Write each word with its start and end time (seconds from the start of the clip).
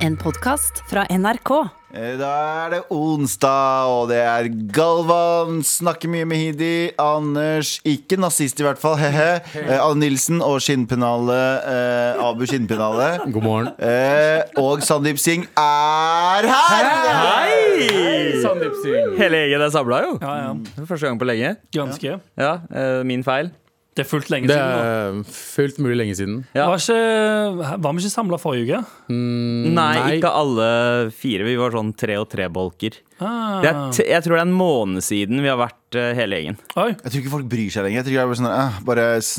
En 0.00 0.16
podkast 0.16 0.82
fra 0.88 1.04
NRK. 1.10 1.50
Eh, 1.92 2.14
Da 2.18 2.30
er 2.64 2.70
det 2.72 2.80
onsdag, 2.94 3.88
og 3.90 4.08
det 4.08 4.20
er 4.22 4.46
Galvan 4.72 5.58
snakker 5.66 6.08
mye 6.12 6.24
med 6.28 6.38
Hidi. 6.40 6.90
Anders, 7.02 7.74
ikke 7.84 8.16
nazist 8.20 8.60
i 8.60 8.64
hvert 8.64 8.78
fall, 8.80 8.96
he-he. 9.02 9.30
Eh, 9.60 9.76
Anne 9.76 10.00
Nilsen 10.06 10.40
og 10.44 10.60
skinnpennale 10.64 11.38
eh, 11.74 12.22
Abu 12.24 12.46
Skinnpennale. 12.48 13.10
God 13.34 13.44
morgen. 13.44 13.72
Eh, 13.76 14.44
og 14.62 14.84
Sandeep 14.86 15.18
Singh 15.20 15.48
er 15.60 16.48
her! 16.48 16.90
Hei! 17.10 18.40
Sandeep 18.44 18.76
Singh. 18.84 19.16
Hele 19.20 19.44
gjengen 19.44 19.66
er 19.68 19.74
samla, 19.74 20.02
jo. 20.06 20.16
Ja, 20.22 20.36
ja. 20.46 20.84
Første 20.86 21.10
gang 21.10 21.20
på 21.20 21.28
lenge. 21.28 21.56
Ganske. 21.76 22.16
Ja, 22.40 22.54
eh, 22.72 23.00
Min 23.04 23.26
feil. 23.26 23.52
Det 24.00 24.06
er 24.06 24.08
fullt 24.08 24.30
lenge 24.32 24.48
Det 24.48 24.56
siden. 24.56 24.72
nå. 24.72 25.20
er 25.20 25.36
fullt 25.36 25.78
mulig 25.84 25.96
lenge 26.00 26.16
siden. 26.16 26.38
Ja. 26.56 26.66
Var, 26.72 26.80
ikke, 26.80 27.76
var 27.84 27.92
vi 27.92 28.00
ikke 28.06 28.12
samla 28.16 28.38
forrige 28.40 28.64
uke? 28.70 28.80
Mm, 29.12 29.70
Nei, 29.76 29.92
ikke 30.16 30.30
alle 30.40 30.68
fire. 31.12 31.44
Vi 31.44 31.58
var 31.60 31.74
sånn 31.76 31.92
tre 32.00 32.16
og 32.22 32.28
tre 32.32 32.48
bolker. 32.48 32.96
Ah. 33.20 33.60
Det 33.60 33.68
er 33.70 33.78
t 33.92 34.04
jeg 34.08 34.24
tror 34.24 34.36
det 34.36 34.40
er 34.40 34.48
en 34.48 34.56
måned 34.56 35.04
siden 35.04 35.42
vi 35.44 35.48
har 35.50 35.58
vært 35.60 35.96
uh, 35.98 36.10
hele 36.16 36.38
gjengen. 36.40 36.56
Oi. 36.80 36.90
Jeg 36.94 37.10
tror 37.12 37.20
ikke 37.20 37.32
folk 37.34 37.48
bryr 37.50 37.70
seg 37.74 37.84
lenger. 37.86 38.00
Jeg 38.00 38.06
tror 38.06 38.14
jeg 38.14 38.22
er 38.22 38.30
bare 38.30 38.38
sånn 38.40 38.50
eh, 38.50 38.78
Bare 38.88 39.04
s 39.20 39.30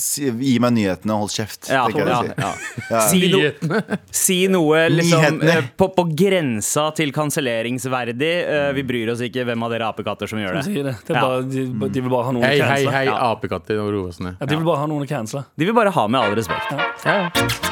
s 0.00 0.08
gi 0.20 0.56
meg 0.62 0.74
nyhetene 0.76 1.14
og 1.16 1.24
hold 1.24 1.32
kjeft. 1.34 1.70
Ja, 1.70 1.86
jeg 1.88 2.04
ja, 2.04 2.20
ja. 2.36 2.50
Ja. 2.90 3.00
Si, 3.08 3.22
no 3.32 3.40
si 4.10 4.38
noe 4.52 4.82
liksom, 4.92 5.40
eh, 5.46 5.70
på, 5.78 5.90
på 5.96 6.06
grensa 6.12 6.88
til 6.98 7.14
kanselleringsverdig. 7.16 8.32
Uh, 8.50 8.70
vi 8.76 8.86
bryr 8.92 9.14
oss 9.14 9.24
ikke 9.24 9.46
hvem 9.48 9.66
av 9.66 9.74
dere 9.74 9.90
apekatter 9.94 10.30
som 10.30 10.42
gjør 10.42 10.60
det. 10.60 10.66
sier 10.68 10.90
det. 10.90 10.96
det 11.06 11.16
er 11.16 11.20
Ja. 11.20 11.26
bare, 11.26 11.42
de, 11.48 11.66
de 11.96 12.04
vil 12.04 12.12
bare 12.12 12.28
ha 12.28 12.36
noen 12.36 12.44
Hei, 12.48 12.54
å 12.60 12.64
hei, 12.64 12.68
cancele. 12.84 12.94
hei, 12.98 13.04
Ja. 13.10 13.18
apekatter. 13.32 13.80
og 13.80 13.90
de 14.50 14.56
vil 14.56 14.64
bare 14.66 14.78
ha 14.84 14.86
noen 14.86 15.04
å 15.06 15.08
cancele. 15.08 15.44
De 15.56 15.64
vil 15.68 15.74
bare 15.74 15.90
ha 15.96 16.06
med 16.08 16.20
all 16.20 16.34
respekt. 16.38 16.72
Ja. 17.04 17.28
Ja. 17.30 17.69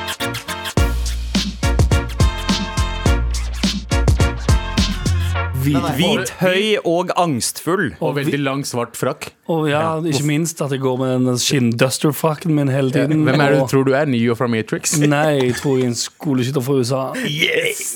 Hvit, 5.68 6.30
høy 6.40 6.78
og 6.86 7.10
angstfull. 7.18 7.92
Og 8.00 8.14
veldig 8.16 8.40
lang, 8.40 8.64
svart 8.66 8.96
frakk. 8.98 9.30
Og 9.48 9.68
ja, 9.70 9.98
ikke 10.04 10.26
minst 10.28 10.60
at 10.64 10.72
jeg 10.74 10.82
går 10.82 10.96
med 11.00 11.26
den 11.28 11.40
skinnduster-frakken 11.40 12.52
min 12.56 12.70
hele 12.72 12.92
tiden. 12.94 13.24
Hvem 13.26 13.40
er 13.44 13.54
det 13.54 13.60
du 13.62 13.70
tror 13.70 13.86
du 13.88 13.92
er? 13.96 14.08
Neo 14.10 14.36
fra 14.38 14.48
Matrix? 14.50 14.96
Nei, 15.14 15.38
jeg 15.38 15.56
tror 15.60 15.78
jeg 15.78 15.88
er 15.88 15.92
en 15.92 15.98
skoleskytter 15.98 16.64
fra 16.64 16.76
USA. 16.78 17.02
Yes! 17.24 17.94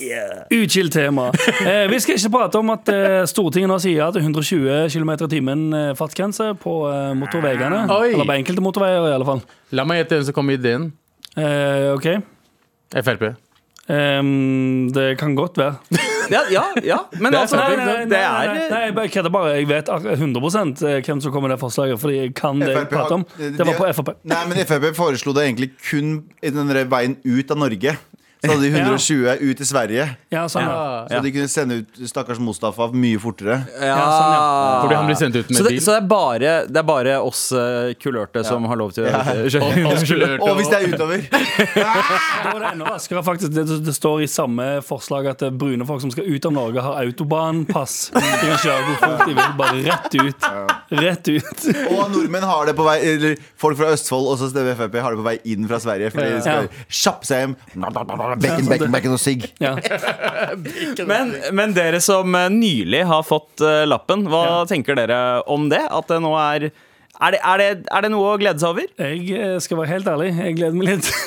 Utskilt 0.53 0.97
tema. 0.97 1.29
Eh, 1.63 1.85
vi 1.93 2.01
skal 2.03 2.19
ikke 2.19 2.33
prate 2.37 2.63
om 2.63 2.73
at 2.75 2.93
eh, 2.93 3.19
Stortinget 3.31 3.71
nå 3.73 3.79
sier 3.83 4.09
at 4.09 4.19
120 4.21 4.89
km 4.93 5.15
i 5.15 5.31
timen 5.37 5.67
eh, 5.77 5.93
fartsgrense 5.99 6.53
på 6.63 6.77
eh, 6.91 7.13
motorveiene. 7.19 7.85
Eller 7.89 8.29
på 8.29 8.39
enkelte 8.39 8.65
motorveier, 8.65 9.11
i 9.11 9.17
alle 9.17 9.29
fall. 9.29 9.45
La 9.73 9.87
meg 9.89 10.03
gjette 10.03 10.19
hvem 10.19 10.29
som 10.29 10.39
kom 10.41 10.51
med 10.51 10.61
ideen. 10.61 10.91
Eh, 11.37 11.93
OK. 11.95 12.11
Frp. 12.93 13.31
Um, 13.89 14.91
det 14.93 15.19
kan 15.19 15.35
godt 15.35 15.59
være. 15.59 16.12
Ja, 16.33 16.43
ja, 16.51 16.63
ja. 16.83 16.99
Men 17.19 17.33
Det 17.33 17.39
er 17.39 17.43
altså, 17.45 17.57
nei, 17.61 17.69
det, 17.71 17.77
Nei, 17.79 17.87
det, 17.87 18.09
nei, 18.09 18.21
nei, 18.23 18.45
er 18.45 18.55
nei, 18.55 18.69
nei, 18.73 18.81
jeg 18.87 18.95
bare 18.99 19.13
kødder 19.17 19.35
bare. 19.37 19.53
Jeg 19.59 19.69
vet 19.69 19.91
ak- 19.93 20.09
100 20.17 20.41
hvem 21.07 21.21
som 21.23 21.33
kommer 21.35 21.49
med 21.49 21.57
det 21.57 21.61
forslaget, 21.63 22.01
fordi 22.03 22.17
jeg 22.23 22.35
kan 22.39 22.59
det 22.63 22.73
jeg 22.75 22.89
prater 22.91 23.19
om. 23.21 23.27
Det 23.39 23.67
var 23.67 23.75
på 23.79 23.93
Frp. 24.01 24.15
Nei, 24.33 24.43
men 24.49 24.63
Frp 24.67 24.89
foreslo 24.97 25.35
det 25.37 25.45
egentlig 25.51 25.71
kun 25.91 26.17
i 26.43 26.51
den 26.55 26.73
veien 26.91 27.17
ut 27.25 27.51
av 27.55 27.59
Norge. 27.63 27.97
Så 28.43 28.51
hadde 28.51 28.63
de 28.67 28.71
120 28.75 29.37
ut 29.53 29.57
til 29.61 29.67
Sverige. 29.69 30.05
Ja, 30.35 30.41
sånn, 30.51 30.65
ja. 30.67 31.05
Så 31.13 31.21
de 31.23 31.31
kunne 31.31 31.49
sende 31.53 31.77
ut 31.83 32.01
stakkars 32.11 32.41
Mustafa 32.43 32.89
mye 32.91 33.21
fortere. 33.23 33.61
ja, 33.79 33.99
sånn, 34.03 34.33
Fordi 34.83 34.97
han 34.99 35.07
blir 35.07 35.19
sendt 35.21 35.37
ut 35.39 35.47
med 35.53 35.59
så 35.61 35.63
det, 35.63 35.75
bil. 35.77 35.83
så 35.85 35.93
det, 35.95 36.01
er 36.03 36.09
bare, 36.11 36.55
det 36.67 36.81
er 36.81 36.87
bare 36.89 37.15
oss 37.23 37.43
eh, 37.55 37.93
kulørte 38.03 38.43
som 38.49 38.67
har 38.67 38.81
lov 38.81 38.91
til 38.97 39.07
å 39.07 39.13
kjøre. 39.55 40.41
Og 40.43 40.49
Og 40.49 40.59
hvis 40.59 40.73
det 40.73 40.81
er 40.81 40.89
utover! 40.91 41.23
Da 42.43 42.51
er 42.57 42.59
det 42.59 42.71
enda 42.73 42.89
raskere, 42.97 43.23
faktisk. 43.25 43.53
Det, 43.55 43.65
det 43.87 43.95
står 43.95 44.25
i 44.25 44.29
samme 44.31 44.67
forslag 44.85 45.29
at 45.31 45.45
eh, 45.47 45.53
brune 45.55 45.87
folk 45.87 46.03
som 46.03 46.11
skal 46.11 46.27
ut 46.27 46.49
av 46.51 46.55
Norge, 46.57 46.83
har 46.83 46.99
autobahnpass. 47.05 47.95
De 48.17 48.23
kan 48.27 48.59
kjøre 48.59 48.83
hvor 48.89 48.99
fort 49.05 49.23
de 49.29 49.37
vil, 49.39 49.55
bare 49.59 49.85
rett 49.87 50.19
ut. 50.19 50.49
Rett 50.99 51.31
ut. 51.31 51.65
Og 51.95 52.03
nordmenn 52.13 52.45
har 52.49 52.67
det 52.69 52.75
på 52.77 52.85
vei 52.85 52.99
Eller 53.15 53.39
folk 53.61 53.79
fra 53.79 53.93
Østfold 53.95 54.27
og 54.33 54.37
så 54.43 54.51
stemmer 54.51 54.75
Frp 54.77 54.99
har 55.01 55.15
det 55.15 55.23
på 55.23 55.25
vei 55.31 55.37
inn 55.55 55.65
fra 55.71 55.79
Sverige. 55.83 56.11
Fordi 56.13 56.35
de 56.35 56.43
skal 56.45 56.69
kjappe 56.89 57.29
seg 57.31 57.45
hjem. 57.47 57.55
Bekken, 58.41 58.71
bacon, 58.71 58.95
bacon 58.95 59.17
og 59.17 59.21
sigg. 59.23 59.49
Ja. 59.63 59.77
Men, 61.07 61.35
men 61.55 61.75
dere 61.77 62.01
som 62.03 62.35
eh, 62.37 62.49
nylig 62.53 63.05
har 63.09 63.27
fått 63.27 63.63
eh, 63.65 63.85
lappen, 63.89 64.25
hva 64.31 64.63
tenker 64.69 64.99
dere 64.99 65.19
om 65.51 65.69
det? 65.73 65.83
At 65.91 66.11
det 66.11 66.19
nå 66.25 66.33
er 66.41 66.73
er 67.23 67.35
det, 67.37 67.39
er, 67.45 67.61
det, 67.61 67.67
er 67.93 68.03
det 68.03 68.09
noe 68.11 68.33
å 68.33 68.39
glede 68.41 68.59
seg 68.59 68.73
over? 68.73 68.87
Jeg 68.99 69.37
eh, 69.37 69.57
skal 69.63 69.79
være 69.79 69.93
helt 69.93 70.09
ærlig, 70.11 70.31
jeg 70.33 70.57
gleder 70.59 70.79
meg 70.79 70.89
litt. 70.89 71.11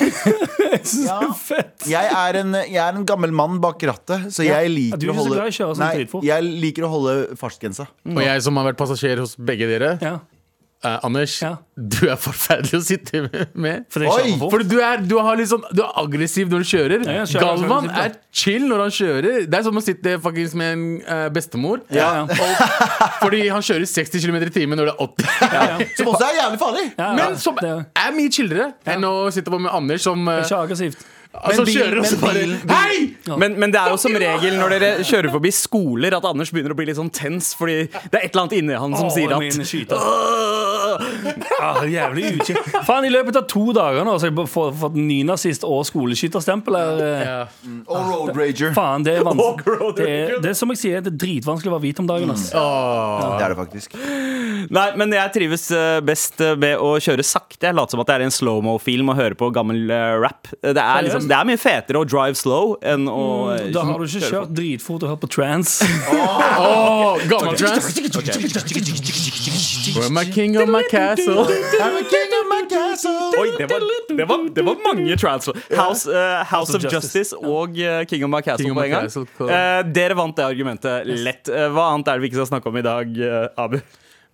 Jeg 0.66 0.82
synes 0.82 1.06
det 1.06 1.14
er 1.14 1.36
fett. 1.38 1.84
Jeg 1.88 2.08
er, 2.10 2.36
en, 2.42 2.56
jeg 2.58 2.80
er 2.82 2.96
en 2.98 3.04
gammel 3.08 3.32
mann 3.34 3.60
bak 3.62 3.80
rattet, 3.88 4.26
så 4.34 4.44
jeg 4.44 4.68
liker 4.68 4.98
du 5.00 5.06
er 5.06 5.12
å 5.12 5.14
holde 5.22 5.70
Nei, 5.80 5.92
jeg 6.26 6.48
liker 6.66 6.84
å 6.84 6.90
holde 6.92 7.14
fartsgrensa. 7.38 7.86
Og 8.10 8.18
jeg 8.20 8.42
som 8.44 8.58
har 8.60 8.66
vært 8.68 8.80
passasjer 8.80 9.22
hos 9.22 9.36
begge 9.38 9.68
dere. 9.70 9.94
Ja, 10.02 10.18
eh, 10.86 11.06
Anders, 11.06 11.34
Ja. 11.42 11.52
du 11.76 12.08
er 12.08 12.16
forferdelig 12.20 12.78
å 12.78 12.82
sitte 12.84 13.22
med. 13.54 13.86
for 13.92 14.04
kjører 14.06 14.38
for 14.40 14.64
du 14.64 14.76
er, 14.80 15.02
du, 15.02 15.16
sånn, 15.50 15.64
du 15.74 15.82
er 15.84 15.98
aggressiv 16.02 16.52
når 16.52 16.64
du 16.64 16.68
kjører. 16.70 17.04
Ja, 17.04 17.24
kjører 17.26 17.44
Galvan 17.44 17.90
aggressivt, 17.90 18.20
er 18.20 18.38
chill 18.42 18.68
når 18.70 18.84
han 18.84 18.94
kjører. 18.98 19.40
Det 19.50 19.58
er 19.60 19.66
som 19.66 19.80
å 19.80 19.84
sitte 19.84 20.16
faktisk 20.22 20.58
med 20.60 20.76
en 20.76 20.86
uh, 21.06 21.26
bestemor. 21.34 21.82
Ja, 21.94 22.22
ja. 22.22 22.70
Fordi 23.22 23.42
han 23.52 23.64
kjører 23.66 23.88
60 23.90 24.24
km 24.24 24.38
i 24.40 24.52
timen 24.54 24.80
når 24.80 24.92
det 24.92 24.94
er 24.94 25.04
80. 25.10 25.92
Som 25.98 26.12
også 26.12 26.24
er 26.30 26.38
jævlig 26.40 26.62
farlig! 26.62 26.86
Ja, 26.96 27.10
ja. 27.10 27.12
Men 27.18 27.36
som 27.40 27.60
er 27.60 28.16
mye 28.16 28.32
chillere 28.32 28.70
enn 28.88 29.04
å 29.06 29.14
sitte 29.34 29.52
på 29.52 29.60
med 29.60 29.72
Anders 29.74 30.04
som 30.06 30.26
er 30.30 30.44
Ikke 30.44 30.62
aggressivt. 30.66 31.04
Altså, 31.42 31.64
bil- 31.66 31.76
kjører 31.76 32.00
men 32.02 32.20
bare 32.20 32.34
bilen- 32.34 32.60
bil- 32.66 32.76
Hei! 32.76 33.36
Men, 33.42 33.56
men 33.60 33.72
det 33.74 33.80
er 33.80 33.90
jo 33.90 33.96
som 34.00 34.14
regel 34.14 34.54
når 34.60 34.74
dere 34.76 34.90
kjører 35.06 35.32
forbi 35.34 35.50
skoler, 35.52 36.14
at 36.16 36.24
Anders 36.28 36.52
begynner 36.54 36.72
å 36.72 36.78
bli 36.78 36.86
litt 36.88 36.96
sånn 36.98 37.10
tens. 37.12 37.52
Fordi 37.58 37.78
det 37.90 38.14
er 38.14 38.24
et 38.26 38.30
eller 38.32 38.44
annet 38.46 38.56
inni 38.60 38.78
han 38.78 38.94
som 38.96 39.08
Åh, 39.08 39.14
sier 39.16 39.34
at. 39.34 39.96
Ah, 41.60 41.82
jævlig 41.96 42.36
ukjent. 42.38 42.70
Faen, 42.86 43.04
i 43.08 43.10
løpet 43.12 43.36
av 43.40 43.46
to 43.50 43.64
dager 43.76 44.04
nå 44.06 44.14
så 44.20 44.28
har 44.28 44.32
jeg 44.32 44.48
fått, 44.80 44.96
nynazist 44.96 45.64
og 45.66 45.82
skoleskytterstempel. 45.88 46.76
eh. 46.78 47.24
Ja. 47.26 47.38
Og 47.86 47.96
road 48.12 48.38
rager. 48.38 48.72
Faen, 48.76 49.04
det 49.06 49.16
er 49.18 49.26
vanskelig. 49.26 49.90
Det 49.98 50.06
er, 50.08 50.34
det 50.44 50.52
er 50.52 50.58
som 50.58 50.70
jeg 50.72 50.80
sier, 50.82 51.02
det 51.04 51.12
er 51.14 51.18
dritvanskelig 51.26 51.72
å 51.72 51.76
være 51.76 51.84
hvit 51.88 52.00
om 52.04 52.08
dagen. 52.10 52.32
Ass. 52.34 52.48
Åh. 52.56 53.26
Det 53.36 53.46
er 53.48 53.54
det 53.54 53.58
faktisk. 53.60 53.98
Nei, 54.76 54.86
men 54.98 55.12
jeg 55.14 55.30
trives 55.34 55.68
eh, 55.74 55.98
best 56.06 56.40
eh, 56.42 56.54
med 56.58 56.80
å 56.82 56.94
kjøre 57.02 57.22
sakte. 57.26 57.68
Jeg 57.68 57.76
later 57.76 57.94
som 57.96 58.02
at 58.02 58.08
det 58.10 58.16
er 58.16 58.24
en 58.26 58.34
slow-mo-film 58.34 59.12
og 59.12 59.18
høre 59.20 59.36
på 59.38 59.50
gammel 59.54 59.90
eh, 59.94 60.16
rap. 60.22 60.48
Det 60.62 60.72
er, 60.74 61.04
liksom, 61.06 61.25
det 61.26 61.36
er 61.36 61.48
mye 61.48 61.60
fetere 61.60 62.00
å 62.00 62.06
drive 62.08 62.38
slow 62.38 62.76
enn 62.82 63.08
å 63.10 63.24
mm, 63.50 63.72
Da 63.74 63.84
har 63.88 64.00
du 64.00 64.06
ikke 64.06 64.30
kjørt 64.30 64.52
dritfort 64.56 65.06
og 65.06 65.14
hørt 65.14 65.22
på 65.24 65.30
trans. 65.36 65.78
Åh, 66.12 67.22
gammel 67.30 67.56
trans. 67.58 67.92
I'm 69.96 70.12
my 70.12 70.24
king 70.24 70.56
of 70.60 70.68
my 70.68 70.82
castle. 70.90 71.46
I'm 71.46 71.96
a 71.96 72.04
king 72.04 72.32
of 72.40 72.48
my 72.50 72.62
castle. 72.70 73.32
Oi, 73.40 73.48
det 73.58 73.68
var, 73.70 73.84
det 74.08 74.28
var, 74.28 74.48
det 74.54 74.66
var 74.66 74.80
mange 74.84 75.16
trans. 75.16 75.50
House, 75.76 76.06
uh, 76.08 76.44
House 76.44 76.74
of 76.76 76.84
Justice, 76.92 77.36
og 77.36 77.78
uh, 77.78 78.04
King 78.08 78.24
of 78.24 78.30
My 78.30 78.42
Castle 78.42 78.74
på 78.74 78.82
en 78.82 78.90
gang. 78.90 79.06
Castle, 79.06 79.26
cool. 79.38 79.50
Eh, 79.50 79.82
dere 79.92 80.16
vant 80.18 80.36
det 80.36 80.44
argumentet 80.46 81.06
lett. 81.06 81.48
Eh, 81.48 81.68
hva 81.72 81.90
annet 81.92 82.10
er 82.10 82.18
det 82.18 82.26
vi 82.26 82.32
ikke 82.32 82.42
skal 82.42 82.52
snakke 82.54 82.72
om 82.72 82.80
i 82.80 82.84
dag, 82.86 83.22
eh, 83.28 83.46
Abu? 83.62 83.80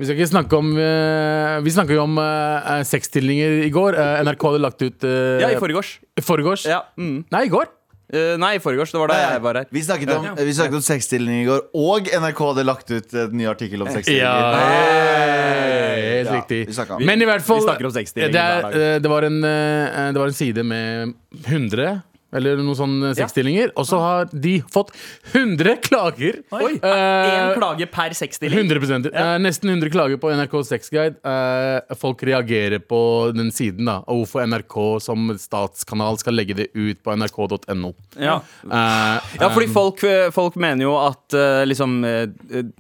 Vi 0.03 0.09
skal 0.09 0.19
ikke 0.19 0.33
snakke 0.33 0.59
om 0.59 0.73
uh, 0.75 1.61
Vi 1.63 1.71
snakka 1.71 1.95
jo 1.95 2.03
om 2.09 2.17
uh, 2.19 2.81
sexstillinger 2.87 3.61
i 3.69 3.71
går. 3.71 3.95
Uh, 3.95 4.23
NRK 4.27 4.49
hadde 4.49 4.63
lagt 4.65 4.83
ut 4.83 5.07
uh, 5.07 5.39
Ja, 5.45 5.53
i 5.55 5.61
forgårs. 5.63 5.93
forgårs. 6.27 6.67
Ja, 6.67 6.81
mm. 6.99 7.23
Nei, 7.31 7.45
i 7.47 7.53
går. 7.53 7.71
Nei, 8.13 8.51
i 8.59 8.61
forgårs. 8.61 8.91
Det 8.93 8.99
var 9.01 9.09
da 9.09 9.15
jeg 9.23 9.41
var 9.41 9.57
her. 9.57 9.69
Vi 9.73 9.81
snakket 9.87 10.11
om, 10.13 10.27
vi 10.37 10.53
snakket 10.53 10.75
om 10.77 10.83
sexstilling 10.85 11.39
i 11.39 11.47
går, 11.47 11.63
og 11.81 12.11
NRK 12.13 12.43
hadde 12.51 12.65
lagt 12.69 12.91
ut 12.93 13.15
en 13.17 13.33
ny 13.39 13.47
artikkel 13.49 13.87
om 13.87 13.89
sexstillinger. 13.89 14.59
helt 14.59 16.29
Ja, 16.29 16.35
riktig. 16.37 16.59
vi 16.69 16.77
om. 16.99 17.07
Men 17.09 17.25
i 17.25 17.29
hvert 17.31 17.47
fall 17.47 17.63
Vi 17.63 17.71
snakker 17.71 17.89
om 17.89 17.95
det, 17.95 18.43
er, 18.43 18.99
det, 19.01 19.09
var 19.09 19.25
en, 19.31 19.41
det 19.41 20.21
var 20.21 20.29
en 20.29 20.37
side 20.37 20.67
med 20.67 21.15
100 21.47 22.03
eller 22.35 22.57
noen 22.63 22.77
sånne 22.79 23.11
sexstillinger. 23.19 23.73
Og 23.77 23.87
så 23.89 23.99
har 24.03 24.29
de 24.33 24.55
fått 24.73 24.93
100 25.33 25.77
klager. 25.85 26.41
Oi, 26.53 26.73
Eh, 26.83 27.31
Én 27.33 27.55
klage 27.59 27.87
per 27.93 28.15
sexstilling. 28.17 28.59
100 28.71 29.11
eh, 29.13 29.39
Nesten 29.43 29.71
100 29.71 29.91
klager 29.93 30.17
på 30.21 30.31
NRK 30.35 30.55
Sexguide. 30.67 31.17
Eh, 31.25 31.95
folk 32.01 32.23
reagerer 32.27 32.79
på 32.81 33.01
den 33.37 33.51
siden, 33.55 33.87
da. 33.87 33.99
Og 34.09 34.23
hvorfor 34.25 34.47
NRK 34.49 34.77
som 35.05 35.31
statskanal 35.39 36.19
skal 36.21 36.35
legge 36.35 36.57
det 36.59 36.69
ut 36.75 37.03
på 37.05 37.15
nrk.no. 37.17 37.93
Ja. 38.19 38.41
Eh, 38.65 39.21
Ja, 39.43 39.49
fordi 39.51 39.69
folk, 39.73 40.01
folk 40.35 40.57
mener 40.61 40.85
jo 40.87 40.95
at 41.01 41.35
eh, 41.35 41.63
liksom 41.69 41.99
eh, 42.05 42.27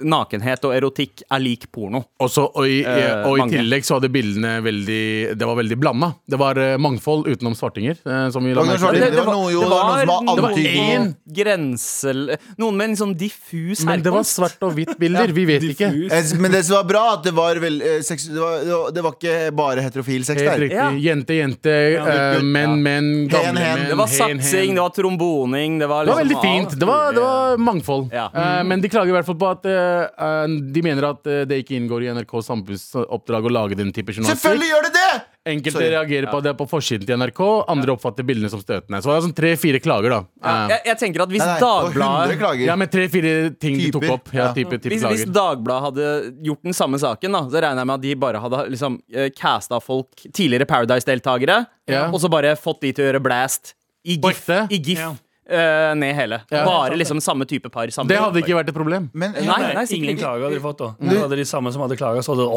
nakenhet 0.02 0.64
og 0.68 0.74
erotikk 0.76 1.22
er 1.30 1.40
lik 1.42 1.68
porno. 1.72 2.04
Også, 2.22 2.48
og, 2.54 2.66
i, 2.68 2.80
Eh, 2.82 3.22
og 3.28 3.38
i 3.38 3.46
tillegg 3.50 3.84
så 3.86 3.96
hadde 3.96 4.10
bildene 4.12 4.56
veldig 4.64 5.36
Det 5.38 5.46
var 5.48 5.56
veldig 5.56 5.76
blanda. 5.80 6.08
Det 6.28 6.38
var 6.40 6.58
eh, 6.60 6.76
mangfold 6.82 7.26
utenom 7.30 7.54
svartinger. 7.56 7.96
eh, 8.04 8.28
som 8.34 8.44
vi 8.44 8.52
la 8.54 8.62
merke 8.66 8.90
til. 8.92 9.16
Det 9.50 9.58
var 9.58 9.82
noe, 9.88 9.98
jo, 9.98 9.98
Det 9.98 10.02
det 10.02 10.08
var 10.08 10.22
noen 10.22 10.36
som 10.36 10.42
var 10.44 10.52
antydning. 10.52 10.90
en. 10.92 11.08
grense... 11.32 12.12
Noen 12.60 12.76
med 12.78 12.90
en 12.90 12.96
sånn 13.00 13.14
diffus 13.18 13.82
Men 13.88 14.02
det 14.04 14.12
var 14.14 14.22
svart 14.28 14.62
og 14.62 14.74
hvitt 14.76 14.94
bilder. 15.00 15.32
Vi 15.38 15.44
vet 15.48 15.62
ikke. 15.66 15.88
Diffus. 15.94 16.32
Eh, 16.34 16.40
Men 16.42 16.52
det 16.54 16.62
som 16.68 16.76
var 16.76 16.84
bra, 16.90 17.02
at 17.16 17.24
det 17.26 17.32
var 17.36 17.60
vel 17.62 17.80
eh, 17.82 18.00
sex, 18.06 18.26
det, 18.30 18.40
var, 18.40 18.90
det 18.92 19.02
var- 19.06 19.16
ikke 19.18 19.36
bare 19.58 19.82
heterofil 19.84 20.24
sex 20.24 20.40
der. 20.42 20.64
Ja. 20.72 20.86
Jente, 20.96 21.34
jente, 21.36 21.74
Ja, 21.96 22.06
eh, 22.36 22.42
menn, 22.42 22.78
menn, 22.82 23.10
gamle 23.32 23.60
hen. 23.60 23.78
menn. 23.82 23.88
Det 23.92 23.98
var 24.00 24.10
satsing, 24.12 24.74
det 24.78 24.82
var 24.82 24.94
tromboning, 24.96 25.78
det 25.82 25.88
var 25.90 26.06
Det 26.06 26.14
var 26.14 26.24
liksom 26.24 26.42
veldig 26.42 26.68
fint. 26.70 26.78
Det 26.80 26.88
var, 26.88 27.12
det 27.12 27.20
var 27.24 27.56
mangfold. 27.58 28.08
Ja. 28.12 28.28
Mm. 28.32 28.68
men 28.68 28.80
de 28.80 28.88
klager 28.88 29.12
i 29.12 29.16
hvert 29.18 29.26
fall 29.28 29.38
på 29.40 29.50
at 29.50 29.66
de 30.72 30.82
mener 30.84 31.08
at 31.10 31.22
det 31.48 31.58
ikke 31.64 31.76
inngår 31.78 32.06
i 32.06 32.10
NRKs 32.16 32.48
samfunnsoppdrag 32.50 33.46
å 33.48 33.52
lage 33.52 33.76
den 33.78 33.92
type 33.92 34.12
journalistikk. 34.14 34.40
Selvfølgelig 34.42 34.70
gjør 34.72 34.88
det 34.88 34.92
det! 34.96 35.10
Enkelte 35.44 35.74
Sorry. 35.74 35.88
reagerer 35.90 36.30
på 36.30 36.38
det 36.44 36.52
på 36.54 36.66
forsiden 36.70 37.02
til 37.06 37.16
NRK, 37.18 37.40
andre 37.72 37.92
oppfatter 37.96 38.22
bildene 38.22 38.46
som 38.52 38.60
støtende. 38.62 39.00
Så 39.02 39.10
det 39.10 39.16
er 39.16 39.24
sånn 39.24 39.34
tre-fire 39.34 39.80
klager, 39.82 40.12
da. 40.14 40.20
Ja, 40.38 40.52
Eh, 40.52 40.68
jeg, 40.70 40.80
jeg 40.86 40.98
tenker 41.00 41.22
at 41.24 41.32
hvis 41.34 41.42
Nei, 41.42 41.48
nei, 41.48 41.56
det 41.58 41.66
var 41.66 41.88
100 41.90 42.36
Dagbladet 42.38 42.66
ja, 42.68 42.76
med 42.76 42.92
tre-fire 42.92 43.32
ting 43.58 43.76
de 43.80 43.88
tok 43.90 44.06
opp. 44.14 44.30
Ja, 44.32 44.44
Ja. 44.44 44.52
type, 44.54 44.78
type 44.78 44.94
hvis, 44.94 45.02
hvis. 45.02 45.24
Dagbladet 45.34 45.82
hadde 45.88 46.34
gjort 46.46 46.62
den 46.62 46.72
samme 46.78 47.00
saken, 47.02 47.32
da 47.32 47.40
så 47.50 47.58
regner 47.66 47.82
jeg 47.82 47.86
med 47.90 47.94
at 47.98 48.02
de 48.06 48.14
bare 48.14 48.38
hadde 48.44 48.62
liksom 48.70 49.00
eh, 49.12 49.30
casta 49.34 49.80
folk, 49.82 50.14
tidligere 50.32 50.64
Paradise-deltakere, 50.70 51.66
Ja. 51.90 52.06
og 52.12 52.20
så 52.22 52.30
bare 52.30 52.54
fått 52.54 52.80
de 52.86 52.92
til 52.92 53.04
å 53.04 53.10
gjøre 53.12 53.22
blast 53.26 53.74
i 54.06 54.16
GIF, 54.22 54.48
i 54.70 54.78
GIF 54.78 55.02
Ja. 55.52 55.90
eh, 55.90 55.94
ned 56.00 56.14
hele. 56.16 56.40
Ja. 56.50 56.64
Bare 56.66 56.96
liksom 56.96 57.20
samme 57.20 57.44
type 57.48 57.68
par. 57.70 57.86
Samme 57.94 58.08
Det 58.08 58.18
hadde 58.18 58.38
ikke 58.42 58.54
vært 58.56 58.68
et 58.72 58.76
problem. 58.76 59.10
Men 59.12 59.32
Nei, 59.36 59.44
nei, 59.74 59.84
Ingen 59.98 60.16
klager 60.18 60.42
hadde 60.48 60.56
de 60.56 60.60
fått, 60.64 60.78
da. 60.80 60.94
Det 60.98 61.18
hadde 61.20 61.36
de 61.36 61.44
samme 61.48 61.72
som 61.72 61.82
hadde 61.84 61.96
klaga, 62.00 62.22
så 62.24 62.32
hadde 62.34 62.44
det 62.48 62.52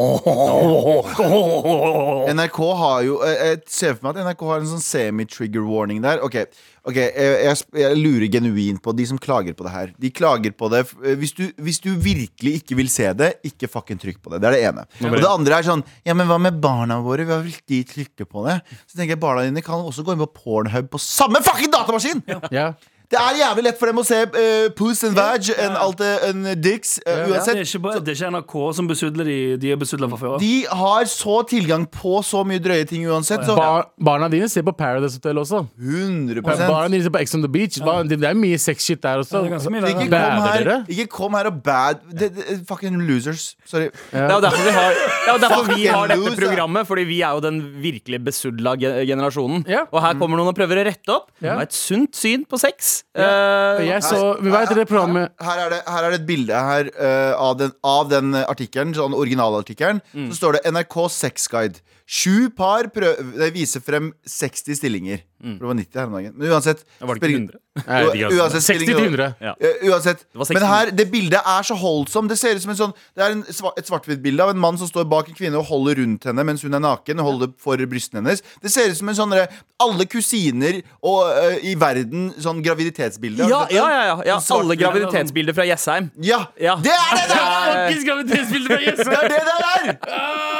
NRK 2.36 2.58
har 2.80 3.02
jo 3.06 3.18
Jeg 3.26 3.60
ser 3.66 3.94
for 3.96 4.02
meg 4.08 4.16
at 4.16 4.22
NRK 4.30 4.42
har 4.50 4.58
en 4.62 4.70
sånn 4.76 4.84
semi-trigger 4.84 5.64
warning 5.68 6.02
der. 6.04 6.16
Ok, 6.24 6.36
ok, 6.86 6.98
jeg, 6.98 7.36
jeg, 7.44 7.66
jeg 7.82 7.98
lurer 7.98 8.26
genuint 8.32 8.80
på 8.82 8.94
de 8.96 9.06
som 9.10 9.18
klager 9.20 9.56
på 9.58 9.66
det 9.66 9.72
her. 9.74 9.92
De 10.00 10.10
klager 10.14 10.54
på 10.56 10.70
det 10.72 10.84
eh, 11.02 11.16
hvis 11.18 11.34
du, 11.36 11.44
hvis 11.62 11.80
du 11.84 11.90
virkelig 11.92 12.56
ikke 12.60 12.78
vil 12.78 12.90
se 12.92 13.08
det, 13.18 13.32
ikke 13.46 13.70
fucking 13.70 14.00
trykk 14.02 14.20
på 14.22 14.34
det. 14.34 14.42
Det 14.42 14.50
er 14.50 14.56
det 14.56 14.64
ene. 14.70 14.86
Og 15.10 15.18
det 15.18 15.30
andre 15.30 15.60
er 15.60 15.66
sånn 15.66 15.84
Ja, 16.06 16.16
men 16.16 16.28
hva 16.30 16.38
med 16.42 16.60
barna 16.62 17.00
våre? 17.04 17.26
Hva 17.28 17.40
vil 17.44 17.56
de 17.68 17.82
trykke 17.88 18.28
på 18.28 18.46
det? 18.48 18.58
Så 18.84 18.98
tenker 18.98 19.16
jeg 19.16 19.22
barna 19.22 19.46
dine 19.46 19.64
kan 19.66 19.82
også 19.82 20.06
gå 20.06 20.14
inn 20.14 20.22
på 20.24 20.32
Pornhub 20.40 20.90
på 20.92 21.02
samme 21.02 21.42
fucking 21.44 21.72
datamaskin! 21.74 22.22
Ja. 22.54 22.70
Det 23.12 23.18
er 23.20 23.38
jævlig 23.38 23.64
lett 23.68 23.78
for 23.78 23.90
dem 23.90 24.00
å 24.02 24.04
se 24.06 24.18
uh, 24.26 24.68
puss 24.76 25.04
and 25.06 25.14
vag 25.18 25.50
enn 25.54 25.76
alt 25.78 26.00
det 26.00 26.12
enn 26.26 26.48
dicks. 26.58 26.96
uansett. 27.06 27.54
Det 27.54 27.62
er 27.62 27.68
ikke, 27.68 27.92
det 28.02 28.12
er 28.12 28.18
ikke 28.18 28.30
NRK 28.34 28.54
som 28.78 28.88
besudler 28.90 29.28
de, 29.28 29.38
de 29.62 29.70
er 29.74 29.78
besudla 29.78 30.08
fra 30.10 30.18
før 30.20 30.34
av. 30.36 30.42
De 30.42 30.66
har 30.80 31.06
så 31.10 31.36
tilgang 31.46 31.86
på 31.86 32.18
så 32.26 32.42
mye 32.48 32.62
drøye 32.62 32.86
ting 32.88 33.06
uansett. 33.06 33.44
Så 33.46 33.54
Bar 33.56 33.86
barna 34.02 34.28
dine 34.32 34.48
ser 34.50 34.64
på 34.66 34.74
Paradise 34.76 35.20
Hotel 35.20 35.38
også. 35.42 35.62
100% 35.78 36.42
Barna 36.66 36.90
dine 36.90 37.04
ser 37.06 37.14
på 37.14 37.22
Ex 37.22 37.36
on 37.38 37.44
the 37.46 37.52
Beach. 37.52 37.78
Det 37.78 38.18
er 38.18 38.38
mye 38.38 38.58
sexshit 38.60 39.02
der 39.04 39.22
også. 39.22 39.44
Ja, 39.44 39.54
det 39.54 39.62
er 39.62 39.74
mye 39.76 39.92
Ikke 39.92 40.08
kom, 40.10 40.42
her, 40.42 40.72
ikke 40.96 41.06
kom 41.12 41.38
her 41.38 41.50
og 41.52 41.62
bad 41.66 42.02
det, 42.10 42.32
det, 42.36 42.58
Fucking 42.68 42.98
losers. 43.06 43.52
Sorry. 43.68 43.90
Det 44.10 44.24
er 44.24 44.34
jo 44.34 44.42
derfor 44.44 44.66
vi 44.66 44.74
har, 44.74 44.98
det 44.98 45.34
er 45.34 45.42
derfor 45.46 45.70
vi 45.70 45.86
har 45.86 46.10
dette 46.10 46.20
loser. 46.24 46.40
programmet, 46.42 46.88
fordi 46.88 47.06
vi 47.08 47.20
er 47.22 47.38
jo 47.38 47.44
den 47.44 47.62
virkelig 47.82 48.22
besudla 48.26 48.74
generasjonen. 48.80 49.62
Ja. 49.70 49.86
Og 49.92 50.02
her 50.02 50.18
kommer 50.18 50.40
noen 50.40 50.50
og 50.50 50.58
prøver 50.58 50.82
å 50.82 50.86
rette 50.90 51.14
opp. 51.14 51.30
Ja. 51.38 51.54
Det 51.54 51.56
er 51.56 51.68
et 51.70 51.76
sunt 51.76 52.18
syn 52.18 52.46
på 52.48 52.58
sex. 52.60 52.95
Og 53.16 53.22
Eh, 53.26 53.86
Jeg 53.86 54.02
så, 54.04 54.36
vi 54.40 54.50
vet 54.52 54.72
det 54.76 54.86
programmet 54.88 55.32
Her 55.42 55.60
er 55.66 55.70
det, 55.70 55.80
her 55.86 56.04
er 56.06 56.14
det 56.14 56.20
et 56.20 56.26
bilde 56.28 56.62
her 56.68 56.88
uh, 56.96 57.34
av, 57.48 57.58
den, 57.60 57.72
av 57.84 58.08
den 58.10 58.34
artikkelen, 58.34 58.94
sånn 58.96 59.16
originalartikkelen. 59.16 60.00
Mm. 60.14 60.30
Så 60.30 60.40
står 60.40 60.58
det 60.58 60.72
NRK 60.72 60.96
Sexguide. 61.12 61.82
Sju 62.06 62.50
par 62.54 62.86
prøv, 62.94 63.18
det 63.34 63.48
viser 63.50 63.82
frem 63.82 64.12
60 64.30 64.76
stillinger. 64.78 65.24
Mm. 65.42 65.56
Det 65.58 65.66
var 65.66 65.74
90 65.74 65.98
her 65.98 66.06
om 66.06 66.12
dagen. 66.14 66.34
Men 66.38 66.52
uansett 66.54 66.84
det 66.86 67.06
var 67.08 67.18
det 67.18 67.28
ikke 67.28 67.38
100? 67.40 67.58
Jeg 67.76 68.06
vet 68.06 68.22
altså. 68.24 68.36
Uansett, 68.38 68.66
60 68.66 68.84
til 68.86 69.00
100. 69.00 69.26
Ja. 69.42 69.54
Uansett. 69.90 70.22
var 70.32 70.48
60. 70.48 70.54
Men 70.54 70.66
her, 70.70 70.92
det 71.00 71.06
bildet 71.10 71.50
er 71.52 71.66
så 71.66 71.76
holdsomt. 71.76 72.30
Det 72.30 72.38
ser 72.38 72.54
ut 72.54 72.62
som 72.62 72.72
en 72.72 72.78
sånn 72.78 72.94
Det 73.10 73.24
er 73.26 73.34
en, 73.34 73.42
et 73.42 73.90
svart-hvitt-bilde 73.90 74.46
av 74.46 74.52
en 74.54 74.62
mann 74.62 74.78
som 74.78 74.88
står 74.88 75.08
bak 75.10 75.32
en 75.32 75.36
kvinne 75.36 75.58
og 75.58 75.66
holder 75.68 75.98
rundt 76.00 76.28
henne 76.30 76.46
mens 76.46 76.62
hun 76.62 76.78
er 76.78 76.84
naken. 76.84 77.20
Og 77.24 77.30
holder 77.32 77.52
for 77.66 77.82
brystene 77.90 78.22
hennes. 78.22 78.44
Det 78.62 78.72
ser 78.72 78.94
ut 78.94 79.00
som 79.00 79.10
en 79.10 79.18
sånn 79.18 79.34
Alle 79.82 80.06
kusiner 80.08 80.78
og, 81.02 81.26
uh, 81.26 81.58
i 81.58 81.74
verden 81.76 82.30
sånn 82.40 82.62
graviditetsbilde. 82.64 83.50
Ja, 83.50 83.64
ja, 83.74 83.88
ja, 83.92 84.04
ja, 84.12 84.18
ja. 84.30 84.38
Alle 84.56 84.78
graviditetsbilder 84.78 85.58
fra 85.58 85.66
Jessheim. 85.68 86.12
Ja, 86.22 86.46
Ja. 86.54 86.78
det 86.80 86.94
er 86.94 87.18
det 87.18 87.26
det 87.34 87.42
er! 87.42 87.74
faktisk 87.74 88.06
graviditetsbilder 88.12 89.02
fra 89.02 89.26
Det 89.26 89.42
er 89.42 89.42
det 89.42 89.42
det 89.50 89.98
er! 90.06 90.55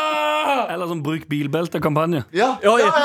Eller 0.77 0.87
sånn 0.93 1.01
bruk 1.05 1.25
bilbelte-kampanje. 1.33 2.21
Ja. 2.37 2.51
Ja, 2.63 2.75
ja. 2.83 2.91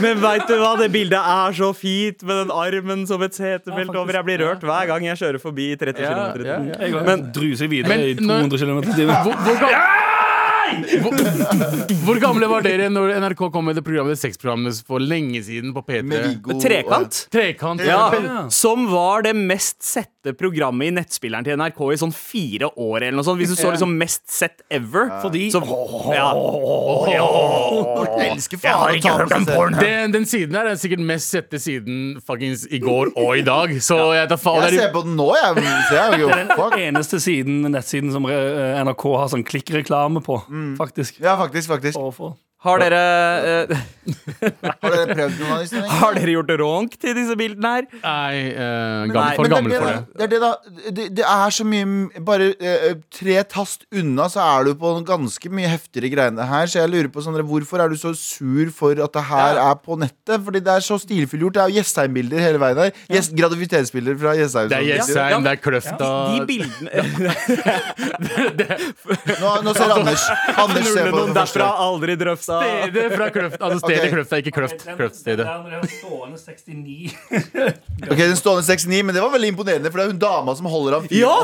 Men 0.00 0.20
veit 0.22 0.46
du 0.48 0.54
hva, 0.60 0.76
det 0.78 0.86
bildet 0.94 1.18
er 1.18 1.52
så 1.56 1.72
fint 1.76 2.22
med 2.26 2.36
den 2.44 2.50
armen 2.54 3.02
som 3.08 3.22
et 3.26 3.34
setebelt 3.36 3.90
over. 3.96 4.12
Jeg 4.20 4.24
blir 4.28 4.38
rørt 4.44 4.62
hver 4.66 4.84
gang 4.90 5.02
jeg 5.10 5.18
kjører 5.20 5.40
forbi 5.42 5.66
i 5.74 5.76
30 5.80 6.00
Ja, 6.04 6.10
km. 6.32 6.38
i 6.46 6.48
timen. 6.78 7.04
Men- 7.08 7.24
druser 7.34 7.68
videre 7.72 7.88
Men 7.90 8.00
i 8.06 8.08
200 8.20 8.58
km 8.62 8.78
i 8.78 8.80
timen. 8.94 9.16
Hvor, 9.24 9.34
hvor, 9.44 9.56
hvor, 11.02 11.14
hvor 12.06 12.16
gamle 12.22 12.46
var 12.50 12.60
dere 12.62 12.86
når 12.92 13.06
NRK 13.24 13.40
kom 13.52 13.64
med 13.66 13.74
det 13.74 13.82
programmet 13.82 14.14
Det 14.14 14.20
sexprogrammet 14.22 14.74
for 14.86 14.98
lenge 15.02 15.40
siden 15.42 15.72
på 15.74 15.82
P3? 15.82 16.38
Trekant. 16.62 17.14
Trekant. 17.34 17.80
Ja, 17.86 18.10
Ja. 18.14 18.44
Som 18.54 18.86
var 18.92 19.22
det 19.26 19.34
mest 19.36 19.82
sette 19.82 20.19
programmet 20.38 20.90
i 20.90 20.94
nettspilleren 20.94 21.46
til 21.46 21.56
NRK 21.56 21.80
i 21.94 21.98
sånn 22.00 22.12
fire 22.14 22.68
år. 22.76 23.06
eller 23.06 23.16
noe 23.18 23.26
sånt 23.26 23.40
Hvis 23.40 23.54
du 23.54 23.56
så 23.58 23.70
liksom 23.72 23.94
mest 23.98 24.26
sett 24.30 24.62
ever. 24.70 25.08
Fordi 25.22 25.46
Så, 25.54 25.62
ja. 26.14 26.28
Jeg 28.20 28.30
elsker 28.34 28.60
faen 28.60 28.98
å 28.98 29.00
ta 29.00 29.14
på 29.16 29.28
seg 29.32 29.48
selv. 29.48 29.78
Den, 29.80 30.14
den 30.14 30.28
siden 30.28 30.58
her 30.58 30.70
er 30.70 30.80
sikkert 30.80 31.04
mest 31.12 31.32
sette 31.32 31.60
siden 31.62 32.20
fuckings 32.26 32.66
i 32.70 32.82
går 32.82 33.14
og 33.14 33.32
i 33.38 33.46
dag. 33.46 33.72
Så 33.82 33.98
jeg 34.16 34.28
tar 34.32 34.42
faen 34.42 34.66
Jeg 34.68 34.76
ser 34.78 34.88
er, 34.88 34.92
på 34.94 35.04
den 35.06 35.16
nå, 35.18 35.30
jeg. 35.38 35.64
Så 35.88 35.98
er 36.04 36.18
jo, 36.20 36.30
fuck. 36.52 36.76
eneste 36.80 37.22
siden, 37.22 37.64
nettsiden 37.72 38.12
som 38.14 38.28
eh, 38.30 38.78
NRK 38.84 39.08
har 39.16 39.32
sånn 39.32 39.46
klikkreklame 39.46 40.22
på, 40.24 40.42
faktisk. 40.78 41.20
Ja, 41.22 41.38
faktisk. 41.40 41.70
faktisk 41.72 41.98
Overfor. 42.00 42.36
Har 42.60 42.76
dere 42.82 43.00
uh, 43.70 43.76
Har 44.82 44.90
dere 44.92 45.14
prøvd 45.16 45.36
noen 45.40 45.52
av 45.54 45.60
disse 45.62 45.72
tingene? 45.76 45.96
Har 46.00 46.12
dere 46.18 46.32
gjort 46.34 46.50
ronk 46.60 46.92
til 47.00 47.12
disse 47.16 47.34
bildene 47.40 47.70
her? 47.72 47.84
Nei, 48.02 48.36
eh, 48.50 49.08
Nei, 49.08 49.14
gammel, 49.14 49.36
for 49.38 49.44
gammel 49.52 49.70
det, 49.72 49.78
for 49.80 49.88
det. 49.88 49.94
det, 49.96 50.04
det 50.18 50.24
er 50.26 50.30
det, 50.34 50.40
da. 50.44 50.50
Det, 50.98 51.04
det 51.20 51.24
er 51.24 51.48
så 51.56 51.64
mye 51.64 51.86
Bare 52.26 52.46
uh, 52.60 52.94
tre 53.16 53.36
tast 53.48 53.86
unna, 53.96 54.26
så 54.32 54.40
er 54.44 54.58
du 54.68 54.72
på 54.80 54.88
ganske 55.08 55.48
mye 55.56 55.68
heftigere 55.72 56.10
greiene 56.12 56.44
her. 56.50 56.64
Så 56.68 56.76
jeg 56.82 56.88
lurer 56.92 57.08
på 57.14 57.20
sånn, 57.24 57.38
Hvorfor 57.50 57.78
er 57.84 57.88
du 57.88 57.96
så 58.00 58.10
sur 58.18 58.68
for 58.76 58.92
at 59.06 59.12
det 59.16 59.24
her 59.30 59.52
Ja. 59.56 59.60
er 59.70 59.76
på 59.80 59.92
nettet? 60.00 60.36
Fordi 60.44 60.60
det 60.66 60.72
er 60.76 60.82
så 60.84 60.96
stilfullt 61.00 61.42
gjort. 61.46 61.56
Det 61.56 61.62
er 61.64 61.68
jo 61.72 61.76
Jessheim-bilder 61.80 62.38
hele 62.44 62.58
veien 62.60 62.78
her. 62.84 62.90
Yes, 63.08 63.32
graviditetsbilder 63.40 64.14
fra 64.20 64.30
Jessheim. 64.36 64.68
Det 64.72 64.78
er 64.82 64.86
Jessheim, 64.90 65.32
Ja. 65.32 65.40
det 65.48 65.52
er 65.56 65.60
Kløfta 65.64 66.08
De 66.34 66.38
bildene 66.50 66.90
Nå, 69.40 69.50
nå 69.64 69.72
ser 69.76 69.92
Anders 69.94 70.24
Anders 70.60 70.88
ser 70.92 71.08
på 71.10 71.16
det 71.16 71.22
første. 71.30 71.38
derfra 71.40 71.68
aldri 71.86 72.16
drøfta. 72.20 72.49
Stedet 72.50 73.16
fra 73.16 73.28
Kløft. 73.34 73.56
Altså 73.60 73.78
stedet 73.82 74.00
okay. 74.00 74.12
kløft 74.14 74.32
er 74.32 74.42
ikke 74.42 74.54
Kløft. 74.56 74.84
Kløftstedet. 74.98 75.46
stående 75.94 76.38
69. 76.38 77.16
Ok, 78.10 78.18
Den 78.18 78.36
stående 78.38 78.64
69, 78.66 79.02
men 79.06 79.14
det 79.16 79.24
var 79.24 79.34
veldig 79.34 79.52
imponerende, 79.54 79.90
for 79.90 80.02
det 80.02 80.06
er 80.06 80.12
hun 80.14 80.22
dama 80.22 80.54
som 80.58 80.70
holder 80.70 80.98
ham 80.98 81.10
Ja! 81.14 81.34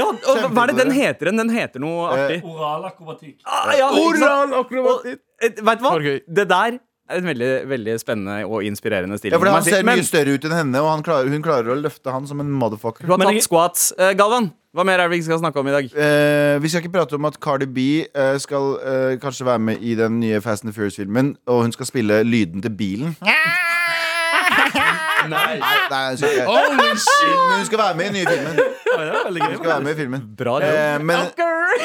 ja 0.00 0.08
og 0.08 0.44
hva 0.52 0.66
er 0.66 0.72
det 0.72 0.78
den 0.84 0.92
heter? 0.96 1.32
Den 1.32 1.54
heter 1.54 1.82
noe 1.82 2.10
artig. 2.14 2.42
Oralakrobatikk. 2.46 3.40
Ah, 3.44 3.72
ja. 3.78 3.88
Oral 3.92 4.54
akrobatikk. 4.62 5.22
Eh, 5.38 5.54
Vet 5.62 5.80
du 5.80 5.86
hva? 5.86 6.18
Det 6.26 6.46
der 6.50 6.78
er 6.78 6.78
en 7.16 7.28
veldig, 7.30 7.50
veldig 7.70 7.96
spennende 8.00 8.38
og 8.46 8.64
inspirerende 8.66 9.18
stilling. 9.18 9.36
Ja, 9.36 9.40
fordi 9.40 9.54
Han 9.54 9.66
ser 9.66 9.84
Men 9.86 10.00
mye 10.00 10.06
større 10.06 10.36
ut 10.36 10.44
enn 10.48 10.56
henne, 10.56 10.82
og 10.84 10.90
han 10.92 11.04
klarer, 11.06 11.30
hun 11.32 11.44
klarer 11.44 11.72
å 11.72 11.78
løfte 11.78 12.12
han 12.12 12.26
som 12.28 12.40
en 12.44 12.50
motherfucker. 12.50 13.06
du 13.06 13.12
har 13.12 13.24
tatt 13.24 13.46
squats. 13.46 13.92
Uh, 13.98 14.12
Galvan, 14.18 14.50
hva 14.76 14.84
mer 14.84 15.00
er 15.00 15.08
det 15.08 15.16
vi 15.16 15.24
skal 15.24 15.40
snakke 15.40 15.62
om 15.62 15.70
i 15.70 15.76
dag? 15.76 15.90
Uh, 15.94 16.58
vi 16.62 16.68
skal 16.68 16.84
ikke 16.84 16.94
prate 16.98 17.16
om 17.16 17.28
at 17.30 17.40
Cardi 17.40 17.66
B 17.66 17.88
uh, 18.12 18.36
skal 18.38 18.76
kanskje 19.22 19.48
være 19.48 19.64
med 19.70 19.82
i 19.82 19.96
den 19.98 20.20
nye 20.20 20.42
Fast 20.44 20.64
and 20.64 20.76
Furious-filmen, 20.76 21.36
og 21.46 21.66
hun 21.66 21.72
skal 21.72 21.88
spille 21.88 22.22
lyden 22.28 22.62
til 22.62 22.76
bilen. 22.76 23.16
Nei. 25.28 25.58
Nei, 25.92 26.02
hun 26.08 26.16
skal 26.20 26.34
ikke. 26.34 26.46
Holy 26.48 26.90
shit! 27.04 27.38
Men 27.48 27.54
hun 27.58 27.66
skal 27.68 27.78
være 27.82 27.96
med 28.00 28.04
i 28.04 28.08
den 28.08 28.16
nye 28.18 28.26
filmen. 28.32 28.54
Veldig 28.98 29.42
Hun 29.42 29.56
skal 29.58 29.70
være 29.70 29.84
med 29.84 29.92
i 29.92 29.96
filmen 29.98 30.22
Bra 30.38 30.54
Eh, 30.58 30.98
men 31.04 31.18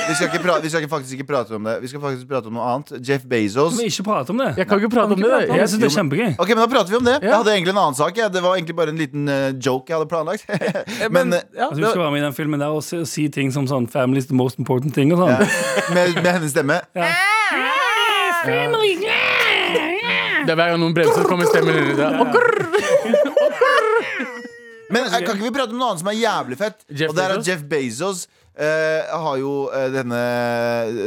vi 0.08 0.14
skal, 0.16 0.30
ikke 0.32 0.40
pra 0.42 0.54
vi 0.64 0.70
skal 0.72 0.82
ikke 0.82 0.90
faktisk 0.90 1.14
ikke 1.20 1.28
prate 1.30 1.56
om 1.56 1.64
det. 1.68 1.76
Vi 1.84 1.88
skal 1.92 2.02
faktisk 2.02 2.28
prate 2.30 2.50
om 2.50 2.56
noe 2.58 2.66
annet. 2.74 2.94
Jeff 3.08 3.26
Bezos. 3.30 3.76
Men 3.78 3.86
ikke 3.92 4.06
prate 4.08 4.34
om 4.34 4.40
det. 4.42 4.50
Jeg 4.58 4.68
kan 4.68 4.82
ikke 4.82 4.90
prate 4.96 5.18
om 5.18 5.22
det. 5.22 5.42
Jeg 5.52 5.70
synes 5.70 5.82
det 5.84 5.90
er 5.90 5.96
kjempegøy. 6.00 6.32
Ok, 6.40 6.50
men 6.56 6.62
Da 6.64 6.68
prater 6.72 6.90
vi 6.90 6.98
om 7.02 7.06
det. 7.06 7.18
Jeg 7.22 7.36
hadde 7.36 7.52
egentlig 7.54 7.74
en 7.76 7.82
annen 7.84 7.98
sak. 8.00 8.18
Jeg. 8.18 8.34
Det 8.34 8.44
var 8.44 8.56
egentlig 8.56 8.76
bare 8.76 8.90
en 8.96 9.02
liten 9.04 9.28
eh, 9.30 9.52
joke 9.66 9.92
jeg 9.92 9.98
hadde 10.00 10.10
planlagt. 10.10 10.48
men 11.16 11.34
eh, 11.34 11.44
ja, 11.54 11.68
Altså, 11.68 11.82
hun 11.82 11.90
skal 11.90 12.02
være 12.02 12.12
med 12.16 12.22
i 12.22 12.26
den 12.26 12.34
filmen 12.40 12.60
der 12.64 12.68
og 12.74 12.84
si, 12.84 13.04
si 13.06 13.28
ting 13.30 13.54
som 13.54 13.68
sånn 13.68 13.88
'Family's 13.88 14.28
the 14.32 14.36
most 14.36 14.60
important 14.60 14.96
thing' 14.96 15.14
og 15.14 15.20
sånn. 15.24 15.36
med, 15.94 16.16
med 16.24 16.32
hennes 16.32 16.52
stemme. 16.56 16.80
det 20.46 20.52
er 20.52 20.56
hver 20.56 20.70
gang 20.74 20.80
noen 20.82 20.96
bremser, 20.96 21.24
kommer 21.28 21.48
stemmen 21.48 21.78
inn 21.80 21.94
i 21.94 21.96
det. 21.96 22.92
Men 24.94 25.10
eh, 25.10 25.20
kan 25.26 25.36
ikke 25.36 25.50
vi 25.50 25.54
prate 25.56 25.74
om 25.76 25.82
noe 25.82 25.92
annet 25.92 26.04
som 26.04 26.12
er 26.12 26.20
jævlig 26.20 26.60
fett? 26.60 26.82
Jeff 26.90 27.12
og 27.12 27.18
det 27.18 27.26
er 27.26 27.36
at 27.36 27.42
Bezos? 27.42 27.50
Jeff 27.50 27.64
Bezos 27.72 28.24
eh, 28.56 29.14
har 29.26 29.40
jo 29.42 29.54
eh, 29.74 29.88
denne, 29.94 30.22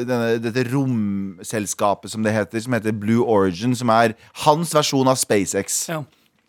denne, 0.08 0.30
dette 0.42 0.66
romselskapet 0.72 2.12
som 2.12 2.26
det 2.26 2.34
heter, 2.36 2.62
som 2.64 2.76
heter 2.76 2.96
Blue 2.96 3.24
Origin, 3.24 3.76
som 3.78 3.92
er 3.94 4.16
hans 4.46 4.74
versjon 4.76 5.10
av 5.10 5.20
SpaceX. 5.20 5.84
Ja. 5.92 6.02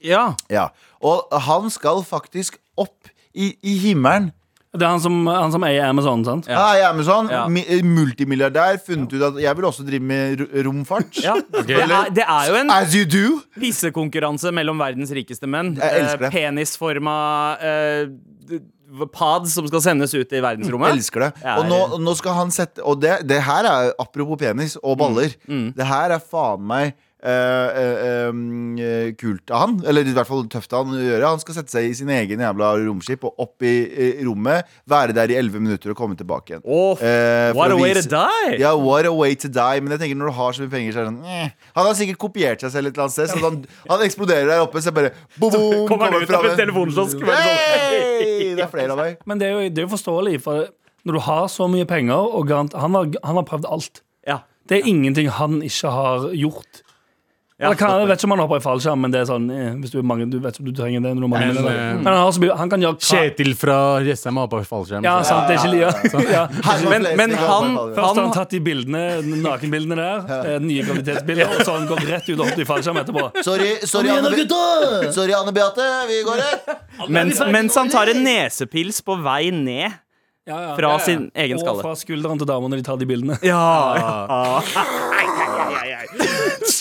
Ja. 0.03 0.25
Ja. 0.53 0.70
Og 1.01 1.25
han 1.48 1.72
skal 1.74 2.03
faktisk 2.06 2.60
opp 2.77 3.12
i, 3.34 3.53
i 3.62 3.77
himmelen. 3.82 4.32
Det 4.77 4.86
er 4.86 4.93
han 4.93 5.01
som, 5.03 5.17
han 5.27 5.51
som 5.51 5.63
eier 5.67 5.89
Amazon, 5.89 6.24
sant? 6.27 6.48
Ja. 6.48 6.60
Hei, 6.69 6.81
Amazon, 6.88 7.27
Ja. 7.34 7.43
mi- 7.51 7.65
multimilliardær, 7.84 8.77
funnet 8.86 9.13
ut 9.17 9.25
at 9.31 9.41
jeg 9.43 9.55
vil 9.57 9.65
også 9.65 9.86
drive 9.88 10.01
med 10.13 10.39
ro- 10.41 10.63
romfart. 10.69 11.17
Ja. 11.24 11.34
Det, 11.67 11.75
er, 11.81 12.10
det 12.13 12.24
er 12.24 12.48
jo 12.51 12.55
en 12.62 12.69
As 12.72 12.93
you 12.96 13.05
do. 13.10 13.41
pissekonkurranse 13.60 14.51
mellom 14.55 14.79
verdens 14.81 15.12
rikeste 15.15 15.50
menn. 15.50 15.75
Jeg 15.79 16.01
elsker 16.03 16.25
det. 16.27 16.31
Eh, 16.31 16.38
penisforma 16.39 17.17
eh, 17.62 18.05
d- 18.48 18.62
pads 19.13 19.51
som 19.57 19.67
skal 19.67 19.81
sendes 19.84 20.13
ut 20.15 20.31
i 20.31 20.39
verdensrommet. 20.43 20.93
Elsker 20.96 21.25
det. 21.27 21.31
Ja, 21.43 21.57
Og 21.60 21.67
nå, 21.67 21.79
nå 22.00 22.13
skal 22.15 22.38
han 22.38 22.53
sette 22.55 22.79
Og 22.88 23.01
det, 23.03 23.17
det 23.27 23.41
her 23.43 23.67
er 23.67 23.89
apropos 24.00 24.39
penis 24.39 24.77
og 24.79 24.96
baller. 25.01 25.34
Mm, 25.50 25.74
Det 25.75 25.86
her 25.89 26.15
er 26.15 26.24
faen 26.24 26.63
meg 26.69 26.93
eh, 27.24 28.29
uh, 28.29 28.31
eh, 28.83 29.09
kult 29.17 29.50
av 29.51 29.63
han. 29.63 29.75
Eller 29.88 30.07
i 30.07 30.13
hvert 30.15 30.27
fall 30.29 30.45
tøft 30.51 30.74
av 30.74 30.86
han 30.86 30.97
å 30.97 31.01
gjøre. 31.01 31.31
Han 31.33 31.41
skal 31.41 31.57
sette 31.57 31.74
seg 31.74 31.88
i 31.89 31.95
sin 31.97 32.12
egen 32.13 32.43
jævla 32.43 32.71
romskip 32.86 33.25
og 33.27 33.43
opp 33.45 33.65
i 33.65 33.74
eh, 33.89 34.21
rommet. 34.27 34.67
Være 34.89 35.15
der 35.17 35.33
i 35.33 35.38
elleve 35.39 35.62
minutter 35.63 35.93
og 35.93 35.97
komme 36.00 36.17
tilbake 36.19 36.53
igjen. 36.55 36.63
Oh, 36.65 36.93
Eh, 36.97 37.53
what 37.55 37.71
a 37.71 37.77
way 37.77 37.93
to 37.93 38.01
die! 38.09 38.57
Ja, 38.62 38.74
what 38.77 39.05
a 39.05 39.13
way 39.13 39.36
to 39.36 39.47
die. 39.51 39.81
Men 39.81 39.95
jeg 39.95 40.03
tenker 40.03 40.19
når 40.19 40.31
du 40.31 40.38
har 40.38 40.55
så 40.57 40.65
mye 40.65 40.74
penger, 40.74 40.93
så 40.95 41.01
er 41.01 41.07
det 41.07 41.12
sånn 41.13 41.38
eh. 41.38 41.51
Han 41.77 41.86
har 41.89 41.97
sikkert 42.00 42.19
kopiert 42.21 42.63
seg 42.65 42.74
selv 42.74 42.89
et 42.91 42.97
eller 42.97 43.07
annet 43.07 43.15
sted. 43.17 43.31
Så 43.33 43.41
han, 43.43 43.59
han 43.89 44.03
eksploderer 44.07 44.50
der 44.53 44.63
oppe, 44.65 44.81
så 44.81 44.91
jeg 44.91 44.97
bare 44.97 45.13
boom, 45.38 45.53
så 45.53 45.62
Kommer 45.89 46.12
han 46.12 46.21
ut 46.24 46.29
fram 46.29 46.41
av 46.43 46.50
en 46.50 46.55
en- 46.55 46.62
telefonkiosk? 46.63 47.17
sånn, 47.21 47.38
Hey! 47.38 48.55
Det 48.57 48.63
er 48.65 48.71
flere 48.71 48.93
av 48.95 49.00
meg. 49.01 49.17
Men 49.29 49.39
det 49.41 49.47
er 49.47 49.55
jo, 49.55 49.69
det 49.69 49.83
er 49.83 49.88
jo 49.88 49.93
forståelig, 49.93 50.36
for 50.43 50.67
når 51.07 51.17
du 51.19 51.21
har 51.27 51.45
så 51.51 51.67
mye 51.71 51.86
penger, 51.88 52.33
og 52.36 52.47
garant, 52.50 52.74
han, 52.75 52.95
har, 52.97 53.07
han 53.24 53.39
har 53.39 53.45
prøvd 53.47 53.67
alt. 53.71 54.01
Ja. 54.27 54.41
Det 54.67 54.81
er 54.81 54.89
ingenting 54.89 55.29
han 55.31 55.62
ikke 55.63 55.91
har 55.93 56.25
gjort. 56.36 56.81
Ja, 57.57 57.71
Eller 57.71 57.77
kan, 57.79 57.89
jeg 57.97 58.05
vet 58.11 58.19
ikke 58.21 58.27
om 58.27 58.33
han 58.35 58.41
hopper 58.43 58.59
i 58.59 58.61
fallskjerm, 58.61 58.99
men 59.01 59.09
det 59.15 59.17
er 59.23 59.25
sånn 59.25 59.45
eh, 59.49 59.69
Hvis 59.81 59.89
du, 59.89 59.95
er 59.97 60.03
mange, 60.05 60.27
du 60.29 60.35
vet 60.43 60.53
ikke 60.53 60.61
om 60.61 60.67
du 60.69 60.75
trenger 60.77 61.01
det 61.01 61.13
når 61.17 61.23
du 61.25 61.29
mange 61.31 61.47
Men, 61.55 61.57
eh, 61.71 61.95
Men 61.97 62.05
han, 62.11 62.17
har 62.21 62.35
så 62.35 62.43
mye, 62.43 62.57
han 62.59 62.69
kan 62.69 62.83
gjøre 62.85 62.99
hva 62.99 63.07
Kjetil 63.17 63.49
fra 63.57 63.77
Jessheim 64.05 64.37
har 64.37 64.51
i 64.61 64.67
fallskjerm. 64.69 65.07
Ja, 65.07 65.15
sant, 65.25 65.49
det 65.49 65.55
er 65.55 65.63
ikke 65.63 65.71
li- 65.73 65.81
ja. 65.81 65.89
ja. 66.35 66.43
Men, 66.93 67.07
men 67.17 67.33
han, 67.33 67.73
Først 67.73 67.97
har 67.97 68.07
han 68.11 68.21
han 68.27 68.35
tatt 68.37 68.53
de 68.53 68.61
bildene, 68.61 69.01
nakenbildene 69.41 69.97
der, 69.97 70.31
eh, 70.53 70.59
nye 70.69 70.85
graviditetsbilder, 70.85 71.49
og 71.57 71.63
så 71.65 71.71
har 71.73 71.79
han 71.81 71.89
gått 71.95 72.05
rett 72.13 72.29
ut 72.29 72.35
og 72.37 72.43
hoppet 72.45 72.61
i 72.61 72.69
fallskjerm 72.69 73.01
etterpå. 73.01 73.25
Sorry, 73.49 73.71
sorry, 73.89 74.13
Anne, 74.13 74.35
Be 74.37 75.11
sorry, 75.17 75.33
Anne 75.41 75.55
Beate. 75.57 75.89
Vi 76.13 76.21
går 76.29 76.43
rett. 76.45 76.75
mens, 77.09 77.41
mens 77.57 77.81
han 77.81 77.89
tar 77.89 78.13
en 78.13 78.21
nesepils 78.27 79.01
på 79.01 79.17
vei 79.25 79.47
ned 79.49 79.87
Ja, 80.47 80.61
ja. 80.61 80.75
fra 80.77 80.93
Ja, 80.93 80.93
ja. 80.93 80.99
sin 81.03 81.25
egen 81.35 81.57
Og 81.57 81.65
skalle. 81.65 81.81
fra 81.83 81.95
skulderen 81.99 82.37
til 82.39 82.47
damene 82.47 82.77
når 82.77 82.79
de 82.79 82.85
tar 82.87 83.01
de 83.01 83.09
bildene. 83.09 83.35
Ja, 83.43 83.57
Å, 84.29 84.61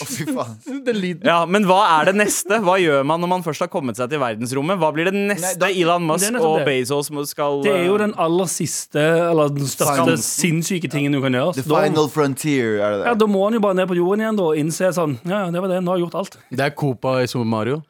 fy 0.08 0.24
faen. 0.30 0.56
Den 0.86 0.96
lyden. 1.02 1.24
ja, 1.26 1.38
Men 1.46 1.64
hva 1.68 1.78
er 2.00 2.10
det 2.10 2.14
neste? 2.20 2.58
Hva 2.64 2.76
gjør 2.80 3.04
man 3.08 3.20
når 3.24 3.30
man 3.34 3.44
først 3.46 3.64
har 3.64 3.70
kommet 3.72 3.98
seg 3.98 4.08
til 4.12 4.20
verdensrommet? 4.22 4.78
Hva 4.80 4.90
blir 4.94 5.10
det 5.10 5.14
neste 5.16 5.54
Nei, 5.56 5.60
da- 5.60 5.70
Elon 5.84 6.06
Musk 6.06 6.30
det 6.32 6.40
og 6.40 6.58
det. 6.60 6.66
Bezos 6.70 7.10
skal 7.30 7.62
Det 7.66 7.72
er 7.74 7.84
jo 7.86 7.98
den 8.02 8.14
aller 8.18 8.46
siste, 8.50 9.02
eller 9.30 9.48
den 9.52 9.66
største 9.66 9.98
Final- 10.04 10.22
sinnssyke 10.22 10.90
tingen 10.92 11.12
du 11.12 11.20
kan 11.24 11.32
gjøre. 11.36 11.54
The 11.58 11.62
Så 11.66 11.68
Da, 11.74 11.82
final 11.88 12.08
frontier, 12.08 12.78
er 12.80 12.98
det 13.02 13.06
ja, 13.10 13.14
da 13.14 13.26
må 13.26 13.44
han 13.44 13.54
jo 13.58 13.60
bare 13.60 13.74
ned 13.80 13.88
på 13.90 13.96
jorden 13.98 14.20
igjen 14.24 14.36
da, 14.40 14.42
og 14.52 14.56
innse 14.56 14.92
sånn 14.96 15.18
Ja, 15.26 15.44
ja, 15.46 15.50
det 15.50 15.60
var 15.60 15.68
det. 15.74 15.82
Nå 15.84 15.90
har 15.92 15.98
jeg 16.00 16.06
gjort 16.08 16.18
alt. 16.22 16.38
Det 16.50 16.60
er 16.66 16.70
Copa 16.70 17.18
i 17.22 17.26
Super 17.26 17.44
Mario. 17.46 17.82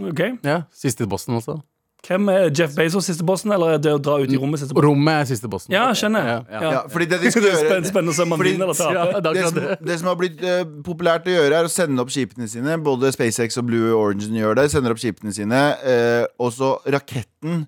Ok, 0.00 0.20
Ja, 0.44 0.62
Siste 0.72 1.06
bossen 1.06 1.34
også. 1.36 1.60
Hvem 2.02 2.28
er 2.32 2.48
Jeff 2.50 2.72
Bezos 2.74 3.06
siste 3.06 3.22
bossen, 3.22 3.52
eller 3.54 3.76
er 3.76 3.82
det 3.82 3.92
å 3.94 3.98
dra 4.02 4.16
ut 4.18 4.30
i 4.32 4.38
rommet 4.40 4.58
siste 4.58 4.74
bossen? 4.74 4.88
Rommet 4.88 5.20
er 5.20 5.28
siste 5.30 5.50
bossen. 5.50 5.70
Ja, 5.70 5.84
skjønner. 5.94 6.24
Ja. 6.26 6.38
Ja. 6.50 6.62
Ja, 6.74 6.80
fordi 6.90 7.06
det 7.12 7.20
de 7.22 7.30
skal 7.30 7.44
gjøre 7.46 7.60
spenn- 7.60 7.86
spennende 7.86 8.10
å 8.10 8.16
se 8.18 8.26
om 8.26 8.34
vinner 8.42 8.66
eller 8.66 8.78
taper. 8.80 9.12
det 9.22 9.34
det 9.36 9.44
som, 9.46 9.60
det. 9.60 9.76
det 9.86 9.98
som 10.00 10.10
har 10.10 10.18
blitt 10.18 10.42
uh, 10.42 10.64
populært 10.82 11.28
å 11.30 11.36
gjøre, 11.36 11.60
er 11.62 11.68
å 11.68 11.70
sende 11.70 12.02
opp 12.02 12.10
skipene 12.10 12.48
sine. 12.50 12.74
Både 12.82 13.12
SpaceX 13.14 13.60
og 13.62 13.68
Blue 13.70 13.94
Origin 13.94 14.34
gjør 14.40 14.58
det. 14.58 14.66
Sender 14.74 14.96
opp 14.96 15.02
skipene 15.02 15.34
sine 15.36 15.62
Uh, 15.82 16.24
også 16.42 16.74
raketten 16.90 17.62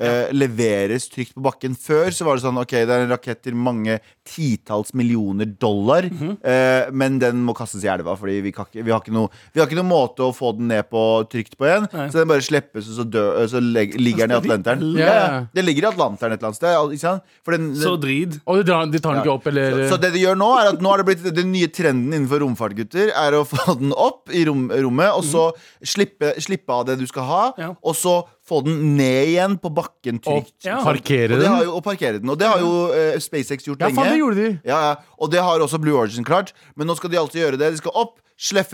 eh, 0.00 0.30
leveres 0.32 1.08
trygt 1.12 1.34
på 1.36 1.42
bakken. 1.44 1.76
Før 1.76 2.08
så 2.16 2.24
var 2.26 2.36
det 2.38 2.44
sånn 2.46 2.58
Ok, 2.60 2.72
det 2.72 2.88
er 2.90 3.04
en 3.04 3.12
rakett 3.12 3.42
til 3.44 3.54
mange 3.54 3.98
titalls 4.26 4.92
millioner 4.94 5.44
dollar, 5.60 6.02
Mhm. 6.10 6.38
eh, 6.44 6.90
men 6.92 7.18
den 7.18 7.44
må 7.44 7.54
kastes 7.56 7.84
i 7.84 7.88
elva, 7.88 8.16
fordi 8.16 8.40
vi, 8.42 8.52
kan 8.52 8.64
ikke, 8.66 8.84
vi, 8.84 8.90
har 8.92 9.00
ikke 9.00 9.12
noe, 9.12 9.28
vi 9.52 9.60
har 9.60 9.66
ikke 9.68 9.78
noen 9.80 9.90
måte 9.90 10.22
å 10.24 10.32
få 10.34 10.52
den 10.56 10.68
ned 10.68 10.88
på 10.90 11.02
trygt 11.30 11.56
på 11.58 11.66
igjen. 11.68 11.88
Nei. 11.92 12.06
Så 12.08 12.20
den 12.22 12.28
bare 12.28 12.40
slippes, 12.46 12.88
og 12.90 12.96
så, 13.00 13.04
dø, 13.10 13.24
så 13.50 13.60
leg, 13.60 13.94
ligger 14.00 14.26
den 14.28 14.36
i 14.36 14.40
Atlanteren. 14.40 14.84
Ja. 14.98 15.06
Ja. 15.10 15.46
Den 15.54 15.66
ligger 15.66 15.88
i 15.88 15.90
Atlanteren 15.92 16.32
et 16.32 16.38
eller 16.40 16.50
annet 16.52 16.60
sted. 16.60 16.94
Ikke 16.94 17.00
sant? 17.04 17.22
For 17.44 17.52
den, 17.56 17.72
den, 17.74 17.82
Så 17.82 17.96
drit. 18.00 18.40
Og 18.46 18.60
de, 18.60 18.64
drar, 18.70 18.86
de 18.90 18.98
tar 19.02 19.14
den 19.18 19.22
ikke 19.24 19.34
opp, 19.34 19.46
eller 19.50 19.76
så, 19.88 19.94
så 19.96 20.00
det 20.00 20.12
de 20.14 20.24
gjør 20.24 20.38
nå, 20.38 20.50
er 20.60 20.72
at 20.74 20.80
nå 20.84 20.88
har 20.94 21.02
det 21.02 21.06
blitt 21.10 21.34
den 21.34 21.52
nye 21.52 21.68
trenden 21.68 22.12
innenfor 22.14 22.40
romfart, 22.44 22.76
gutter, 22.78 23.10
er 23.12 23.32
å 23.40 23.44
få 23.52 23.78
den 23.80 23.92
opp 23.96 24.30
i 24.32 24.44
rom, 24.48 24.68
rommet, 24.70 25.10
og 25.12 25.24
så 25.26 25.50
slippe, 25.82 26.34
slippe 26.40 26.70
av 26.72 26.86
det 26.86 26.98
du 27.00 27.06
skal 27.10 27.24
ha, 27.28 27.42
Ja. 27.58 27.74
og 27.82 27.94
så 27.98 28.20
få 28.50 28.60
den 28.66 28.80
ned 28.98 29.30
igjen 29.32 29.54
på 29.62 29.70
bakken 29.76 30.18
og 30.20 30.26
trygt. 30.26 30.56
Ja. 30.66 30.80
parkere 30.84 31.38
Og, 31.38 31.44
har 31.46 31.62
jo, 31.68 31.76
og 31.78 31.84
parkere 31.86 32.18
den. 32.20 32.32
Og 32.34 32.38
det 32.40 32.48
har 32.50 32.58
jo 32.62 32.72
eh, 32.96 33.14
SpaceX 33.22 33.64
gjort 33.68 33.80
Ja, 33.80 33.88
lenge. 33.88 34.00
faen, 34.02 34.10
det 34.12 34.18
gjorde 34.24 34.40
de. 34.42 34.50
Ja, 34.68 34.80
ja. 34.90 34.96
Og 35.22 35.30
det 35.32 35.40
har 35.46 35.62
også 35.62 35.78
Blue 35.82 35.94
Origin 36.00 36.26
klart. 36.26 36.50
Men 36.74 36.90
nå 36.90 36.98
skal 36.98 37.12
de 37.14 37.20
altså 37.22 37.38
gjøre 37.40 37.60
det. 37.60 37.70
De 37.76 37.80
skal 37.80 37.94
opp, 38.02 38.18
Jeff, 38.40 38.70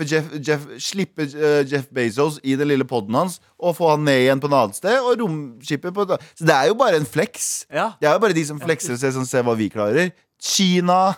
Jeff, 0.47 0.61
slippe 0.79 1.25
eh, 1.27 1.61
Jeff 1.67 1.89
Bezos 1.91 2.37
i 2.47 2.53
den 2.55 2.69
lille 2.71 2.85
poden 2.87 3.15
hans 3.19 3.33
og 3.59 3.73
få 3.75 3.89
han 3.91 4.05
ned 4.07 4.21
igjen 4.23 4.39
på 4.39 4.47
et 4.47 4.55
annet 4.55 4.77
sted. 4.79 4.95
Og 5.03 5.19
romskipet 5.19 5.91
på 5.95 6.05
et 6.07 6.13
annet. 6.15 6.29
Så 6.39 6.47
det 6.47 6.55
er 6.55 6.69
jo 6.71 6.77
bare 6.79 7.01
en 7.01 7.09
flex. 7.09 7.65
Ja. 7.67 7.89
Det 7.99 8.07
er 8.07 8.15
jo 8.15 8.23
bare 8.23 8.37
de 8.37 8.45
som 8.47 8.61
flekser 8.63 8.95
og 8.95 9.01
ser, 9.01 9.11
som 9.17 9.27
ser 9.27 9.43
hva 9.43 9.57
vi 9.59 9.67
klarer. 9.73 10.13
Kina. 10.39 11.13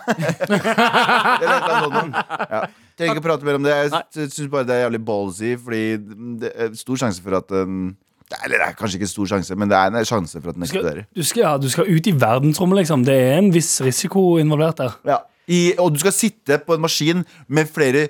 Ja. 2.50 2.64
Trenger 2.98 3.14
ikke 3.16 3.22
å 3.22 3.24
prate 3.24 3.46
mer 3.48 3.56
om 3.56 3.64
det. 3.64 3.72
Jeg 3.72 4.28
syns 4.34 4.50
bare 4.52 4.66
det 4.68 4.74
er 4.76 4.82
jævlig 4.84 5.00
ballsy, 5.06 5.54
fordi 5.60 5.82
det 6.42 6.50
er 6.52 6.74
stor 6.76 7.00
sjanse 7.00 7.22
for 7.24 7.38
at 7.38 7.46
den 7.52 7.94
Eller 8.44 8.60
det 8.62 8.66
er 8.68 8.76
kanskje 8.78 9.00
ikke 9.00 9.10
stor 9.10 9.30
sjanse, 9.32 9.56
men 9.58 9.70
det 9.70 9.78
er 9.78 9.90
en 9.90 10.06
sjanse 10.06 10.40
for 10.40 10.52
at 10.52 10.58
den 10.58 10.66
eksploderer. 10.66 11.06
du, 11.16 11.22
skal, 11.26 11.42
ja, 11.42 11.56
du 11.58 11.68
skal 11.72 11.90
ut 11.90 12.06
i 12.06 12.14
verdensrommet, 12.14 12.82
liksom. 12.82 13.04
Det 13.06 13.16
er 13.16 13.38
en 13.40 13.50
viss 13.54 13.80
risiko 13.82 14.38
involvert 14.38 14.78
der. 14.78 14.96
Ja. 15.08 15.18
I, 15.50 15.72
og 15.82 15.94
du 15.94 15.98
skal 15.98 16.14
sitte 16.14 16.60
på 16.62 16.76
en 16.76 16.84
maskin 16.84 17.24
med 17.48 17.70
flere 17.74 18.06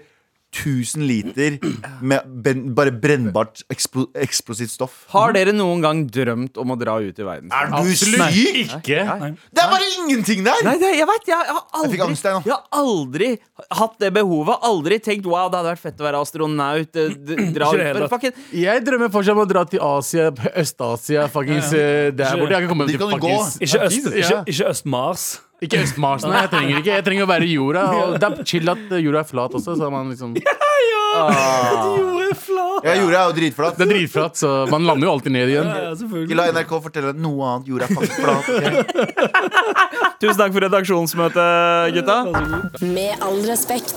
tusen 0.50 1.04
liter 1.06 1.58
med 2.02 2.26
ben, 2.42 2.62
bare 2.74 2.90
brennbart 2.90 3.62
eksplo, 3.70 4.08
eksplosivt 4.18 4.72
stoff. 4.72 4.96
Har 5.12 5.34
dere 5.36 5.52
noen 5.54 5.82
gang 5.84 6.00
drømt 6.10 6.58
om 6.58 6.72
å 6.74 6.76
dra 6.80 6.96
ut 7.02 7.18
i 7.22 7.26
verden? 7.26 7.52
Er 7.54 7.70
du 7.70 7.90
syk?! 7.94 8.16
Ikke. 8.64 9.04
Det 9.06 9.62
er 9.62 9.70
bare 9.70 9.88
ingenting 10.00 10.42
der! 10.46 10.62
Nei, 10.66 10.74
det, 10.80 10.90
jeg 10.98 11.08
vet, 11.10 11.28
jeg, 11.30 11.44
jeg 11.50 11.56
har 11.56 11.66
aldri 11.80 12.00
Jeg 12.00 12.06
angst, 12.08 12.26
jeg. 12.26 12.42
Jeg 12.48 12.56
har 12.56 12.80
aldri 12.82 13.28
hatt 13.80 13.94
det 14.02 14.10
behovet. 14.16 14.64
Aldri 14.70 14.98
tenkt 15.04 15.28
wow, 15.30 15.46
det 15.52 15.60
hadde 15.60 15.74
vært 15.74 15.84
fett 15.84 16.02
å 16.02 16.08
være 16.08 16.22
astronaut. 16.26 16.98
eh, 16.98 17.52
Dra 17.56 17.70
fucking 18.10 18.42
Jeg 18.60 18.84
drømmer 18.86 19.12
fortsatt 19.14 19.36
om 19.38 19.44
å 19.44 19.48
dra 19.50 19.62
til 19.70 19.84
Asia, 19.86 20.30
Øst-Asia, 20.54 21.28
fuckings 21.32 21.70
ja. 21.76 22.10
der 22.10 22.34
Ikke- 22.34 22.42
borte. 22.42 22.56
Jeg 22.56 22.66
kan 22.66 22.74
komme 22.74 22.90
til 22.90 22.98
fuckings 23.06 23.60
ikke 23.62 24.68
Øst-Mars. 24.74 25.28
Ikke 25.60 25.82
Øst-Mars, 25.84 26.24
nei. 26.24 26.40
Jeg 26.40 26.50
trenger 26.54 26.80
ikke 26.80 26.94
Jeg 26.94 27.04
trenger 27.04 27.26
å 27.26 27.30
være 27.30 27.46
i 27.46 27.54
jorda. 27.54 27.84
Og 28.00 28.16
det 28.20 28.28
er 28.30 28.48
chill 28.48 28.72
at 28.72 28.96
jorda 28.96 29.20
er 29.20 29.28
flat 29.28 29.56
også, 29.60 29.76
så 29.76 29.90
man 29.92 30.12
liksom 30.12 30.34
Det 30.40 30.44
Jorda 32.00 32.26
er 32.30 32.36
flat! 32.38 32.84
Ja, 32.86 32.94
jorda 33.00 33.10
det, 33.10 33.20
er 33.20 33.24
jo 33.24 33.34
dritflatt. 33.38 33.80
er 33.82 33.90
dritflat, 33.90 34.38
så 34.38 34.50
man 34.70 34.86
lander 34.86 35.08
jo 35.08 35.14
alltid 35.16 35.34
ned 35.34 35.50
igjen. 35.50 35.66
Ja, 35.68 35.80
ja, 35.88 35.94
selvfølgelig. 35.98 36.38
la 36.38 36.46
NRK 36.54 36.74
fortelle 36.86 37.12
noe 37.18 37.48
annet. 37.50 37.70
Jorda 37.72 37.88
er 37.88 37.94
faktisk 37.98 38.20
flat. 38.22 38.44
Okay? 38.54 38.70
Tusen 40.22 40.38
takk 40.38 40.54
for 40.54 40.66
redaksjonsmøtet, 40.66 41.96
gutta. 41.96 42.18
Med 42.86 43.26
all 43.26 43.40
respekt. 43.48 43.96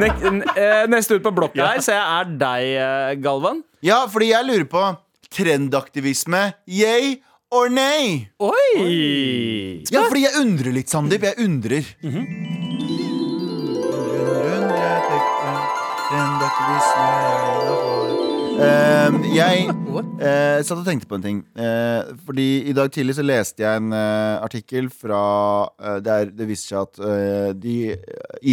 Ne 0.00 0.08
eh, 0.56 0.84
neste 0.88 1.18
ut 1.18 1.24
på 1.24 1.34
blokka 1.36 1.66
her 1.74 1.82
ser 1.84 1.98
jeg 1.98 2.22
er 2.22 2.30
deg, 2.40 2.68
eh, 2.80 3.10
Galvan. 3.22 3.60
Ja, 3.84 4.04
fordi 4.10 4.30
jeg 4.32 4.48
lurer 4.48 4.68
på 4.70 4.86
trendaktivisme. 5.32 6.46
Yay 6.68 7.18
or 7.52 7.68
nay? 7.68 8.28
Oi! 8.40 9.82
Ja, 9.92 10.06
fordi 10.08 10.24
jeg 10.24 10.40
undrer 10.40 10.72
litt, 10.72 10.88
Sandeep. 10.88 11.26
Jeg 11.28 11.36
undrer. 11.44 11.84
Ehm, 18.62 19.18
jeg 19.32 19.68
uh, 19.68 20.60
satt 20.62 20.78
og 20.78 20.86
tenkte 20.86 21.08
på 21.10 21.18
en 21.18 21.24
ting. 21.24 21.42
Uh, 21.56 22.14
fordi 22.24 22.48
I 22.70 22.74
dag 22.76 22.92
tidlig 22.94 23.18
så 23.18 23.24
leste 23.26 23.64
jeg 23.64 23.82
en 23.82 23.92
eh, 23.96 24.36
artikkel 24.44 24.88
fra 24.92 25.22
eh, 25.80 25.98
der 26.04 26.32
det 26.32 26.48
viste 26.48 26.72
seg 26.72 26.86
at 26.86 27.00
eh, 27.04 27.50
de, 27.58 27.76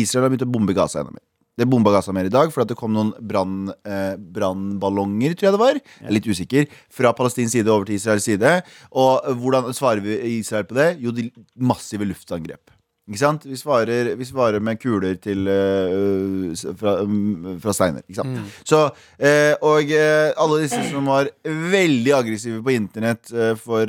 Israel 0.01 0.27
har 0.27 0.33
begynt 0.33 0.47
å 0.47 0.51
bombe 0.51 0.75
Gaza 0.75 1.03
enda 1.03 1.15
mer. 1.15 1.28
Det 1.59 1.67
bomba 1.67 1.91
Gaza 1.91 2.13
mer 2.15 2.29
i 2.29 2.31
dag 2.31 2.53
for 2.55 2.63
det 2.63 2.77
kom 2.79 2.93
noen 2.95 3.11
brannballonger, 3.19 5.33
eh, 5.33 5.35
tror 5.35 5.49
jeg 5.49 5.55
det 5.57 5.65
var. 5.65 5.75
Jeg 5.99 6.07
er 6.07 6.15
litt 6.15 6.29
usikker. 6.29 6.63
Fra 6.93 7.11
palestinsk 7.17 7.57
side 7.57 7.73
over 7.73 7.89
til 7.89 7.99
Israels 7.99 8.27
side. 8.29 8.51
Og 8.95 9.27
eh, 9.27 9.35
hvordan 9.35 9.73
svarer 9.75 9.99
vi 10.05 10.39
Israel 10.39 10.67
på 10.69 10.79
det? 10.79 10.93
Jo, 11.03 11.11
de 11.15 11.27
massive 11.59 12.07
luftangrep. 12.07 12.78
Ikke 13.09 13.23
sant? 13.23 13.41
Vi 13.49 13.57
svarer, 13.57 14.11
vi 14.19 14.25
svarer 14.27 14.59
med 14.61 14.77
kuler 14.81 15.15
til 15.17 15.47
øh, 15.49 16.53
fra, 16.77 17.01
um, 17.01 17.57
fra 17.63 17.73
steiner. 17.73 18.01
Ikke 18.05 18.19
sant? 18.21 18.37
Så, 18.69 18.83
eh, 19.17 19.55
og 19.65 19.81
alle 19.89 20.61
disse 20.61 20.77
som 20.91 21.05
var 21.09 21.25
veldig 21.43 22.13
aggressive 22.13 22.61
på 22.63 22.69
internett 22.75 23.25
for 23.59 23.85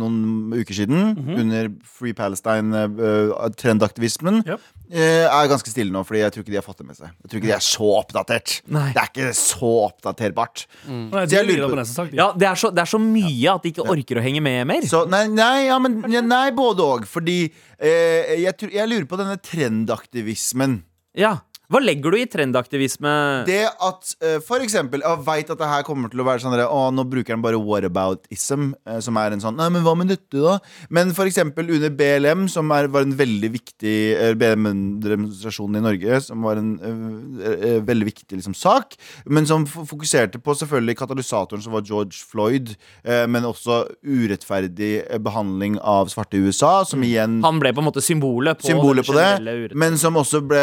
noen 0.00 0.52
uker 0.56 0.74
siden, 0.80 1.00
under 1.36 1.68
Free 1.84 2.14
Palestine-trendaktivismen, 2.16 4.40
Yep. 4.46 4.60
eh, 4.92 5.26
er 5.28 5.48
ganske 5.50 5.70
stille 5.70 5.92
nå, 5.92 6.02
fordi 6.06 6.20
jeg 6.22 6.32
tror 6.34 6.42
ikke 6.44 6.54
de 6.54 6.58
har 6.60 6.66
fått 6.66 6.80
det 6.80 6.86
med 6.88 6.96
seg. 6.98 7.08
Jeg 7.12 7.30
tror 7.30 7.38
ikke 7.40 7.50
de 7.50 7.56
er 7.56 7.64
så 7.66 7.88
oppdatert. 7.98 8.54
Nei. 8.72 8.88
Det 8.96 9.02
er 9.02 9.08
ikke 9.12 9.30
så 9.38 9.72
oppdaterbart. 9.86 10.58
Nei, 10.88 11.24
de 11.30 11.36
på-. 11.60 12.08
Ja, 12.16 12.26
det 12.36 12.48
er, 12.48 12.56
så, 12.60 12.68
det 12.74 12.82
er 12.84 12.90
så 12.90 13.00
mye 13.02 13.54
at 13.54 13.62
de 13.64 13.68
ikke 13.74 13.86
orker 13.94 14.16
å 14.20 14.22
henge 14.24 14.42
med 14.44 14.58
mer. 14.70 14.82
Så, 14.90 14.98
nei, 15.10 15.24
nei, 15.32 15.56
ja, 15.68 15.76
men, 15.82 15.92
nei, 16.26 16.46
både 16.56 16.80
òg. 16.86 17.02
Fordi 17.10 17.38
eh, 17.46 17.89
jeg, 18.40 18.70
jeg 18.72 18.90
lurer 18.90 19.06
på 19.10 19.18
denne 19.20 19.36
trendaktivismen. 19.42 20.80
Ja. 21.18 21.38
Hva 21.70 21.82
legger 21.82 22.14
du 22.14 22.18
i 22.20 22.26
trendaktivisme? 22.30 23.14
Det 23.48 23.62
at 23.70 24.14
uh, 24.24 24.38
for 24.44 24.62
eksempel 24.64 25.04
Jeg 25.04 25.22
veit 25.26 25.52
at 25.52 25.60
det 25.60 25.70
her 25.70 25.86
kommer 25.86 26.10
til 26.12 26.22
å 26.22 26.26
være 26.28 26.42
sånn 26.42 26.56
Å, 26.64 26.80
nå 26.94 27.06
bruker 27.08 27.36
han 27.36 27.44
bare 27.44 27.60
whataboutism, 27.60 28.72
uh, 28.88 28.98
som 29.04 29.18
er 29.20 29.36
en 29.36 29.44
sånn 29.44 29.58
Nei, 29.60 29.70
men 29.74 29.84
hva 29.86 29.94
med 29.98 30.10
dette, 30.12 30.40
da? 30.40 30.58
Men 30.90 31.14
for 31.16 31.30
eksempel 31.30 31.70
under 31.76 31.92
BLM, 31.94 32.46
som 32.50 32.70
er, 32.74 32.88
var 32.92 33.06
en 33.06 33.14
veldig 33.16 33.52
viktig 33.54 33.96
uh, 34.18 34.32
BLM-demonstrasjon 34.40 35.78
i 35.78 35.84
Norge, 35.84 36.20
som 36.24 36.42
var 36.46 36.60
en 36.60 36.70
eh, 37.40 37.50
eh, 37.74 37.82
veldig 37.84 38.06
viktig 38.08 38.38
liksom, 38.38 38.54
sak, 38.54 38.94
men 39.24 39.46
som 39.46 39.66
fokuserte 39.66 40.40
på 40.42 40.54
selvfølgelig 40.58 40.96
katalysatoren 40.98 41.62
som 41.64 41.74
var 41.74 41.84
George 41.86 42.22
Floyd, 42.30 42.74
eh, 43.04 43.26
men 43.30 43.46
også 43.48 43.82
urettferdig 44.06 44.92
eh, 45.02 45.20
behandling 45.22 45.78
av 45.80 46.10
svarte 46.12 46.38
i 46.38 46.44
USA, 46.44 46.84
som 46.88 47.02
igjen 47.06 47.40
Han 47.44 47.60
ble 47.62 47.72
på 47.74 47.82
en 47.82 47.88
måte 47.90 48.04
symbolet 48.04 48.60
på, 48.60 48.70
symbolet 48.70 49.06
på 49.06 49.16
det, 49.16 49.70
men 49.78 49.98
som 50.00 50.18
også 50.20 50.42
ble 50.44 50.62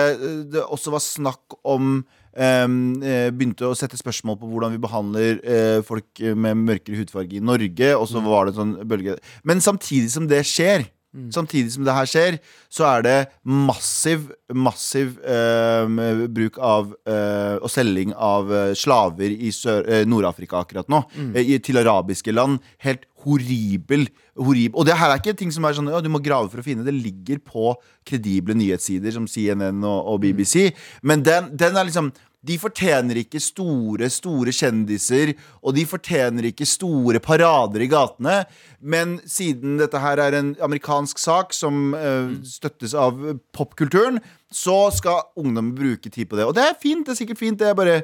Det 0.51 0.63
også 0.63 0.93
var 0.93 0.96
snakk 1.03 1.57
om 1.63 2.05
ehm, 2.37 3.01
eh, 3.01 3.29
begynte 3.33 3.65
å 3.65 3.75
sette 3.77 3.97
spørsmål 3.97 4.37
på 4.41 4.49
hvordan 4.51 4.75
vi 4.75 4.81
behandler 4.83 5.39
eh, 5.43 5.79
folk 5.85 6.21
med 6.35 6.59
mørkere 6.65 6.99
hudfarge 6.99 7.39
i 7.39 7.43
Norge. 7.43 7.95
Og 7.97 8.05
Mm. 8.07 8.11
så 8.11 8.23
var 8.23 8.45
det 8.45 8.53
en 8.55 8.59
sånn 8.61 8.87
bølge 8.87 9.17
Men 9.43 9.59
samtidig 9.59 10.11
som 10.11 10.27
det 10.27 10.43
skjer, 10.45 10.87
Mm. 11.15 11.31
Samtidig 11.31 11.71
som 11.71 11.85
det 11.87 11.93
her 11.95 12.05
skjer, 12.05 12.35
så 12.69 12.83
er 12.85 13.01
det 13.01 13.27
massiv, 13.47 14.27
massiv 14.53 15.15
ehm, 15.25 16.27
bruk 16.35 16.59
av 16.59 16.91
eh, 17.07 17.55
og 17.57 17.71
selging 17.71 18.11
av 18.13 18.51
slaver 18.75 19.31
i 19.31 19.49
Nord-Afrika 20.05 20.59
akkurat 20.61 20.87
nå. 20.91 21.03
Mm. 21.15 21.31
eh, 21.33 21.57
til 21.63 21.79
arabiske 21.79 22.35
land. 22.35 22.59
Helt 22.83 23.07
horribel. 23.27 24.07
horribel. 24.39 24.77
Og 24.79 24.87
det 24.87 24.95
her 24.97 25.11
er 25.11 25.21
ikke 25.21 25.35
ting 25.37 25.51
som 25.53 25.67
er 25.67 25.75
sånn 25.77 25.91
ja, 25.91 25.99
du 26.03 26.09
må 26.11 26.23
grave 26.23 26.49
for 26.51 26.63
å 26.63 26.65
finne. 26.65 26.85
Det 26.87 26.95
ligger 26.95 27.41
på 27.43 27.73
kredible 28.07 28.55
nyhetssider 28.57 29.13
som 29.15 29.27
CNN 29.29 29.83
og, 29.83 29.99
og 30.13 30.23
BBC. 30.23 30.71
Men 31.03 31.25
den, 31.27 31.51
den 31.59 31.75
er 31.77 31.89
liksom 31.89 32.13
de 32.47 32.55
fortjener 32.61 33.17
ikke 33.23 33.39
store, 33.41 34.07
store 34.13 34.53
kjendiser, 34.55 35.33
og 35.65 35.73
de 35.75 35.83
fortjener 35.89 36.49
ikke 36.51 36.67
store 36.69 37.19
parader 37.23 37.83
i 37.83 37.89
gatene. 37.91 38.37
Men 38.79 39.17
siden 39.27 39.79
dette 39.81 39.99
her 40.01 40.21
er 40.21 40.37
en 40.37 40.53
amerikansk 40.63 41.19
sak 41.19 41.55
som 41.57 41.95
uh, 41.97 42.29
støttes 42.47 42.93
av 42.97 43.19
popkulturen, 43.57 44.21
så 44.53 44.87
skal 44.95 45.25
ungdommen 45.39 45.73
bruke 45.75 46.11
tid 46.13 46.29
på 46.29 46.39
det. 46.39 46.47
Og 46.47 46.55
det 46.55 46.69
er 46.69 46.79
fint, 46.79 47.05
det 47.07 47.15
er 47.15 47.21
sikkert 47.23 47.41
fint. 47.41 47.59
Det 47.59 47.71
er 47.71 47.77
bare 47.77 47.99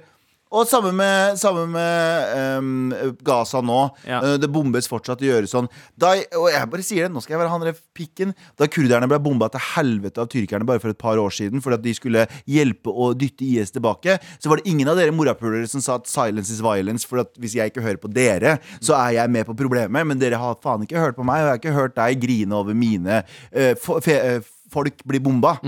og 0.53 0.67
samme 0.69 0.91
med, 0.93 1.37
samme 1.41 1.65
med 1.73 2.59
um, 2.61 2.93
Gaza 3.25 3.61
nå. 3.65 3.79
Ja. 4.05 4.19
Eh, 4.21 4.35
det 4.41 4.49
bombes 4.53 4.87
fortsatt 4.89 5.23
i 5.25 5.31
gjøre 5.31 5.49
sånn. 5.49 5.69
Da, 5.99 6.13
og 6.37 6.47
jeg 6.53 6.69
bare 6.69 6.85
sier 6.85 7.07
det, 7.07 7.13
nå 7.13 7.23
skal 7.23 7.35
jeg 7.35 7.41
være 7.41 7.53
han 7.53 7.65
der 7.65 7.79
pikken. 7.97 8.35
Da 8.59 8.67
kurderne 8.69 9.09
ble 9.09 9.19
bomba 9.23 9.49
til 9.53 9.63
helvete 9.73 10.21
av 10.21 10.29
tyrkerne 10.31 10.67
bare 10.69 10.83
for 10.83 10.93
et 10.93 11.01
par 11.01 11.21
år 11.21 11.33
siden 11.33 11.63
fordi 11.63 11.79
at 11.79 11.85
de 11.87 11.95
skulle 11.97 12.27
hjelpe 12.49 12.93
å 12.93 13.11
dytte 13.17 13.47
IS 13.47 13.73
tilbake, 13.73 14.19
så 14.37 14.51
var 14.51 14.61
det 14.61 14.69
ingen 14.69 14.91
av 14.91 14.99
dere 14.99 15.15
morapulere 15.15 15.69
som 15.69 15.81
sa 15.81 15.97
at 15.97 16.09
'silence 16.09 16.53
is 16.53 16.61
violence', 16.61 17.07
for 17.07 17.23
at 17.25 17.33
hvis 17.39 17.57
jeg 17.57 17.73
ikke 17.73 17.85
hører 17.85 18.01
på 18.01 18.13
dere, 18.13 18.59
så 18.79 18.97
er 18.99 19.17
jeg 19.17 19.33
med 19.33 19.49
på 19.49 19.57
problemet. 19.57 20.05
Men 20.05 20.21
dere 20.21 20.37
har 20.37 20.59
faen 20.61 20.85
ikke 20.85 21.01
hørt 21.01 21.17
på 21.17 21.25
meg, 21.25 21.41
og 21.41 21.45
jeg 21.47 21.53
har 21.53 21.61
ikke 21.61 21.79
hørt 21.79 21.97
deg 21.97 22.21
grine 22.21 22.53
over 22.53 22.77
mine 22.77 23.23
uh, 23.55 24.41
Folk 24.73 25.03
blir 25.05 25.21
bomba. 25.21 25.59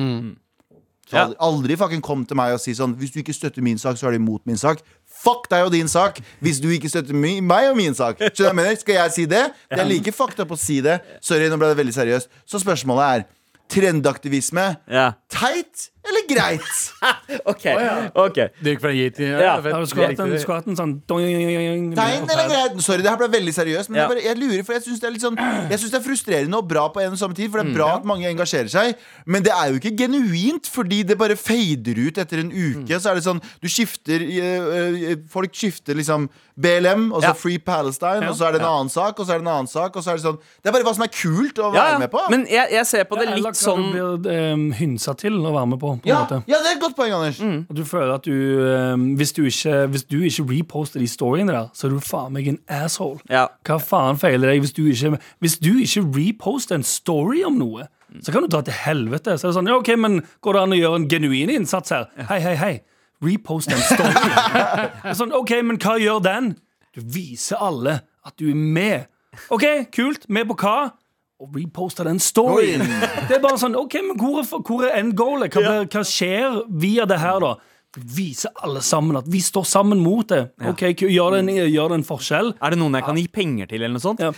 Så 1.05 1.19
aldri, 1.21 1.37
aldri 1.47 1.77
fucking 1.77 2.01
kom 2.05 2.23
til 2.25 2.37
meg 2.39 2.55
og 2.55 2.61
si 2.63 2.73
sånn 2.73 2.95
Hvis 2.97 3.11
du 3.13 3.19
ikke 3.21 3.35
støtter 3.35 3.61
min 3.65 3.77
sak, 3.81 3.97
så 3.99 4.07
er 4.09 4.15
det 4.15 4.21
imot 4.23 4.41
min 4.49 4.57
sak. 4.57 4.81
Fuck 5.05 5.49
deg 5.51 5.67
og 5.67 5.71
din 5.73 5.89
sak 5.91 6.19
hvis 6.43 6.59
du 6.63 6.67
ikke 6.73 6.89
støtter 6.91 7.17
mi, 7.17 7.37
meg 7.45 7.69
og 7.69 7.77
min 7.77 7.95
sak. 7.97 8.19
Skjønner 8.19 8.51
jeg 8.51 8.59
mener? 8.59 8.79
Skal 8.81 8.99
jeg 8.99 9.15
si 9.15 9.25
det? 9.29 9.43
Det 9.71 9.81
er 9.81 9.89
like 9.89 10.13
fucked 10.15 10.41
up 10.41 10.53
å 10.53 10.59
si 10.59 10.81
det. 10.85 10.99
Sorry, 11.21 11.49
nå 11.51 11.59
ble 11.61 11.71
det 11.71 11.79
veldig 11.79 11.95
seriøst. 11.95 12.41
Så 12.49 12.61
spørsmålet 12.61 13.05
er 13.05 13.27
trendaktivisme. 13.71 14.65
Ja. 14.91 15.11
Teit 15.31 15.89
eller 16.09 16.25
greit? 16.29 16.77
OK. 17.51 17.65
ok 18.25 18.37
Det 18.61 18.73
gikk 18.75 18.81
fra 18.83 18.91
gi 18.95 19.09
til 19.17 19.31
Ja. 19.33 19.55
Ja, 19.57 19.79
du 19.79 19.85
skulle 19.89 20.09
hatt 20.59 20.67
en, 20.69 20.77
sånn 20.77 20.93
Tegn 21.07 21.95
eller 22.29 22.47
greit? 22.51 22.77
Sorry, 22.83 23.03
det 23.03 23.11
her 23.11 23.19
ble 23.19 23.29
veldig 23.33 23.53
seriøst. 23.55 23.89
Men 23.91 23.99
Ja. 23.99 24.05
jeg, 24.05 24.11
bare, 24.13 24.23
jeg 24.25 24.39
lurer, 24.41 24.63
for 24.67 24.73
jeg 24.77 24.85
syns 24.85 25.01
det 25.01 25.09
er 25.09 25.15
litt 25.15 25.25
sånn 25.25 25.37
Jeg 25.39 25.79
synes 25.81 25.91
det 25.91 25.99
er 25.99 26.05
frustrerende 26.05 26.57
og 26.61 26.67
bra 26.69 26.87
på 26.93 27.01
en 27.03 27.15
og 27.15 27.19
samme 27.21 27.37
tid. 27.37 27.51
For 27.51 27.61
det 27.61 27.71
er 27.71 27.77
bra 27.77 27.89
at 27.99 28.05
mange 28.07 28.29
engasjerer 28.29 28.71
seg. 28.71 28.95
Men 29.25 29.43
det 29.45 29.53
er 29.55 29.71
jo 29.73 29.79
ikke 29.81 29.95
genuint, 30.05 30.67
fordi 30.71 31.03
det 31.03 31.17
bare 31.17 31.35
fader 31.39 31.99
ut 32.07 32.17
etter 32.21 32.41
en 32.43 32.51
uke. 32.51 32.99
Så 32.99 33.11
er 33.11 33.19
det 33.19 33.25
sånn 33.27 33.41
Du 33.61 33.67
skifter 33.71 34.21
eh, 34.21 35.11
eh, 35.11 35.15
Folk 35.31 35.53
skifter 35.55 35.95
liksom 35.97 36.29
BLM, 36.55 37.09
og 37.11 37.21
så 37.21 37.27
Ja. 37.27 37.33
Free 37.35 37.57
Palestine, 37.59 38.29
og 38.29 38.35
så 38.37 38.47
er 38.47 38.51
det 38.55 38.61
en 38.61 38.67
annen 38.67 38.89
sak, 38.89 39.19
og 39.19 39.25
så 39.27 39.33
er 39.35 39.39
det 39.41 39.47
en 39.47 39.51
annen 39.53 39.67
sak, 39.67 39.95
og 39.95 40.03
så 40.03 40.11
er 40.13 40.15
det 40.19 40.23
sånn 40.23 40.37
Det 40.63 40.69
er 40.69 40.71
bare 40.71 40.83
hva 40.87 40.93
som 40.95 41.03
er 41.03 41.11
kult 41.11 41.59
å 41.59 41.71
være 41.73 41.75
Ja, 41.75 41.91
ja. 41.91 41.99
med 41.99 42.11
på. 42.11 42.21
Men 42.31 42.45
jeg, 42.47 42.71
jeg 42.71 42.85
ser 42.87 43.03
på 43.09 43.15
det 43.19 43.27
Eller 43.27 43.41
litt 43.41 43.45
hva 43.45 43.53
sånn 43.59 43.91
du 43.91 44.17
blir 44.23 44.53
um, 44.53 44.71
hynsa 44.71 45.15
til 45.19 45.35
å 45.41 45.51
være 45.51 45.67
med 45.73 45.79
på. 45.79 45.94
På 45.99 46.09
en 46.09 46.11
ja, 46.11 46.19
måte. 46.23 46.41
ja, 46.49 46.59
det 46.63 46.71
er 46.71 46.77
et 46.77 46.81
godt 46.81 46.95
poeng, 46.97 47.13
Anders. 47.17 47.39
Og 47.41 47.75
du 47.77 47.83
føler 47.87 48.13
at 48.15 48.25
du, 48.25 48.35
eh, 48.65 49.05
hvis, 49.19 49.33
du 49.35 49.43
ikke, 49.49 49.75
hvis 49.93 50.03
du 50.03 50.17
ikke 50.21 50.45
reposter 50.51 50.99
de 50.99 51.07
storyene 51.07 51.53
der, 51.53 51.69
så 51.73 51.87
er 51.87 51.95
du 51.95 51.99
faen 52.03 52.33
meg 52.35 52.49
en 52.51 52.59
asshole. 52.67 53.19
Ja. 53.29 53.47
Hva 53.67 53.79
faen 53.81 54.19
feiler 54.21 54.53
deg 54.53 54.63
hvis 54.65 54.75
du 54.75 54.85
ikke 54.85 55.17
Hvis 55.43 55.57
du 55.61 55.71
ikke 55.83 56.05
reposter 56.15 56.75
en 56.79 56.83
story 56.87 57.43
om 57.47 57.59
noe, 57.59 57.87
så 58.21 58.31
kan 58.31 58.45
du 58.45 58.51
dra 58.51 58.61
til 58.65 58.75
helvete. 58.77 59.37
Så 59.37 59.47
er 59.47 59.51
det 59.51 59.57
sånn, 59.57 59.71
ja, 59.71 59.79
ok, 59.79 59.95
men 59.99 60.21
Går 60.45 60.55
det 60.55 60.61
an 60.61 60.75
å 60.75 60.77
gjøre 60.79 60.99
en 61.01 61.07
genuin 61.11 61.51
innsats 61.51 61.93
her? 61.93 62.07
Hei, 62.29 62.39
hei, 62.43 62.55
hei. 62.59 62.75
Repost 63.25 63.71
en 63.71 63.81
story. 63.81 64.13
Sånn, 65.17 65.33
ok, 65.35 65.57
men 65.65 65.79
hva 65.81 65.95
gjør 65.99 66.21
den? 66.23 66.53
Du 66.95 67.01
viser 67.15 67.59
alle 67.63 67.99
at 68.25 68.35
du 68.39 68.49
er 68.51 68.55
med. 68.59 69.09
OK, 69.53 69.65
kult. 69.95 70.29
Med 70.31 70.47
på 70.51 70.57
hva? 70.61 70.93
Og 71.45 71.53
reposte 71.59 72.05
den 72.07 72.19
storyen. 72.23 72.81
Det 73.29 73.37
er 73.37 73.43
bare 73.43 73.61
sånn, 73.61 73.77
ok, 73.77 73.99
men 74.09 74.19
Hvor 74.19 74.41
er, 74.41 74.49
hvor 74.65 74.83
er 74.87 74.99
endgoalet? 74.99 75.53
Hva, 75.53 75.79
ja. 75.81 75.85
hva 75.85 76.03
skjer 76.07 76.61
via 76.81 77.05
det 77.09 77.21
her, 77.21 77.39
da? 77.43 77.55
Vise 77.95 78.49
alle 78.59 78.81
sammen 78.83 79.15
at 79.15 79.27
vi 79.31 79.39
står 79.39 79.63
sammen 79.63 80.01
mot 80.03 80.27
det. 80.27 80.41
Ok, 80.67 80.81
Gjør 80.99 81.37
det 81.37 81.39
en, 81.45 81.51
gjør 81.71 81.93
det 81.93 81.99
en 82.01 82.03
forskjell? 82.03 82.49
Er 82.59 82.75
det 82.75 82.79
noen 82.81 82.97
jeg 82.99 83.05
kan 83.07 83.19
gi 83.21 83.23
penger 83.31 83.69
til, 83.71 83.85
eller 83.85 83.93
noe 83.95 84.03
sånt? 84.03 84.19
Ja. 84.19 84.33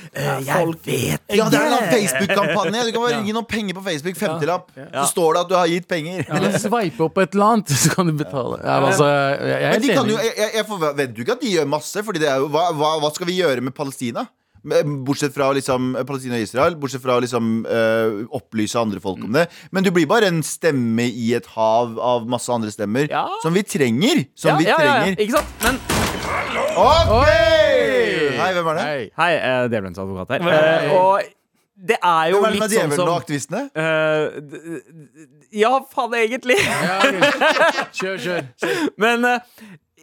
jeg 0.46 0.76
vet 0.86 1.34
Ja, 1.40 1.48
det 1.50 1.58
er 1.64 1.74
en 1.80 1.90
Facebook-kampanje. 1.96 2.86
Du 2.86 2.94
kan 2.94 3.06
bare 3.08 3.24
gi 3.26 3.34
noen 3.34 3.50
penger 3.50 3.80
på 3.80 3.86
Facebook. 3.88 4.20
50-lapp. 4.22 4.70
Så 4.78 5.08
står 5.16 5.34
det 5.34 5.42
at 5.42 5.50
du 5.50 5.58
har 5.58 5.74
gitt 5.74 5.90
penger. 5.90 6.22
Eller 6.38 6.60
sveipe 6.62 7.08
opp 7.08 7.18
et 7.24 7.34
eller 7.34 7.56
annet, 7.56 7.74
så 7.84 7.96
kan 7.96 8.12
du 8.12 8.18
betale. 8.20 8.62
Ja, 8.62 8.78
altså, 8.92 9.10
jeg, 9.10 9.50
jeg 9.50 9.58
er 9.58 9.74
Men 9.74 9.82
de 9.82 9.94
helt 9.94 10.02
kan 10.04 10.14
jo, 10.14 10.22
jeg, 10.28 10.50
jeg 10.60 10.70
forventer 10.70 11.18
jo 11.18 11.26
ikke 11.26 11.40
at 11.40 11.46
de 11.48 11.56
gjør 11.58 11.72
masse, 11.74 12.06
Fordi 12.12 12.26
det 12.28 12.30
er 12.30 12.44
jo, 12.46 12.52
hva, 12.54 12.68
hva, 12.78 12.98
hva 13.02 13.14
skal 13.16 13.32
vi 13.32 13.42
gjøre 13.42 13.66
med 13.66 13.74
Palestina? 13.78 14.28
Bortsett 15.08 15.34
fra 15.36 15.50
liksom 15.56 15.94
Palestina 16.08 16.36
og 16.40 16.44
Israel. 16.48 16.76
Bortsett 16.82 17.02
fra 17.04 17.16
å 17.18 17.22
liksom 17.24 17.66
eh, 17.66 18.24
opplyse 18.36 18.80
andre 18.82 19.00
folk 19.04 19.24
om 19.24 19.32
det. 19.38 19.46
Men 19.72 19.84
du 19.86 19.92
blir 19.96 20.08
bare 20.10 20.28
en 20.32 20.42
stemme 20.44 21.06
i 21.08 21.30
et 21.38 21.46
hav 21.56 21.96
av 22.00 22.28
masse 22.30 22.52
andre 22.54 22.72
stemmer 22.74 23.08
Ja. 23.12 23.26
som 23.44 23.54
vi 23.56 23.64
trenger. 23.64 24.26
Som 24.36 24.52
ja, 24.56 24.58
vi 24.58 24.68
ja, 24.68 24.76
ja, 24.78 24.84
ja, 24.86 24.98
trenger. 25.04 25.22
ikke 25.24 25.38
sant? 25.40 25.48
Men 25.64 25.80
Ok! 26.78 27.32
Hei, 28.38 28.52
hvem 28.54 28.68
er 28.70 28.78
det? 28.78 28.84
Hei. 28.86 29.02
Hei, 29.18 29.32
uh, 29.42 29.66
djevelens 29.72 29.98
advokat 30.02 30.36
her. 30.36 30.46
Uh, 30.46 30.94
og 30.98 31.34
det 31.88 31.98
er 32.02 32.32
jo 32.34 32.42
litt 32.44 32.58
sånn 32.58 32.58
som 32.58 32.58
Hvem 32.58 32.62
er 32.62 32.68
det 32.68 32.78
sånn 32.78 32.78
djevelen 32.78 33.10
og 33.10 33.18
aktivistene? 33.22 33.64
eh, 33.78 34.24
d- 34.42 35.60
Ja, 35.62 35.72
faen, 35.94 36.14
egentlig. 36.18 36.58
Ja. 36.60 36.98
Kjør, 37.98 38.18
kjør. 38.24 38.42
Men 39.04 39.26
eh, 39.30 39.40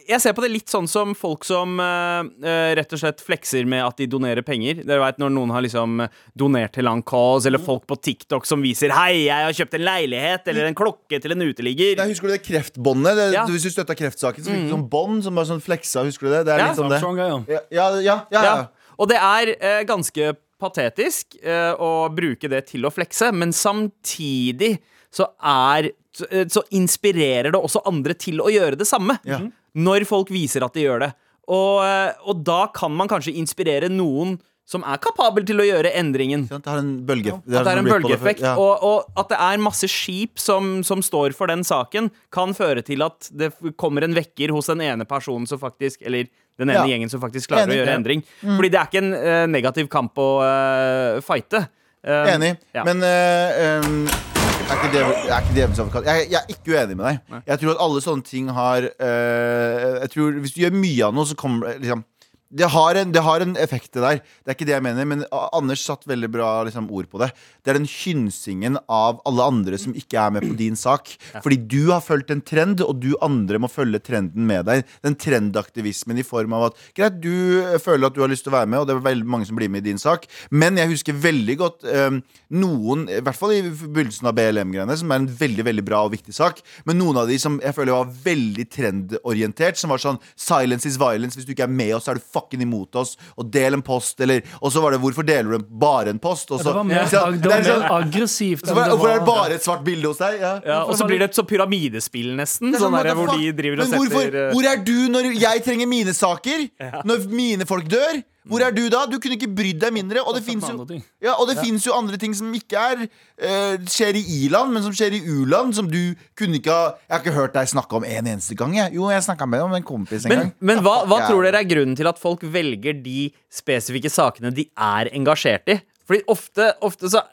jeg 0.07 0.21
ser 0.21 0.33
på 0.37 0.43
det 0.43 0.51
litt 0.53 0.71
sånn 0.71 0.87
som 0.89 1.13
folk 1.17 1.45
som 1.47 1.79
eh, 1.81 2.27
eh, 2.45 2.71
rett 2.77 2.93
og 2.93 3.01
slett 3.01 3.23
flekser 3.23 3.67
med 3.69 3.83
at 3.85 3.97
de 3.99 4.07
donerer 4.09 4.45
penger. 4.45 4.83
Dere 4.85 5.01
vet 5.01 5.19
Når 5.21 5.33
noen 5.33 5.53
har 5.55 5.65
liksom 5.65 6.05
donert 6.37 6.75
til 6.77 6.89
en 6.91 7.01
cause, 7.05 7.49
eller 7.49 7.61
folk 7.63 7.87
på 7.89 7.97
TikTok 7.97 8.45
som 8.45 8.63
viser 8.63 8.93
'Hei, 8.93 9.25
jeg 9.25 9.47
har 9.47 9.57
kjøpt 9.57 9.77
en 9.79 9.85
leilighet', 9.87 10.47
eller 10.53 10.69
en 10.69 10.77
klokke 10.77 11.21
til 11.21 11.35
en 11.35 11.41
uteligger. 11.41 11.97
Nei, 11.97 12.07
husker 12.13 12.29
du 12.29 12.35
det 12.35 12.43
kreftbåndet? 12.45 13.15
Det, 13.15 13.33
Ja. 13.33 13.45
Hvis 13.45 13.63
du 13.65 13.69
støtta 13.73 13.95
kreftsaken, 13.97 14.43
så 14.43 14.51
fikk 14.51 14.69
du 14.69 14.73
sånn 14.75 14.89
bånd 14.89 15.23
som 15.23 15.35
var 15.35 15.45
sånn 15.45 15.61
fleksa. 15.61 16.05
Husker 16.05 16.27
du 16.27 16.31
det? 16.31 16.45
Det 16.45 16.53
er 16.53 16.59
Ja. 16.59 16.67
litt 16.67 16.77
sånn 16.77 16.89
det. 16.89 17.53
Ja, 17.53 17.59
ja, 17.71 17.89
ja, 17.99 18.01
ja, 18.01 18.25
ja. 18.31 18.43
Ja. 18.43 18.67
Og 18.99 19.09
det 19.09 19.17
er 19.17 19.55
uh, 19.59 19.83
ganske 19.83 20.37
patetisk 20.61 21.35
uh, 21.43 21.75
å 21.75 22.09
bruke 22.15 22.47
det 22.47 22.67
til 22.67 22.85
å 22.85 22.93
flekse, 22.93 23.33
men 23.33 23.51
samtidig 23.51 24.79
så 25.11 25.27
er 25.43 25.91
så, 26.15 26.25
eh, 26.31 26.45
så 26.47 26.63
inspirerer 26.71 27.51
det 27.51 27.59
også 27.59 27.81
andre 27.85 28.13
til 28.13 28.39
å 28.43 28.47
gjøre 28.51 28.77
det 28.79 28.87
samme. 28.87 29.17
Ja. 29.27 29.39
Når 29.75 30.07
folk 30.07 30.31
viser 30.33 30.63
at 30.65 30.75
de 30.75 30.85
gjør 30.87 31.07
det. 31.07 31.13
Og, 31.51 31.83
eh, 31.85 32.11
og 32.25 32.43
da 32.47 32.65
kan 32.73 32.93
man 32.95 33.09
kanskje 33.11 33.35
inspirere 33.37 33.91
noen 33.91 34.37
som 34.65 34.81
er 34.81 34.97
kapabel 34.97 35.45
til 35.45 35.61
å 35.61 35.65
gjøre 35.67 35.91
endringen. 35.93 36.47
Det 36.49 36.65
har 36.65 36.79
en 36.81 36.95
bølge 37.05 37.35
At 37.35 37.45
det 37.45 37.59
er 37.59 37.59
en 37.61 37.67
sånn 37.67 37.85
ripple 37.85 37.99
bølgeeffekt, 37.99 38.41
ja. 38.41 38.55
og, 38.57 38.81
og 38.81 39.21
at 39.21 39.29
det 39.29 39.37
er 39.45 39.61
masse 39.61 39.89
skip 39.91 40.41
som, 40.41 40.79
som 40.87 41.03
står 41.05 41.35
for 41.37 41.51
den 41.51 41.61
saken, 41.67 42.09
kan 42.33 42.55
føre 42.57 42.81
til 42.85 43.05
at 43.05 43.29
det 43.29 43.51
kommer 43.77 44.07
en 44.07 44.17
vekker 44.17 44.55
hos 44.55 44.71
den 44.73 44.81
ene 44.87 45.05
personen 45.05 45.45
som 45.45 45.61
faktisk 45.61 46.01
Eller 46.01 46.31
den 46.57 46.71
ene 46.71 46.81
Ja. 46.81 46.87
gjengen 46.95 47.11
som 47.11 47.21
faktisk 47.21 47.51
klarer 47.51 47.67
Enig. 47.69 47.75
å 47.75 47.81
gjøre 47.83 47.97
endring. 47.99 48.23
endring. 48.25 48.55
Fordi 48.57 48.71
det 48.73 48.79
er 48.79 48.89
ikke 48.89 49.03
en 49.03 49.13
uh, 49.13 49.45
negativ 49.53 49.91
kamp 49.91 50.17
å 50.17 50.29
uh, 50.41 51.21
fighte. 51.21 51.67
Uh, 52.01 52.33
Enig. 52.33 52.55
ja. 52.73 52.87
Men 52.87 53.05
uh, 53.05 53.85
um, 53.85 54.34
er 54.71 55.41
ikke 55.41 55.53
djevelens 55.53 55.79
advokat. 55.79 56.05
Jeg, 56.09 56.27
jeg 56.31 56.39
er 56.41 56.51
ikke 56.53 56.73
uenig 56.73 56.97
med 56.97 57.05
deg. 57.05 57.41
Jeg 57.51 57.61
tror 57.61 57.71
at 57.75 57.83
alle 57.85 58.01
sånne 58.01 58.25
ting 58.25 58.51
har 58.55 58.87
eh, 58.89 60.01
Jeg 60.01 60.09
tror 60.15 60.39
Hvis 60.41 60.55
du 60.55 60.61
gjør 60.63 60.77
mye 60.79 61.07
av 61.07 61.15
noe, 61.15 61.27
så 61.29 61.37
kommer 61.39 61.67
det 61.73 61.85
liksom 61.85 62.03
det 62.53 62.67
har, 62.69 62.95
en, 62.95 63.11
det 63.11 63.23
har 63.25 63.41
en 63.41 63.55
effekt, 63.57 63.89
det 63.95 64.03
der. 64.03 64.19
Det 64.21 64.51
er 64.51 64.55
ikke 64.55 64.67
det 64.69 64.75
jeg 64.75 64.85
mener. 64.85 65.07
Men 65.09 65.23
Anders 65.33 65.81
satt 65.81 66.05
veldig 66.07 66.29
bra 66.31 66.49
liksom, 66.67 66.87
ord 66.93 67.07
på 67.09 67.19
det. 67.23 67.31
Det 67.65 67.71
er 67.71 67.79
den 67.79 67.89
hynsingen 67.89 68.77
av 68.85 69.19
alle 69.25 69.47
andre 69.49 69.79
som 69.81 69.95
ikke 69.97 70.19
er 70.21 70.35
med 70.35 70.45
på 70.45 70.53
din 70.59 70.77
sak. 70.79 71.09
Fordi 71.41 71.57
du 71.57 71.89
har 71.89 72.03
fulgt 72.05 72.29
en 72.31 72.43
trend, 72.45 72.83
og 72.85 73.01
du 73.01 73.15
andre 73.25 73.59
må 73.61 73.69
følge 73.71 73.99
trenden 74.03 74.45
med 74.47 74.69
deg. 74.69 74.85
Den 75.03 75.17
trendaktivismen 75.19 76.21
i 76.21 76.27
form 76.27 76.53
av 76.55 76.69
at 76.69 76.83
Greit, 76.95 77.17
du 77.23 77.65
føler 77.81 78.07
at 78.07 78.15
du 78.15 78.21
har 78.23 78.31
lyst 78.31 78.45
til 78.45 78.53
å 78.53 78.59
være 78.59 78.69
med, 78.69 78.83
og 78.83 78.87
det 78.87 78.95
er 78.95 79.03
veldig 79.09 79.29
mange 79.35 79.49
som 79.49 79.57
blir 79.57 79.71
med 79.71 79.83
i 79.83 79.89
din 79.89 80.01
sak. 80.01 80.29
Men 80.53 80.77
jeg 80.79 80.93
husker 80.93 81.17
veldig 81.25 81.57
godt 81.59 81.89
um, 81.89 82.21
noen, 82.61 83.07
i 83.09 83.23
hvert 83.25 83.39
fall 83.39 83.55
i 83.55 83.63
begynnelsen 83.65 84.29
av 84.29 84.37
BLM-greiene, 84.37 84.99
som 85.01 85.11
er 85.11 85.23
en 85.23 85.29
veldig 85.41 85.65
veldig 85.65 85.85
bra 85.87 86.05
og 86.05 86.13
viktig 86.13 86.35
sak, 86.35 86.61
men 86.85 87.01
noen 87.01 87.23
av 87.23 87.29
de 87.31 87.39
som 87.41 87.57
jeg 87.63 87.75
føler 87.75 87.97
var 87.97 88.15
veldig 88.29 88.69
trendorientert, 88.71 89.81
som 89.81 89.91
var 89.91 90.03
sånn 90.03 90.21
Silence 90.37 90.87
is 90.87 90.99
violence. 91.01 91.39
Hvis 91.39 91.47
du 91.47 91.55
ikke 91.55 91.65
er 91.67 91.73
med 91.73 91.95
oss, 91.97 92.07
er 92.11 92.19
du 92.19 92.34
fucking 92.35 92.61
imot 92.65 92.99
oss. 93.01 93.15
Og 93.39 93.49
del 93.53 93.77
en 93.79 93.83
post, 93.85 94.19
eller 94.25 94.43
Og 94.61 94.71
så 94.75 94.83
var 94.83 94.95
det 94.95 95.01
Hvorfor 95.03 95.25
deler 95.27 95.55
du 95.57 95.65
bare 95.85 96.11
en 96.13 96.19
post? 96.21 96.51
Og 96.51 96.59
så, 96.61 96.69
Det 96.69 96.75
var 96.77 96.87
mer, 96.91 97.07
så, 97.11 97.23
det 97.31 97.41
det 97.41 97.51
var 97.51 97.57
er 97.57 97.63
mer 97.63 97.71
sånn, 97.71 97.87
aggressivt. 97.99 98.67
så 98.67 98.75
Hvorfor 98.77 99.09
er 99.13 99.19
det 99.19 99.27
bare 99.31 99.57
et 99.59 99.65
svart 99.65 99.83
bilde 99.87 100.11
hos 100.11 100.21
deg? 100.21 100.37
Ja. 100.43 100.53
Ja, 100.65 100.79
og 100.85 100.95
så 100.99 101.07
blir 101.09 101.23
det 101.23 101.31
et 101.31 101.39
så 101.39 101.45
pyramidespill, 101.47 102.31
nesten. 102.37 102.73
Er 102.75 102.83
Sånn 102.85 102.95
der, 102.99 103.13
hvor 103.17 103.33
de 103.35 103.51
driver 103.57 103.81
og 103.81 103.89
setter 103.89 104.03
hvorfor, 104.03 104.39
Hvor 104.53 104.69
er 104.73 104.83
du 104.85 104.95
når 105.15 105.31
jeg 105.39 105.63
trenger 105.65 105.87
mine 105.89 106.13
saker? 106.15 106.67
Når 107.07 107.27
mine 107.31 107.65
folk 107.69 107.87
dør? 107.91 108.21
Hvor 108.45 108.61
er 108.61 108.73
du 108.75 108.83
da? 108.93 109.03
Du 109.09 109.17
kunne 109.21 109.37
ikke 109.39 109.49
brydd 109.57 109.79
deg 109.81 109.93
mindre. 109.95 110.21
Og 110.21 110.35
det 110.35 110.43
Opptatt 110.43 110.49
fins 110.51 110.69
jo, 110.69 110.99
ja, 111.25 111.33
ja, 111.33 111.65
jo 111.87 111.95
andre 111.97 112.19
ting 112.21 112.35
som 112.37 112.51
ikke 112.53 112.83
er 112.91 113.03
uh, 113.07 113.85
skjer 113.89 114.19
i 114.19 114.23
i-land, 114.43 114.73
men 114.75 114.85
som 114.85 114.93
skjer 114.95 115.17
i 115.17 115.21
u-land. 115.23 115.73
Som 115.77 115.89
du 115.91 116.13
kunne 116.37 116.59
ikke 116.59 116.73
ha 116.75 116.91
Jeg 116.93 117.13
har 117.15 117.23
ikke 117.23 117.35
hørt 117.39 117.55
deg 117.57 117.71
snakke 117.73 117.99
om 117.99 118.05
en 118.05 118.31
eneste 118.35 118.57
gang. 118.59 118.75
Jeg. 118.77 118.93
Jo, 118.99 119.09
jeg 119.13 119.25
snakka 119.25 119.49
med 119.49 119.61
deg 119.61 119.69
om 119.69 119.77
en 119.79 119.87
kompis 119.87 120.25
en 120.25 120.33
Men, 120.33 120.43
gang. 120.43 120.53
men 120.71 120.83
hva, 120.85 120.97
hva 121.09 121.23
Ja. 121.23 121.29
tror 121.31 121.47
dere 121.47 121.63
er 121.63 121.69
grunnen 121.69 121.97
til 121.97 122.07
at 122.11 122.21
folk 122.21 122.45
velger 122.45 123.01
de 123.01 123.31
spesifikke 123.49 124.11
sakene 124.13 124.53
de 124.53 124.69
er 124.77 125.09
engasjert 125.15 125.73
i? 125.73 125.79
Fordi 126.05 126.21
ofte, 126.29 126.69
ofte 126.85 127.09
så 127.09 127.23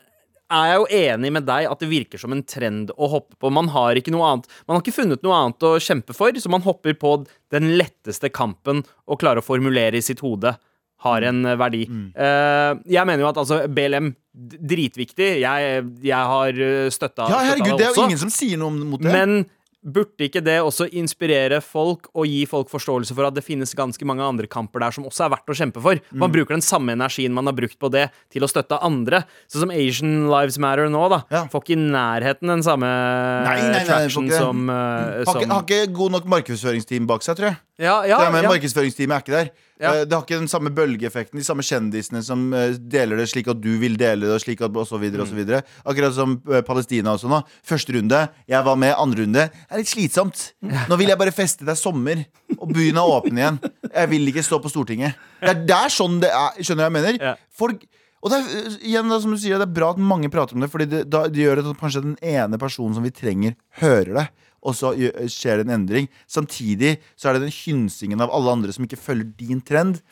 er 0.52 0.68
jeg 0.68 0.80
jo 0.80 0.88
enig 0.98 1.30
med 1.32 1.46
deg 1.48 1.68
at 1.70 1.80
det 1.80 1.88
virker 1.90 2.20
som 2.20 2.32
en 2.34 2.42
trend 2.44 2.92
å 2.96 3.08
hoppe 3.12 3.36
på. 3.40 3.50
Man 3.52 3.70
har 3.72 3.96
ikke 3.98 4.12
noe 4.14 4.26
annet 4.28 4.48
Man 4.66 4.76
har 4.76 4.84
ikke 4.84 4.96
funnet 4.96 5.24
noe 5.24 5.38
annet 5.38 5.64
å 5.64 5.76
kjempe 5.80 6.16
for, 6.16 6.32
så 6.32 6.52
man 6.52 6.64
hopper 6.64 6.96
på 6.98 7.14
den 7.52 7.72
letteste 7.80 8.30
kampen 8.32 8.84
og 9.06 9.20
klarer 9.22 9.42
å 9.42 9.46
formulere 9.46 10.00
i 10.00 10.04
sitt 10.04 10.20
hode. 10.24 10.54
Har 11.02 11.22
en 11.28 11.44
eh, 11.46 11.56
verdi. 11.58 11.86
Mm. 11.90 12.04
Uh, 12.14 12.82
jeg 12.86 13.06
mener 13.08 13.24
jo 13.24 13.30
at 13.32 13.40
altså, 13.42 13.62
BLM 13.68 14.12
Dritviktig. 14.32 15.40
Jeg, 15.42 15.82
jeg 16.00 16.30
har 16.34 16.62
støtta, 16.94 17.26
Ja, 17.28 17.42
herregud, 17.50 17.74
det 17.76 17.90
er 17.90 17.98
jo 17.98 18.06
ingen 18.06 18.22
som 18.22 18.30
sier 18.32 18.56
noe 18.60 18.72
mot 18.72 19.02
det. 19.02 19.12
Men 19.12 19.42
burde 19.82 20.28
ikke 20.28 20.38
det 20.46 20.60
også 20.62 20.86
inspirere 20.94 21.58
folk 21.64 22.06
og 22.14 22.28
gi 22.30 22.44
folk 22.46 22.68
forståelse 22.70 23.16
for 23.18 23.26
at 23.26 23.34
det 23.34 23.42
finnes 23.42 23.72
ganske 23.74 24.06
mange 24.06 24.22
andre 24.22 24.46
kamper 24.46 24.78
der 24.84 24.94
som 24.94 25.08
også 25.08 25.24
er 25.26 25.32
verdt 25.34 25.50
å 25.50 25.56
kjempe 25.58 25.82
for? 25.82 25.98
Man 26.14 26.30
Mm. 26.30 26.34
bruker 26.36 26.54
den 26.54 26.62
samme 26.62 26.94
energien 26.94 27.34
man 27.34 27.46
har 27.50 27.52
brukt 27.56 27.76
på 27.82 27.90
det, 27.90 28.10
til 28.30 28.42
å 28.46 28.48
støtte 28.48 28.78
andre. 28.80 29.24
Sånn 29.50 29.66
som 29.66 29.70
Asian 29.74 30.30
Lives 30.30 30.56
Matter 30.62 30.88
nå, 30.88 31.02
da. 31.10 31.24
Ja. 31.34 31.42
Får 31.50 31.64
ikke 31.64 31.74
i 31.74 31.82
nærheten 31.82 32.46
den 32.46 32.62
samme 32.62 32.86
nei, 32.86 33.58
nei, 33.58 33.84
nei, 33.84 34.06
ikke 34.06 34.38
som, 34.38 34.70
uh, 34.70 34.74
har, 34.74 35.24
som 35.26 35.40
ikke, 35.42 35.50
har 35.50 35.62
ikke 35.66 35.92
god 35.92 36.12
nok 36.12 36.30
markedsføringsteam 36.30 37.06
bak 37.10 37.22
seg, 37.26 37.36
tror 37.36 37.50
jeg. 37.50 37.56
Ja, 37.82 37.96
ja, 38.06 38.18
det 38.20 38.28
er 38.28 38.34
med 38.36 38.44
ja. 38.46 38.50
Markedsføringsteamet 38.52 39.16
er 39.16 39.22
ikke 39.24 39.34
der. 39.34 39.48
Ja. 39.82 39.92
Eh, 39.96 40.04
Det 40.06 40.14
har 40.14 40.22
ikke 40.22 40.38
den 40.38 40.50
samme 40.50 40.70
bølgeeffekten, 40.74 41.40
de 41.40 41.44
samme 41.46 41.64
kjendisene 41.66 42.22
som 42.22 42.44
eh, 42.54 42.76
deler 42.78 43.18
det 43.18 43.26
slik 43.32 43.48
at 43.50 43.58
du 43.60 43.70
vil 43.82 43.96
dele 43.98 44.28
det, 44.28 44.36
og 44.36 44.42
slik 44.44 44.62
at 44.62 44.76
og 44.78 44.86
så 44.86 45.00
videre 45.02 45.24
og 45.24 45.30
så 45.30 45.38
videre. 45.38 45.62
Akkurat 45.84 46.14
som 46.14 46.36
eh, 46.46 46.62
Palestina 46.66 47.16
og 47.16 47.22
sånn. 47.22 47.34
Første 47.66 47.96
runde, 47.96 48.20
jeg 48.46 48.68
var 48.68 48.78
med. 48.78 48.94
Andre 49.02 49.24
runde 49.26 49.48
er 49.50 49.80
litt 49.80 49.90
slitsomt. 49.90 50.52
Nå 50.62 51.00
vil 51.00 51.10
jeg 51.10 51.18
bare 51.18 51.34
feste. 51.34 51.66
Det 51.66 51.74
er 51.74 51.80
sommer, 51.80 52.22
og 52.58 52.70
byen 52.70 53.00
er 53.02 53.16
åpen 53.16 53.40
igjen. 53.42 53.58
Jeg 53.88 54.12
vil 54.14 54.30
ikke 54.30 54.46
stå 54.46 54.60
på 54.62 54.70
Stortinget. 54.70 55.18
Det 55.42 55.50
er, 55.56 55.66
det 55.66 55.80
er 55.80 55.92
sånn 55.96 56.20
det 56.22 56.30
er. 56.30 56.62
Skjønner 56.62 56.86
du 56.86 56.86
hva 56.86 56.92
jeg 56.92 56.98
mener? 57.18 57.42
Folk 57.58 57.82
og 58.22 58.30
det 58.30 58.38
er, 58.38 58.74
igjen 58.86 59.08
da, 59.10 59.16
som 59.18 59.32
du 59.34 59.38
sier, 59.42 59.58
det 59.58 59.66
er 59.66 59.74
bra 59.74 59.88
at 59.90 59.98
mange 59.98 60.28
prater 60.30 60.54
om 60.54 60.62
det, 60.62 60.68
Fordi 60.70 60.86
det, 60.86 61.00
da, 61.10 61.24
det 61.26 61.42
gjør 61.42 61.58
at 61.64 61.70
kanskje 61.80 62.04
den 62.04 62.12
ene 62.22 62.58
personen 62.62 62.94
som 62.94 63.02
vi 63.02 63.10
trenger, 63.10 63.56
hører 63.82 64.12
det. 64.20 64.26
Og 64.62 64.76
så 64.78 64.92
skjer 65.26 65.60
det 65.60 65.66
en 65.66 65.76
endring. 65.80 66.08
Samtidig 66.30 66.96
så 67.16 67.28
er 67.28 67.36
det 67.36 67.48
den 67.48 67.56
hynsingen 67.56 68.22
av 68.22 68.30
alle 68.34 68.54
andre 68.54 68.74
som 68.74 68.86
ikke 68.86 69.00
følger 69.00 69.32
din 69.40 69.62
trend. 69.66 70.02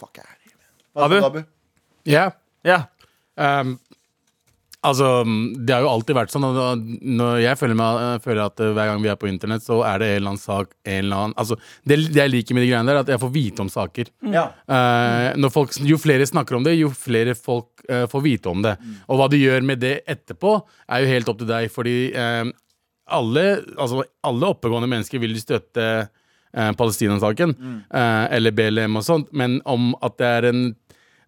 Fuck 0.00 0.18
er 0.18 0.26
det. 0.26 0.40
Abu? 0.98 1.20
Abu? 1.22 1.42
Ja. 2.08 2.30
ja. 2.66 2.82
Um, 3.36 3.76
altså, 4.86 5.22
det 5.56 5.74
har 5.74 5.84
jo 5.84 5.92
alltid 5.92 6.16
vært 6.18 6.32
sånn. 6.32 6.46
Når 7.16 7.40
jeg 7.44 7.58
føler, 7.60 7.78
meg, 7.78 8.22
føler 8.24 8.42
at 8.46 8.62
eh, 8.62 8.72
hver 8.76 8.90
gang 8.90 9.04
vi 9.04 9.12
er 9.12 9.18
på 9.20 9.30
internett, 9.30 9.64
så 9.64 9.80
er 9.86 10.02
det 10.02 10.10
en 10.10 10.16
eller 10.16 10.32
annen 10.32 10.42
sak 10.42 10.72
en 10.82 11.04
eller 11.04 11.24
annen, 11.24 11.36
altså, 11.40 11.58
det, 11.84 12.00
det 12.10 12.22
jeg 12.22 12.34
liker 12.34 12.58
med 12.58 12.66
de 12.66 12.72
greiene 12.72 12.90
der, 12.90 13.00
er 13.00 13.06
at 13.06 13.12
jeg 13.14 13.22
får 13.22 13.34
vite 13.36 13.64
om 13.64 13.70
saker. 13.72 14.10
Ja. 14.34 14.48
Uh, 14.66 15.28
når 15.40 15.54
folk, 15.54 15.76
jo 15.86 16.00
flere 16.00 16.28
snakker 16.28 16.58
om 16.58 16.66
det, 16.66 16.78
jo 16.80 16.90
flere 16.96 17.36
folk 17.38 17.84
uh, 17.90 18.06
får 18.10 18.26
vite 18.26 18.50
om 18.52 18.66
det. 18.66 18.76
Og 19.06 19.20
hva 19.20 19.30
du 19.30 19.38
gjør 19.40 19.64
med 19.66 19.82
det 19.84 20.00
etterpå, 20.10 20.58
er 20.90 21.04
jo 21.04 21.14
helt 21.14 21.32
opp 21.32 21.40
til 21.40 21.50
deg, 21.50 21.70
fordi 21.72 21.96
eh, 22.18 22.44
alle, 23.14 23.44
altså, 23.76 24.04
alle 24.26 24.52
oppegående 24.54 24.90
mennesker 24.90 25.22
vil 25.22 25.36
støtte 25.40 25.86
eh, 26.00 26.70
Palestina-saken, 26.78 27.56
eh, 27.86 28.26
eller 28.36 28.54
BLM 28.56 29.00
og 29.00 29.06
sånt, 29.06 29.32
men 29.36 29.60
om 29.68 29.92
at 30.02 30.18
det 30.20 30.30
er 30.38 30.48
en, 30.52 30.62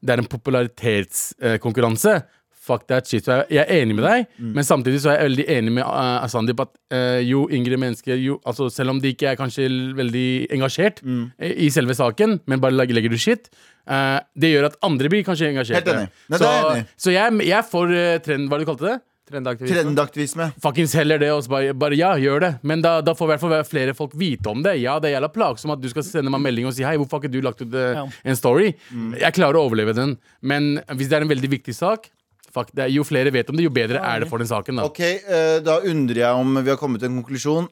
det 0.02 0.14
er 0.14 0.24
en 0.24 0.30
popularitetskonkurranse 0.30 2.20
Fuck 2.62 2.84
that 2.86 3.08
shit. 3.10 3.26
Så 3.26 3.40
jeg, 3.40 3.56
jeg 3.56 3.64
er 3.64 3.80
enig 3.82 3.96
med 3.98 4.04
deg, 4.06 4.36
men 4.54 4.62
samtidig 4.62 5.00
så 5.02 5.10
er 5.10 5.16
jeg 5.16 5.30
veldig 5.32 5.46
enig 5.50 5.72
med 5.80 5.82
uh, 5.82 6.22
Sandeep 6.30 6.60
at 6.62 6.70
uh, 6.94 7.18
jo 7.26 7.40
yngre 7.50 7.78
mennesker 7.80 8.20
jo, 8.22 8.36
altså 8.46 8.68
Selv 8.70 8.94
om 8.94 9.00
de 9.02 9.10
ikke 9.10 9.32
er 9.32 9.38
kanskje 9.40 9.66
veldig 9.98 10.28
engasjert 10.54 11.02
i, 11.02 11.50
i 11.66 11.70
selve 11.74 11.96
saken, 11.98 12.38
men 12.46 12.62
bare 12.62 12.76
legger, 12.76 12.94
legger 13.00 13.10
du 13.10 13.18
shit, 13.18 13.50
uh, 13.90 14.22
det 14.38 14.52
gjør 14.52 14.68
at 14.70 14.78
andre 14.86 15.10
blir 15.10 15.26
kanskje 15.26 15.50
engasjerte. 15.50 15.82
Helt 15.90 16.04
enig. 16.04 16.22
Nei, 16.30 16.38
så 16.38 16.44
det 16.44 16.52
er 16.52 16.62
jeg 16.62 16.76
enig 16.76 17.02
så 17.02 17.16
jeg, 17.16 17.40
jeg 17.48 17.58
er 17.58 17.66
for 17.72 17.96
eh, 17.98 18.20
trend... 18.22 18.46
Hva 18.46 18.54
er 18.54 18.62
det 18.62 18.68
du 18.68 18.70
kalte 18.70 18.88
det? 18.92 18.96
Trendaktivisme. 19.32 19.80
Trendaktivisme. 19.80 20.48
Fuckings 20.62 20.94
heller 20.98 21.20
det, 21.22 21.32
og 21.34 21.42
så 21.46 21.54
bare, 21.56 21.74
bare 21.74 21.98
ja, 21.98 22.12
gjør 22.20 22.46
det. 22.46 22.52
Men 22.68 22.84
da, 22.84 22.98
da 23.04 23.16
får 23.16 23.28
i 23.28 23.32
hvert 23.34 23.44
fall 23.44 23.58
flere 23.68 23.96
folk 23.98 24.16
vite 24.18 24.52
om 24.52 24.64
det. 24.64 24.76
Ja, 24.82 24.98
det 25.02 25.10
er 25.10 25.18
jævla 25.18 25.32
plagsomt 25.32 25.76
at 25.76 25.82
du 25.82 25.88
skal 25.92 26.06
sende 26.06 26.32
meg 26.32 26.44
melding 26.44 26.68
og 26.68 26.76
si 26.76 26.86
hei, 26.86 26.96
hvorfor 27.00 27.18
har 27.18 27.24
ikke 27.24 27.34
du 27.34 27.44
lagt 27.44 27.62
ut 27.64 27.76
eh, 27.78 28.02
en 28.24 28.38
story? 28.38 28.72
Jeg 29.18 29.36
klarer 29.38 29.58
å 29.60 29.66
overleve 29.68 29.96
den, 29.96 30.18
men 30.44 30.74
hvis 30.92 31.08
det 31.08 31.18
er 31.18 31.26
en 31.26 31.32
veldig 31.32 31.56
viktig 31.58 31.76
sak 31.76 32.12
Fuck 32.52 32.68
det, 32.76 32.90
Jo 32.92 33.04
flere 33.04 33.30
vet 33.32 33.48
om 33.48 33.56
det, 33.56 33.64
jo 33.64 33.72
bedre 33.72 34.00
er 34.04 34.20
det 34.20 34.28
for 34.28 34.42
den 34.42 34.48
saken. 34.48 34.76
da 34.76 34.84
Ok, 34.84 35.00
uh, 35.24 35.56
da 35.64 35.78
undrer 35.88 36.20
jeg 36.20 36.32
om 36.36 36.58
vi 36.60 36.68
har 36.68 36.76
kommet 36.76 37.00
til 37.00 37.08
en 37.08 37.22
konklusjon. 37.22 37.68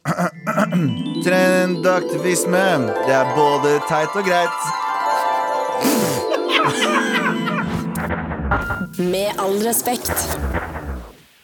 Trendaktivisme. 1.26 2.64
Det 3.04 3.12
er 3.18 3.34
både 3.36 3.76
teit 3.90 4.16
og 4.16 4.24
greit. 4.24 4.60
Med 9.00 9.36
all 9.36 9.60
respekt. 9.68 10.79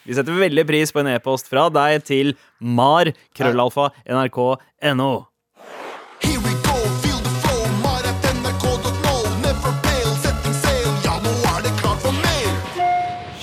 Vi 0.07 0.15
setter 0.15 0.37
veldig 0.39 0.63
pris 0.63 0.93
på 0.95 1.01
en 1.01 1.09
e-post 1.11 1.49
fra 1.51 1.65
deg 1.67 2.05
til 2.07 2.29
mar, 2.63 3.09
krøllalfa, 3.35 3.89
nrk.no. 4.07 5.09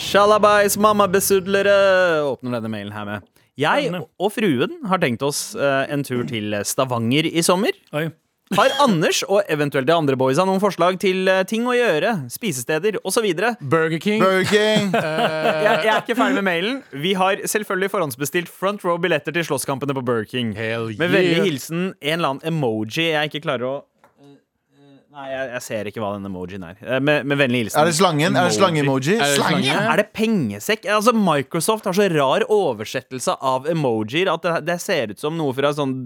Shalabais, 0.00 0.78
mammabesudlere, 0.80 1.76
åpner 2.24 2.56
denne 2.56 2.72
mailen 2.72 2.96
her 2.96 3.08
med. 3.08 3.30
Jeg 3.60 3.92
og 4.00 4.32
fruen 4.32 4.80
har 4.88 5.04
tenkt 5.04 5.22
oss 5.26 5.50
eh, 5.58 5.84
en 5.92 6.02
tur 6.06 6.24
til 6.26 6.56
Stavanger 6.64 7.28
i 7.28 7.44
sommer. 7.44 7.76
Oi. 7.92 8.08
Har 8.52 8.68
Anders 8.84 9.22
og 9.24 9.40
eventuelt 9.48 9.88
de 9.88 9.94
andre 9.94 10.18
boysa 10.20 10.44
noen 10.44 10.60
forslag 10.60 10.98
til 11.00 11.24
eh, 11.32 11.46
ting 11.48 11.64
å 11.64 11.72
gjøre, 11.72 12.10
spisesteder 12.28 12.98
osv.? 13.00 13.24
Jeg, 13.24 13.56
Burger 13.72 13.96
King. 14.02 14.20
Burger 14.20 14.44
King. 14.50 14.90
jeg 15.64 15.88
er 15.88 16.02
ikke 16.02 16.16
ferdig 16.18 16.36
med 16.42 16.44
mailen. 16.50 16.82
Vi 16.92 17.14
har 17.16 17.40
selvfølgelig 17.40 17.88
forhåndsbestilt 17.94 18.52
front 18.52 18.84
row 18.84 19.00
billetter 19.00 19.32
til 19.32 19.48
slåsskampene 19.48 19.96
på 19.96 20.04
Burger 20.04 20.28
King. 20.28 20.52
Hell 20.58 20.92
Med 21.00 21.08
yeah. 21.08 21.14
vennlig 21.16 21.48
hilsen 21.48 21.82
en 21.94 22.18
eller 22.18 22.34
annen 22.34 22.52
emoji 22.52 23.08
jeg 23.14 23.32
ikke 23.32 23.46
klarer 23.48 23.68
å 23.70 23.74
Eh, 24.20 24.36
eh, 24.76 24.92
Nei, 25.16 25.26
jeg, 25.32 25.48
jeg 25.54 25.64
ser 25.70 25.88
ikke 25.90 26.04
hva 26.04 26.12
den 26.18 26.28
emojien 26.28 26.68
er. 26.68 26.78
Eh, 26.84 27.00
Med, 27.00 27.24
med 27.24 27.40
vennlig 27.40 27.64
hilsen. 27.64 27.80
Er 27.80 27.88
det 27.88 27.96
slangen? 27.96 28.36
Er 28.36 28.50
det 28.50 28.58
slange-emoji? 28.58 29.16
Er 29.16 29.24
det 29.24 29.40
Slange? 29.40 29.64
slange? 29.64 29.88
Er 29.94 30.02
det 30.02 30.06
pengesekk? 30.20 30.88
Altså, 31.00 31.16
Microsoft 31.16 31.88
har 31.88 31.96
så 31.96 32.12
rar 32.12 32.44
oversettelse 32.52 33.40
av 33.40 33.72
emojier 33.72 34.28
at 34.36 34.44
det, 34.44 34.56
det 34.68 34.80
ser 34.84 35.16
ut 35.16 35.22
som 35.22 35.36
noe 35.40 35.56
fra 35.56 35.72
sånn 35.80 35.96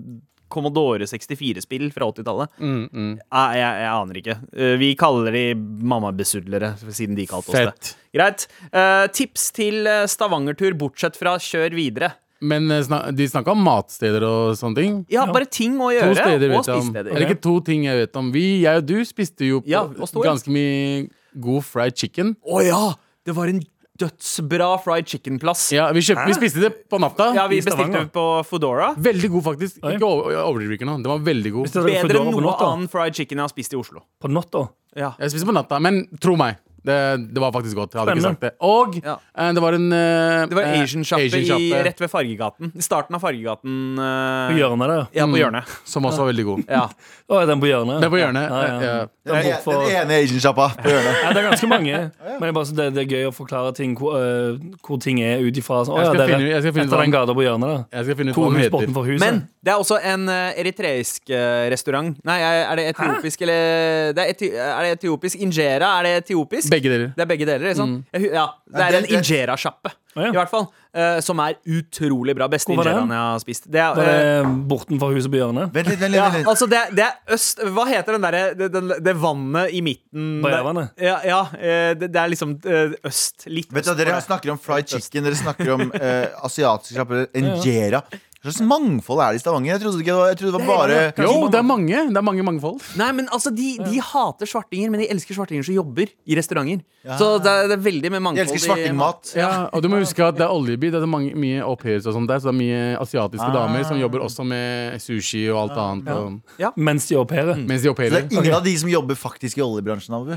Commodore 0.53 1.07
64-spill 1.09 1.91
fra 1.95 2.09
80-tallet. 2.11 2.55
Mm, 2.61 2.85
mm. 2.93 3.11
Jeg, 3.23 3.59
jeg, 3.61 3.83
jeg 3.85 3.91
aner 3.95 4.21
ikke. 4.23 4.37
Eh, 4.57 4.75
Vi 4.81 4.93
kaller 4.99 5.35
de 5.35 5.45
mammabesudlere, 5.93 6.73
siden 6.89 7.19
de 7.19 7.27
kalte 7.31 7.53
oss 7.53 7.59
Fett. 7.59 7.91
det. 7.91 8.09
Greit. 8.19 8.47
Uh, 8.73 9.05
tips 9.15 9.51
til 9.57 9.87
eh, 9.87 10.07
Stavanger-tur, 10.09 10.77
bortsett 10.81 11.19
fra 11.21 11.37
kjør 11.43 11.77
videre. 11.77 12.13
Men 12.41 12.69
de 12.71 13.25
snakka 13.27 13.51
om 13.51 13.63
matsteder 13.67 14.23
og 14.23 14.53
sånne 14.59 14.79
ting. 14.79 14.99
Ja, 15.11 15.25
bare 15.27 15.49
ting 15.51 15.75
å 15.81 15.89
To 15.89 15.95
gjøre, 15.97 16.19
steder 16.21 16.53
og 16.55 16.63
spisesteder. 16.67 17.11
Eller 17.11 17.27
ikke 17.27 17.43
to 17.43 17.57
ting 17.67 17.89
jeg 17.89 17.99
vet 18.05 18.19
om. 18.21 18.29
Vi, 18.35 18.45
jeg 18.63 18.83
og 18.83 18.87
du 18.87 18.95
spiste 19.09 19.49
jo 19.49 19.59
på 19.65 19.73
Ja, 19.73 19.83
to, 19.91 20.23
ganske 20.23 20.53
mye 20.55 21.09
god 21.35 21.67
fried 21.67 21.99
chicken. 21.99 22.37
Å 22.47 22.63
ja! 22.63 22.83
Det 23.27 23.35
var 23.37 23.51
en 23.51 23.59
dødsbra 23.99 24.69
fried 24.85 25.09
chicken-plass. 25.11 25.67
Ja, 25.75 25.89
vi, 25.93 26.01
vi 26.03 26.35
spiste 26.37 26.63
det 26.63 26.71
på 26.91 27.01
natta. 27.03 27.33
Ja, 27.37 27.47
vi 27.51 27.59
bestilte 27.63 28.05
det 28.05 28.13
på 28.15 28.25
Foodora. 28.47 28.93
Veldig 28.97 29.31
god, 29.35 29.45
faktisk. 29.51 29.81
Ikke 29.83 30.07
over- 30.07 30.39
overdriver 30.45 30.79
ikke 30.79 30.87
nå. 30.89 30.97
Den 31.03 31.11
var 31.13 31.25
veldig 31.27 31.53
god. 31.57 31.73
Bedre 31.73 32.23
enn 32.23 32.31
noe 32.33 32.43
annet 32.45 32.67
annen 32.69 32.89
fried 32.93 33.19
chicken 33.19 33.39
jeg 33.43 33.47
har 33.49 33.53
spist 33.55 33.75
i 33.75 33.81
Oslo. 33.81 34.05
På 34.23 34.31
natta. 34.31 34.69
Ja. 34.97 35.13
Jeg 35.19 35.35
spiste 35.35 35.49
på 35.51 35.55
natta, 35.57 35.79
men 35.83 36.05
tro 36.23 36.37
meg. 36.39 36.57
Det, 36.85 37.35
det 37.35 37.41
var 37.43 37.51
faktisk 37.53 37.77
godt. 37.77 37.93
Jeg 37.95 38.01
hadde 38.01 38.15
ikke 38.17 38.23
sagt 38.29 38.41
det. 38.41 38.53
Og 38.61 38.95
Ja. 39.05 39.17
eh, 39.37 39.53
det 39.53 39.61
var 39.63 39.73
en 39.75 39.93
eh, 39.93 40.47
Det 40.47 40.55
var 40.57 40.63
Asian-sjappe 40.79 41.83
rett 41.85 41.99
ved 42.01 42.09
Fargegaten. 42.11 42.73
I 42.77 42.81
starten 42.83 43.15
av 43.15 43.21
Fargegaten. 43.21 43.99
eh, 43.99 44.53
På 44.53 44.57
hjørnet 44.59 44.89
da. 44.89 45.07
Ja, 45.13 45.27
Mm. 45.27 45.33
på 45.35 45.39
hjørnet. 45.43 45.65
Som 45.85 46.05
også 46.05 46.19
var 46.25 46.33
veldig 46.33 46.45
god. 46.45 46.63
Ja. 46.69 46.89
Er 47.31 47.47
den 47.47 47.61
på 47.61 47.67
hjørnet? 47.69 48.01
Det 48.01 48.07
er 48.07 48.11
på 48.11 48.21
hjørnet. 48.23 48.49
Ja, 48.49 48.63
ja. 48.63 48.81
ja. 48.81 49.07
Den 49.29 49.43
Den, 49.45 49.57
for- 49.65 49.85
den 49.85 49.97
ene 50.09 50.15
Asian-sjappa 50.23 50.69
på 50.79 50.89
hjørnet. 50.93 51.15
Ja, 51.23 51.29
det 51.33 51.37
er 51.45 51.51
ganske 51.51 51.69
mange. 51.69 52.11
Men 52.39 52.41
det 52.49 52.55
bare, 52.55 52.65
så 52.65 52.75
det, 52.77 52.95
det 52.95 53.03
er 53.05 53.11
gøy 53.17 53.25
å 53.29 53.35
forklare 53.35 53.75
ting 53.75 53.97
hvor, 53.99 54.15
uh, 54.17 54.59
hvor 54.87 54.99
ting 55.01 55.21
er 55.21 55.39
ut 55.45 55.53
ifra. 55.57 55.83
Sånn, 55.85 55.97
Jeg 55.99 56.05
ja, 56.07 56.13
skal 56.13 56.19
dere, 56.23 56.29
finne- 56.39 56.49
jeg 56.55 56.63
skal 56.63 56.73
finne 56.73 56.87
ut 56.89 57.01
den 57.03 57.11
gata 57.13 57.35
på 57.35 57.43
hjørnet 57.45 57.69
da. 57.69 57.85
Jeg 57.99 58.05
skal 58.09 58.17
finne 58.17 58.31
ut 58.31 58.37
hva 58.39 58.49
den 58.49 58.63
heter. 58.63 59.19
Men 59.21 59.49
det 59.63 59.73
er 59.75 59.79
også 59.83 59.99
en 60.03 60.29
uh, 60.29 60.53
eritreisk 60.57 61.23
uh, 61.31 61.69
restaurant. 61.69 62.17
Nei, 62.25 62.39
er 62.41 62.77
det 62.77 62.87
etiopisk 62.95 63.43
eller 63.43 64.13
det 64.15 64.23
er, 64.25 64.31
eti 64.33 64.49
er 64.55 64.83
det 64.87 64.93
etiopisk? 65.03 65.37
Injera? 65.43 65.91
Er 65.99 66.03
det 66.09 66.15
etiopisk? 66.25 66.71
Begge 66.79 66.93
deler. 66.93 67.15
Det 67.15 67.25
er 67.25 67.31
begge 67.31 67.49
deler, 67.49 67.71
ikke 67.71 67.81
sant? 67.83 68.05
Jeg 68.15 68.31
Ja, 68.33 68.51
det 68.75 68.85
er 68.85 68.99
en 69.01 69.09
injera-sjappe, 69.19 69.93
oh, 70.15 70.23
ja. 70.23 70.31
i 70.31 70.37
hvert 70.39 70.53
fall. 70.53 70.69
Uh, 70.89 71.19
som 71.23 71.39
er 71.45 71.59
utrolig 71.69 72.33
bra. 72.35 72.49
Beste 72.51 72.73
injeraen 72.73 73.11
jeg 73.13 73.21
har 73.21 73.43
spist. 73.43 73.67
Det 73.71 73.81
er, 73.83 73.99
uh, 73.99 74.09
eh, 74.09 74.53
bortenfor 74.71 75.13
huset 75.15 75.31
på 75.31 75.37
hjørnet? 75.37 75.69
Vent 75.75 75.91
litt, 75.93 76.01
vent 76.01 76.15
litt. 76.15 76.19
ja, 76.19 76.29
Vent 76.31 76.41
litt. 76.41 76.49
altså 76.49 76.69
det, 76.71 76.81
det 76.97 77.05
er 77.05 77.37
øst 77.37 77.61
Hva 77.77 77.85
heter 77.91 78.17
den 78.17 78.25
derre 78.25 78.41
det, 78.57 78.71
det, 78.73 78.97
det 79.05 79.15
vannet 79.21 79.75
i 79.77 79.83
midten 79.85 80.41
Bajavannet? 80.43 80.95
Ja, 81.05 81.19
ja 81.29 81.43
eh, 81.59 81.93
det, 81.99 82.09
det 82.15 82.23
er 82.23 82.33
liksom 82.33 82.57
øst. 82.65 83.47
Litt 83.53 83.71
Vet 83.75 83.91
du, 83.91 83.93
Dere 84.01 84.17
snakker 84.25 84.55
om 84.55 84.61
fried 84.63 84.89
chicken, 84.89 85.29
dere 85.29 85.39
snakker 85.39 85.75
om 85.77 85.85
uh, 85.93 86.49
asiatiske 86.49 86.97
sjapper. 86.97 87.29
Injera. 87.37 88.03
Hva 88.39 88.53
slags 88.55 88.63
mangfold 88.71 89.19
er 89.19 89.33
det 89.35 89.41
i 89.41 89.43
Stavanger? 89.43 89.73
Jeg 89.73 89.81
trodde, 89.83 89.99
ikke 89.99 90.13
det 90.13 90.15
var, 90.15 90.29
jeg 90.31 90.37
trodde 90.39 90.59
det 90.61 90.67
var 90.69 90.77
bare 90.79 90.99
Jo, 91.27 91.49
det 91.51 91.59
er 91.59 91.65
mange. 91.67 92.03
Det 92.07 92.21
er 92.21 92.23
mange 92.23 92.45
mangfold. 92.47 92.77
Nei, 93.01 93.09
men 93.19 93.27
altså, 93.35 93.51
de, 93.51 93.73
de 93.83 93.99
hater 93.99 94.47
svartinger, 94.47 94.93
men 94.95 95.03
de 95.03 95.09
elsker 95.11 95.35
svartinger 95.35 95.67
som 95.67 95.75
jobber 95.75 96.07
i 96.23 96.37
restauranter. 96.39 96.85
Så 97.19 97.33
det 97.43 97.51
er, 97.51 97.67
det 97.73 97.77
er 97.81 97.83
veldig 97.83 98.13
med 98.15 98.21
Jeg 98.23 98.37
De 98.37 98.43
elsker 98.45 98.61
i- 98.61 98.69
svartingmat. 98.69 99.33
Ja, 99.35 99.51
og 99.75 99.83
du 99.83 99.89
må 99.91 99.99
huske 99.99 100.23
at 100.23 100.39
det 100.39 100.47
er 100.47 100.55
oljeby. 100.55 100.93
Det 100.95 101.03
er 101.03 101.11
mange, 101.11 101.35
mye 101.35 101.65
au 101.67 101.75
pairs 101.83 102.07
og 102.07 102.15
sånt 102.15 102.31
der, 102.31 102.39
så 102.39 102.53
det 102.53 102.55
er 102.55 102.61
mye 102.63 102.81
asiatiske 103.03 103.51
damer 103.59 103.83
som 103.91 103.99
jobber 103.99 104.23
også 104.29 104.47
med 104.47 105.03
sushi 105.03 105.43
og 105.51 105.59
alt 105.65 105.83
annet. 105.89 106.15
Og, 106.15 106.79
Mens 106.79 107.09
de 107.11 107.19
opererer. 107.19 107.59
mens 107.67 107.83
de 107.83 107.91
au 107.91 107.97
Så 107.97 108.05
det 108.05 108.13
pairer. 108.13 108.23
er 108.23 108.39
ingen 108.39 108.55
av 108.55 108.63
de 108.63 108.77
som 108.79 108.89
jobber 108.95 109.19
faktisk 109.19 109.59
i 109.59 109.67
oljebransjen, 109.67 110.15
Abu? 110.15 110.37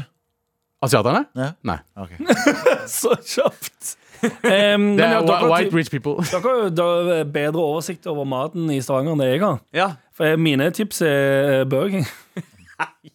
Asiaterne? 0.81 1.27
Ja. 1.37 1.51
Nei. 1.69 1.77
Så 2.89 3.13
kjapt! 3.21 3.97
Um, 4.21 4.86
Det 4.97 5.05
er 5.05 5.12
ja, 5.15 5.19
er 5.21 5.25
dere, 5.25 5.49
white 5.51 5.75
rich 5.75 5.89
people. 5.91 6.13
dere 6.23 6.41
har 6.45 6.69
jo 6.69 7.23
bedre 7.34 7.62
oversikt 7.63 8.05
over 8.07 8.25
maten 8.29 8.69
i 8.73 8.79
Stavanger 8.84 9.15
enn 9.15 9.23
det 9.23 9.29
jeg 9.31 9.41
har. 9.43 9.60
Ja. 9.73 9.88
For 10.17 10.38
mine 10.38 10.67
tips 10.75 11.01
er 11.07 11.63
Burger 11.69 11.89
King. 11.89 12.07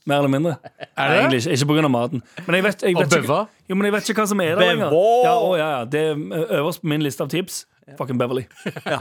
Mer 0.07 0.21
eller 0.23 0.31
mindre. 0.31 0.57
Er 0.97 1.09
det? 1.09 1.16
egentlig 1.19 1.38
ikke. 1.47 1.51
Ikke 1.53 1.66
pga. 1.83 1.88
maten. 1.88 2.23
Men 2.47 2.55
jeg 2.59 2.64
vet, 2.64 2.83
jeg 2.83 2.97
Og 2.97 3.03
vet 3.03 3.16
ikke, 3.16 3.27
bøva? 3.27 3.38
jo, 3.69 3.75
men 3.75 3.85
jeg 3.88 3.92
vet 3.97 4.09
ikke 4.11 4.21
hva 4.23 4.27
som 4.31 4.40
er 4.40 4.53
der 4.55 4.61
lenger. 4.71 4.92
Ja, 5.27 5.33
å, 5.38 5.49
ja, 5.59 5.71
ja. 5.79 5.85
Det 5.85 6.03
er 6.11 6.61
øverst 6.61 6.83
på 6.83 6.90
min 6.92 7.03
liste 7.03 7.23
av 7.27 7.31
tips. 7.33 7.64
Fucking 7.99 8.19
Beverly. 8.19 8.42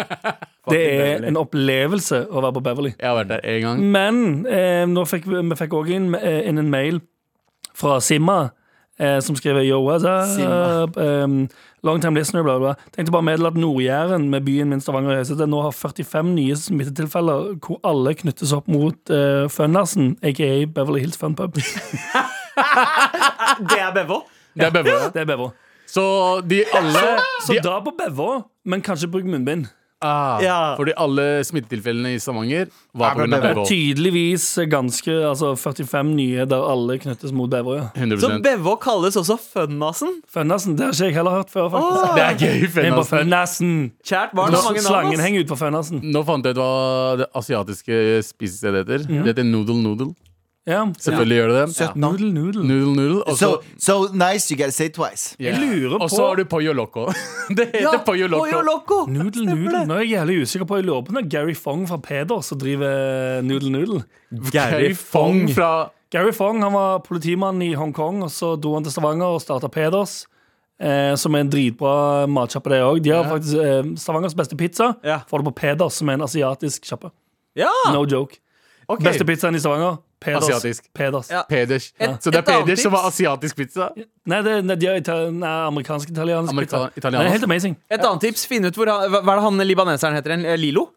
det 0.71 0.81
er 0.81 1.23
en 1.25 1.37
opplevelse 1.41 2.19
å 2.29 2.41
være 2.43 2.53
på 2.57 2.63
Beverly. 2.67 2.91
Jeg 2.99 3.07
har 3.09 3.17
vært 3.17 3.31
der 3.33 3.45
en 3.53 3.61
gang. 3.65 3.85
Men 3.95 4.19
eh, 4.45 4.83
nå 4.89 5.05
fikk 5.09 5.25
vi, 5.29 5.41
vi 5.41 5.57
fikk 5.57 5.73
også 5.73 5.95
inn, 5.97 6.11
eh, 6.19 6.43
inn 6.49 6.61
en 6.61 6.69
mail 6.69 7.01
fra 7.75 7.97
Simma. 8.01 8.39
Eh, 9.01 9.17
som 9.25 9.35
skriver 9.35 9.65
Yo, 9.67 9.81
what's 9.83 10.05
up? 10.07 10.95
Long 11.85 12.01
time 12.01 12.17
listener, 12.17 12.41
bla, 12.43 12.57
bla. 12.57 12.73
Tenkte 12.95 13.13
bare 13.13 13.25
meddele 13.27 13.51
at 13.51 13.57
Nord-Jæren 13.61 14.25
med 14.31 14.41
byen 14.47 14.71
min 14.73 14.81
Stavanger 14.81 15.19
høyeste, 15.19 15.35
Høyestedet 15.35 15.51
nå 15.51 15.59
har 15.61 15.75
45 15.75 16.31
nye 16.33 16.55
smittetilfeller 16.57 17.51
hvor 17.61 17.77
alle 17.85 18.15
knyttes 18.17 18.53
opp 18.57 18.67
mot 18.73 19.13
uh, 19.13 19.45
Funnersen, 19.53 20.15
aka 20.25 20.49
Beverly 20.65 21.03
Hills 21.05 21.19
Fun 21.21 21.37
Pub. 21.37 21.59
Det 23.69 23.77
er 23.77 23.93
Bevo? 23.93 24.23
Det 24.55 24.65
er 24.65 24.73
bøva. 24.73 25.09
Det 25.13 25.21
er 25.21 25.29
Bevo. 25.29 25.49
Så 25.85 26.03
de 26.49 26.63
alle 26.73 27.01
Så 27.45 27.53
de, 27.53 27.61
dra 27.61 27.79
på 27.83 27.93
Bevo, 27.99 28.29
men 28.65 28.81
kanskje 28.81 29.11
bruk 29.11 29.27
munnbind. 29.29 29.67
Ah, 30.03 30.41
Ja. 30.43 30.75
Fordi 30.77 30.93
alle 30.97 31.43
smittetilfellene 31.45 32.15
i 32.15 32.19
Stavanger 32.19 32.67
var 32.93 33.15
pga. 33.15 33.27
Bøva. 33.41 33.65
Tydeligvis 33.67 34.45
ganske 34.71 35.15
Altså 35.29 35.53
45 35.55 36.03
nye 36.15 36.45
der 36.45 36.65
alle 36.71 36.97
knyttes 36.99 37.31
mot 37.35 37.49
Bevo. 37.49 37.75
Ja. 37.77 37.87
100 37.95 38.19
Så 38.21 38.29
Bevå 38.43 38.75
kalles 38.81 39.15
også 39.15 39.37
Fønnasen? 39.39 40.21
Fønnasen, 40.31 40.75
det 40.77 40.85
har 40.85 40.93
ikke 40.93 41.05
jeg 41.05 41.15
heller 41.15 41.31
hørt 41.39 41.49
før, 41.53 41.69
faktisk. 41.69 42.15
Det 42.15 42.23
er 42.25 42.37
gøy. 42.43 42.67
Fønnasen, 42.75 43.09
fønnasen. 43.17 43.73
Kjært 44.05 44.35
barn 44.35 44.51
Nå, 44.51 44.61
mange 44.65 44.81
navn. 44.81 44.91
Slangen 44.91 45.19
henger 45.19 45.45
ut 45.45 45.51
på 45.53 45.59
Fønnasen. 45.59 46.03
Nå 46.03 46.23
fant 46.27 46.45
jeg 46.45 46.55
ut 46.57 46.61
hva 46.61 46.71
det 47.23 47.27
asiatiske 47.35 47.99
spisestedet 48.27 48.83
heter. 48.85 49.07
Ja. 49.09 49.23
Det 49.25 49.35
heter 49.35 49.47
Noodle 49.47 49.81
Noodle. 49.81 50.13
Ja. 50.65 50.79
Selvfølgelig 50.97 51.35
gjør 51.37 51.51
det 51.51 51.57
det. 51.67 51.75
Søtt 51.75 51.95
navn. 52.01 52.15
Noodle, 52.17 52.33
noodle. 52.33 52.63
Noodle 52.65 52.95
Noodle. 52.95 53.23
Og 53.29 53.37
så 53.37 53.49
So, 53.77 54.05
so 54.07 54.13
nice, 54.17 54.49
you 54.51 54.57
gotta 54.57 54.71
say 54.73 54.85
it 54.89 54.93
twice. 54.97 55.35
Ja. 55.39 55.51
Jeg 55.53 55.59
lurer 55.61 55.99
Og 56.01 56.09
så 56.09 56.17
på- 56.17 56.27
har 56.27 56.35
du 56.35 56.45
Pollo 56.45 56.73
Loco. 56.73 57.05
Det 57.57 57.67
heter 57.73 58.01
Pollo 58.05 58.27
Pollo 58.27 58.61
Loco. 58.61 58.61
Loco. 58.71 59.05
Noodle 59.11 59.45
Noodle. 59.45 59.83
Nå 59.85 59.93
er 59.99 60.05
jeg 60.07 60.11
jævlig 60.17 60.39
usikker 60.41 60.65
på 60.65 60.79
Jeg 60.81 60.85
lurer 60.89 61.03
på 61.05 61.13
om 61.13 61.19
det 61.19 61.25
er 61.25 61.29
Gary 61.39 61.53
Fong 61.55 61.85
fra 61.87 61.97
Peder 62.01 62.41
som 62.41 62.57
driver 62.57 63.41
Noodle 63.45 63.69
Noodle. 63.75 64.03
Gary 64.51 64.93
Fong 64.97 65.45
fra 65.53 65.69
Gary 66.11 66.31
Fong 66.33 66.61
han 66.63 66.73
var 66.73 66.99
politimann 67.05 67.61
i 67.61 67.73
Hongkong, 67.75 68.23
og 68.23 68.29
så 68.31 68.53
dro 68.61 68.73
han 68.77 68.83
til 68.85 68.91
Stavanger 68.93 69.35
og 69.35 69.41
starta 69.41 69.67
Peders. 69.69 70.25
Eh, 70.79 71.13
som 71.15 71.33
er 71.35 71.39
en 71.45 71.49
dritbra 71.49 72.25
matsjappe, 72.27 72.69
det 72.73 72.81
òg. 72.83 73.01
De 73.03 73.11
har 73.13 73.23
faktisk 73.29 73.55
eh, 73.63 73.83
Stavangers 73.99 74.33
beste 74.35 74.57
pizza. 74.59 74.89
Ja. 75.07 75.21
Får 75.29 75.39
det 75.43 75.47
på 75.49 75.55
Peders, 75.61 75.93
som 76.01 76.09
er 76.11 76.17
en 76.17 76.25
asiatisk 76.25 76.85
sjappe. 76.87 77.11
Ja. 77.55 77.69
No 77.93 78.01
joke. 78.05 78.39
Ok. 78.87 79.01
Beste 79.05 79.25
pizzaen 79.27 79.55
i 79.55 79.59
Stavanger. 79.63 79.97
Peders. 80.25 80.49
Asiatisk. 80.49 80.87
Peders. 80.93 81.29
Ja. 81.31 81.43
Peders. 81.49 81.85
Et- 81.99 82.09
Så 82.23 82.31
det 82.31 82.39
et 82.41 82.49
er 82.49 82.53
annet 82.53 82.65
Peders 82.65 82.81
som 82.81 82.91
tips. 82.91 83.01
var 83.01 83.09
asiatisk 83.11 83.55
pizza? 83.61 83.89
Nei, 84.25 84.41
det, 84.41 84.55
nei, 84.65 84.75
de 84.75 84.87
er 84.87 84.99
ita- 85.01 85.31
nei, 85.31 85.53
amerikansk 85.69 86.09
italiensk 86.09 86.51
Amerika- 86.51 86.81
pizza. 86.89 86.97
italiensk. 86.97 87.23
Det 87.23 87.27
er 87.29 87.37
helt 87.37 87.43
amazing. 87.49 87.75
Et 87.91 88.01
annet 88.01 88.21
tips. 88.21 88.45
Finn 88.45 88.65
ut 88.65 88.73
hvor 88.75 88.87
han, 88.89 89.09
hva 89.11 89.21
hva 89.21 89.31
er 89.31 89.35
det 89.35 89.43
han 89.43 89.57
libaneseren 89.67 90.15
heter? 90.17 90.31
igjen? 90.35 90.45
Eh, 90.45 90.57
Lilo? 90.57 90.89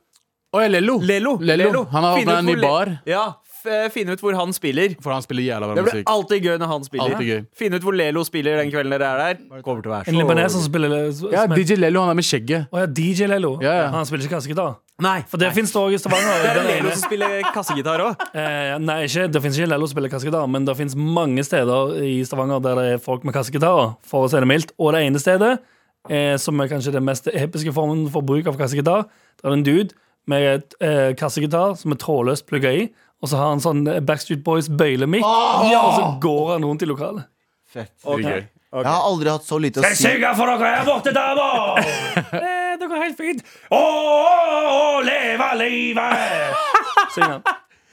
Å 0.55 0.63
ja, 0.63 0.69
Lello. 0.69 0.99
Lelo. 0.99 1.37
Lello. 1.41 1.85
Han 1.93 2.03
har 2.05 2.17
Finn 2.17 2.27
åpna 2.29 2.33
ut 2.33 2.39
en 2.39 2.47
hvor 2.47 2.57
ny 2.57 2.61
Le- 2.63 2.69
bar. 2.69 3.01
Ja, 3.07 3.35
f 3.69 3.93
Finn 3.95 4.09
ut 4.11 4.21
hvor 4.21 4.35
han 4.39 4.53
spiller. 4.57 4.95
For 5.05 5.13
han 5.15 5.23
spiller 5.23 5.43
jævla 5.47 5.69
bra 5.69 5.75
Det 5.79 5.85
blir 5.85 5.95
musikk. 5.99 6.09
alltid 6.13 6.43
gøy 6.49 6.59
når 6.63 6.67
han 6.73 6.85
spiller. 6.89 7.05
Alltid 7.15 7.29
gøy. 7.29 7.41
Finne 7.61 7.77
ut 7.81 7.83
hvor 7.87 7.97
Lelo 7.99 8.25
spiller 8.25 8.57
den 8.63 8.71
kvelden 8.73 8.91
dere 8.95 9.09
er 9.13 9.19
der. 9.23 9.63
Kommer 9.63 9.83
til 9.85 9.91
å 9.91 9.95
være 9.95 10.09
En 10.09 10.15
så 10.15 10.19
libaneser 10.23 10.57
som 10.59 10.67
spiller 10.69 10.97
Ja, 10.99 11.43
som 11.45 11.53
er- 11.53 11.57
DJ 11.63 11.77
Lello, 11.79 12.01
han 12.01 12.11
er 12.11 12.19
med 12.21 12.25
skjegget. 12.25 12.69
Å 12.73 12.79
ja, 12.83 12.87
DJ 12.87 13.27
Lello. 13.31 13.53
Ja, 13.63 13.73
ja. 13.83 13.89
Han 13.95 14.05
spiller 14.07 14.25
ikke 14.27 14.37
kassegitar. 14.41 14.77
Nei, 15.01 15.21
For 15.31 15.39
det 15.39 15.53
finnes 15.55 15.71
det 15.71 15.79
òg 15.79 15.95
i 15.95 15.99
Stavanger. 16.03 16.41
det 16.43 16.51
er 16.51 16.55
Den 16.59 16.67
Lelo 16.73 16.89
ene- 16.89 16.97
som 16.99 17.07
spiller 17.09 17.43
kassegitar 17.55 18.01
òg. 18.03 18.25
Eh, 18.35 18.79
nei, 18.83 18.99
ikke, 19.07 19.29
det 19.31 19.43
finnes 19.45 19.59
ikke 19.61 19.69
Lello 19.71 19.87
som 19.87 19.95
spiller 19.95 20.11
kassegitar, 20.11 20.49
men 20.51 20.65
det 20.67 20.75
finnes 20.77 20.97
mange 20.99 21.45
steder 21.47 21.95
i 22.03 22.17
Stavanger 22.27 22.61
der 22.65 22.75
det 22.81 22.87
er 22.97 22.99
folk 22.99 23.23
med 23.25 23.35
kassegitarer, 23.35 23.95
for 24.03 24.27
å 24.27 24.31
si 24.33 24.37
det 24.43 24.49
mildt. 24.51 24.73
Og 24.79 24.93
det 24.97 25.05
ene 25.07 25.23
stedet, 25.23 25.59
eh, 26.11 26.37
som 26.37 26.59
er 26.61 26.67
kanskje 26.69 26.93
den 26.93 27.05
mest 27.07 27.29
episke 27.31 27.73
formen 27.73 28.09
for 28.11 28.23
bruk 28.27 28.47
av 28.51 28.59
kassegitar, 28.59 29.07
det 29.39 29.47
er 29.47 29.53
en 29.55 29.63
dude 29.63 29.95
med 30.29 30.43
et 30.57 30.75
eh, 30.85 31.13
kassegitar 31.15 31.77
som 31.79 31.93
er 31.95 31.97
trådløst 32.03 32.45
plugga 32.51 32.73
i, 32.75 32.89
og 33.19 33.31
så 33.31 33.41
har 33.41 33.51
han 33.55 33.63
sånn 33.63 33.83
eh, 33.91 34.03
Backstreet 34.05 34.45
Boys 34.47 34.69
bøylemikk, 34.71 35.27
og 35.27 35.91
så 35.97 36.07
går 36.23 36.55
han 36.55 36.67
rundt 36.69 36.85
i 36.85 36.89
lokalet. 36.91 37.29
Fett. 37.69 37.93
Dritgøy. 38.05 38.47
Jeg 38.69 38.85
har 38.85 39.05
aldri 39.09 39.31
hatt 39.33 39.47
så 39.49 39.57
lite 39.61 39.81
å 39.81 39.85
si. 39.89 40.03
synge 40.05 40.31
for 40.37 40.51
dere 40.51 40.73
her 40.77 40.85
borte, 40.85 41.13
damer! 41.17 41.81
eh, 42.45 42.75
det 42.77 42.89
går 42.89 43.01
helt 43.01 43.17
fint. 43.17 43.41
Å, 43.73 43.79
å, 43.81 44.59
å, 44.75 44.83
leve 45.05 45.49
livet! 45.63 46.61
Syng 47.15 47.33
han. 47.33 47.43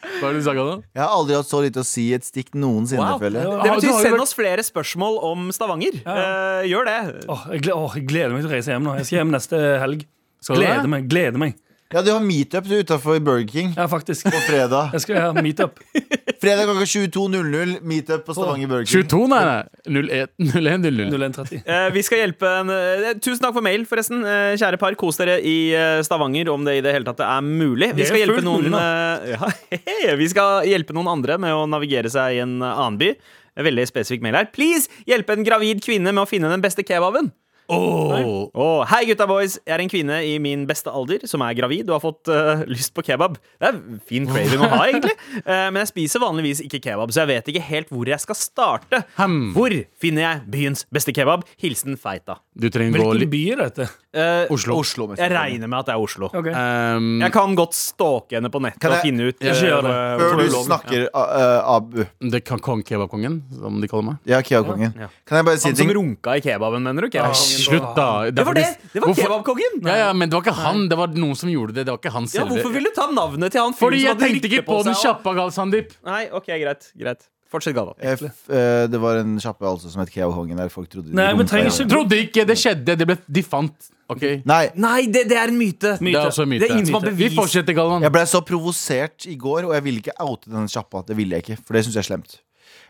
Hva 0.05 0.29
er 0.29 0.35
det 0.35 0.43
du 0.43 0.45
sa? 0.45 0.53
Jeg 0.53 1.01
har 1.01 1.13
aldri 1.15 1.37
hatt 1.39 1.49
så 1.49 1.61
lite 1.63 1.81
å 1.81 1.87
si 1.87 2.09
i 2.11 2.17
et 2.17 2.27
stikk 2.27 2.51
noensinne. 2.59 3.01
Wow. 3.01 3.23
jeg. 3.23 3.33
Det 3.33 3.71
betyr 3.79 3.95
send 4.03 4.21
oss 4.21 4.35
flere 4.37 4.63
spørsmål 4.67 5.17
om 5.31 5.47
Stavanger. 5.55 5.97
Eh, 6.03 6.67
gjør 6.69 6.91
det. 6.91 6.99
Åh, 7.25 7.47
jeg, 7.55 7.65
gleder, 7.65 7.95
jeg 7.95 8.35
meg 8.35 8.43
til 8.43 8.51
å 8.51 8.53
reise 8.53 8.75
hjem 8.75 8.85
nå. 8.85 8.97
Jeg 8.99 9.09
skal 9.09 9.21
hjem 9.23 9.33
neste 9.33 9.61
helg. 9.81 10.05
Skal? 10.43 10.61
Gleder 10.61 10.91
meg. 10.91 11.07
gleder 11.09 11.41
meg 11.41 11.55
Ja, 11.93 12.01
du 12.01 12.09
har 12.11 12.19
meetup 12.19 12.65
utafor 12.65 13.19
Burger 13.21 13.47
King 13.47 13.73
Ja, 13.77 13.85
faktisk. 13.87 14.25
på 14.25 14.39
fredag. 14.47 14.89
Jeg 14.95 15.01
skal 15.03 15.19
ha 15.21 15.33
meetup. 15.37 15.77
Fredag 16.41 16.65
klokka 16.65 16.85
22.00. 16.89 17.75
Meetup 17.85 18.25
på 18.25 18.33
Stavanger 18.33 18.67
Burger 18.71 18.85
King. 18.89 19.03
22, 19.05 19.19
nei, 19.29 19.41
nei. 19.45 19.59
0100. 19.85 20.25
01, 20.39 20.81
00. 20.89 21.05
0130. 21.13 21.61
Eh, 21.61 21.85
vi 21.95 22.03
skal 22.03 22.23
hjelpe 22.23 22.49
en, 22.63 22.73
eh, 22.73 23.13
Tusen 23.21 23.43
takk 23.45 23.53
for 23.55 23.65
mail, 23.65 23.85
forresten. 23.89 24.25
Eh, 24.25 24.55
kjære 24.57 24.81
par, 24.81 24.97
kos 24.99 25.21
dere 25.21 25.37
i 25.45 25.55
eh, 25.77 26.01
Stavanger 26.05 26.49
om 26.51 26.65
det 26.67 26.79
i 26.79 26.83
det 26.85 26.95
hele 26.97 27.05
tatt 27.07 27.21
er 27.21 27.45
mulig. 27.45 27.91
Vi 27.93 28.01
Det 28.01 28.07
er 28.09 28.11
skal 28.11 28.23
hjelpe 28.25 28.41
fullt 28.41 28.49
noen 28.49 28.67
mulig 28.67 29.79
eh, 29.79 29.87
ja, 30.09 30.17
Vi 30.19 30.29
skal 30.33 30.65
hjelpe 30.73 30.97
noen 30.97 31.13
andre 31.13 31.37
med 31.45 31.53
å 31.53 31.63
navigere 31.69 32.09
seg 32.11 32.39
i 32.39 32.43
en 32.43 32.57
annen 32.65 32.97
by. 33.01 33.13
En 33.55 33.69
Veldig 33.69 33.85
spesifikk 33.93 34.25
mail 34.25 34.41
her. 34.41 34.49
Please, 34.57 34.89
hjelpe 35.07 35.37
en 35.37 35.45
gravid 35.47 35.85
kvinne 35.85 36.09
med 36.11 36.25
å 36.25 36.29
finne 36.29 36.49
den 36.51 36.65
beste 36.65 36.83
kebaben. 36.83 37.29
Åh. 37.67 38.49
oh. 38.53 38.81
hei 38.91 39.05
gutta 39.09 39.25
boys, 39.29 39.55
jeg 39.65 39.73
er 39.73 39.81
en 39.81 39.89
kvinne 39.89 40.19
i 40.27 40.35
min 40.41 40.65
beste 40.69 40.91
alder 40.91 41.23
som 41.29 41.41
er 41.45 41.55
gravid 41.57 41.89
og 41.89 41.97
har 41.97 42.03
fått 42.03 42.29
uh, 42.29 42.61
lyst 42.69 42.93
på 42.95 43.03
kebab. 43.05 43.39
Det 43.61 43.71
er 43.71 43.79
fin 44.05 44.27
craving 44.29 44.61
å 44.61 44.69
ha, 44.69 44.81
egentlig. 44.89 45.15
Uh, 45.41 45.67
men 45.73 45.81
jeg 45.81 45.91
spiser 45.93 46.23
vanligvis 46.23 46.61
ikke 46.65 46.81
kebab, 46.83 47.13
så 47.15 47.23
jeg 47.23 47.31
vet 47.33 47.51
ikke 47.53 47.63
helt 47.71 47.93
hvor 47.93 48.11
jeg 48.11 48.21
skal 48.21 48.37
starte. 48.39 49.01
Hmm. 49.17 49.51
Hvor 49.55 49.73
finner 50.01 50.27
jeg 50.27 50.43
byens 50.55 50.85
beste 50.93 51.15
kebab? 51.15 51.45
Hilsen 51.61 51.97
Feita. 52.01 52.37
Du 52.55 52.69
trenger 52.71 53.01
Hvilken 53.01 53.31
by 53.33 53.41
er 53.55 53.63
dette? 53.65 53.89
Uh, 54.15 54.53
Oslo. 54.53 54.77
Oslo, 54.79 55.09
jeg 55.19 55.31
regner 55.33 55.67
med 55.67 55.81
at 55.81 55.89
det 55.89 55.95
er 55.97 56.03
Oslo. 56.05 56.29
Okay. 56.31 56.53
Um, 56.55 57.17
Jeg 57.23 57.33
kan 57.35 57.57
godt 57.57 57.75
stalke 57.75 58.37
henne 58.37 58.51
på 58.53 58.61
nettet 58.63 58.87
og 58.87 59.01
finne 59.03 59.27
ut 59.27 59.41
Jeg 59.43 59.57
jeg, 59.59 59.73
hvor- 59.75 60.21
Før 60.21 60.39
du 60.39 60.55
snakker, 60.69 61.07
uh, 61.11 61.75
Abu. 61.75 62.05
det 62.21 62.43
kan 62.47 62.61
kong 62.63 62.83
kebabkongen, 62.85 63.41
som 63.57 63.81
de 63.81 63.89
kaller 63.91 64.11
meg. 64.11 64.21
Ja, 64.29 64.39
Kebabkongen. 64.45 64.93
Ja. 64.95 65.09
Kan 65.27 65.41
jeg 65.41 65.45
bare 65.49 65.57
si 65.59 65.67
Han 65.67 65.75
ting? 65.75 65.89
som 65.89 65.97
runka 65.97 66.37
i 66.37 66.43
kebaben, 66.45 66.83
mener 66.85 67.01
du? 67.01 67.09
Kebabkongen. 67.09 67.54
Slutt, 67.61 67.87
da. 67.97 68.07
Det 68.31 68.45
var 68.45 68.53
det! 68.57 68.65
Det 68.93 69.01
var 69.03 69.13
kebabkongen! 69.17 69.79
Ja, 69.85 69.95
ja, 70.03 70.09
men 70.13 70.29
det 70.29 70.35
var 70.37 70.43
ikke 70.45 70.57
han. 70.59 70.87
Det 70.91 70.97
var 70.99 71.07
noen 71.15 71.35
som 71.39 71.49
gjorde 71.49 71.73
det. 71.77 71.85
Det 71.87 71.93
var 71.95 72.01
ikke 72.03 72.13
han 72.15 72.27
selv. 72.27 72.41
Ja, 72.43 72.49
hvorfor 72.51 72.73
vil 72.75 72.83
du 72.89 72.91
ta 72.95 73.07
navnet 73.11 73.51
til 73.55 73.61
han 73.63 73.73
fyren 73.73 73.85
Fordi 73.85 74.03
jeg 74.03 74.19
tenkte 74.21 74.51
ikke 74.51 74.65
på 74.67 74.81
den 74.87 74.97
kjappa, 75.01 75.33
Gal 75.39 75.51
Sandeep. 75.55 75.95
Nei, 76.05 76.25
ok, 76.31 76.51
greit, 76.61 76.91
greit 76.97 77.25
Fortsett, 77.55 77.75
Galvan. 77.77 77.93
Eh, 78.01 78.17
f- 78.17 78.49
Det 78.91 78.99
var 78.99 79.19
en 79.21 79.35
kjappe 79.39 79.63
altså 79.69 79.87
som 79.93 80.01
het 80.01 80.09
Kebabkongen, 80.11 80.57
der 80.57 80.69
folk 80.73 80.89
trodde 80.89 81.11
de 81.11 81.15
Nei, 81.15 81.27
men 81.37 81.45
trenger 81.47 81.69
ikke 81.69 81.85
Trodde 81.91 82.17
ikke 82.23 82.45
det 82.49 82.55
skjedde. 82.57 82.95
Det 82.97 83.05
ble, 83.07 83.15
de 83.37 83.43
fant. 83.45 83.91
OK? 84.09 84.23
Nei, 84.45 84.63
Nei, 84.75 85.05
det, 85.13 85.27
det 85.29 85.37
er 85.37 85.49
en 85.53 85.57
myte. 85.57 85.93
Det 86.01 86.11
er 86.15 86.25
også 86.25 86.43
en 86.43 86.49
myte. 86.51 86.65
Det 86.65 86.71
er 86.71 86.75
ingen 86.79 86.89
som 86.89 86.97
har 87.05 87.13
Vi 87.21 87.29
fortsetter, 87.37 87.73
Galvan. 87.77 88.01
Jeg 88.03 88.11
ble 88.17 88.23
så 88.29 88.41
provosert 88.45 89.27
i 89.29 89.35
går, 89.39 89.69
og 89.69 89.73
jeg 89.77 89.85
ville 89.85 90.01
ikke 90.03 90.17
oute 90.25 90.49
denne 90.49 90.67
kjappa. 90.73 91.03
Det 91.07 91.15
ville 91.17 91.37
jeg 91.37 91.45
ikke, 91.45 91.57
for 91.65 91.77
det 91.77 91.85
syns 91.85 91.95
jeg 91.99 92.03
er 92.03 92.09
slemt. 92.09 92.35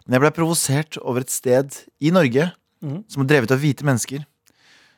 Men 0.07 0.17
jeg 0.17 0.23
ble 0.25 0.31
provosert 0.39 0.97
over 1.03 1.23
et 1.27 1.31
sted 1.35 1.77
i 2.01 2.11
Norge 2.15 2.49
som 3.11 3.23
har 3.23 3.29
drevet 3.31 3.51
av 3.51 3.59
hvite 3.63 3.85
mennesker, 3.87 4.25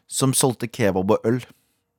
som 0.08 0.34
solgte 0.34 0.68
kebab 0.72 1.12
og 1.18 1.20
øl. 1.28 1.42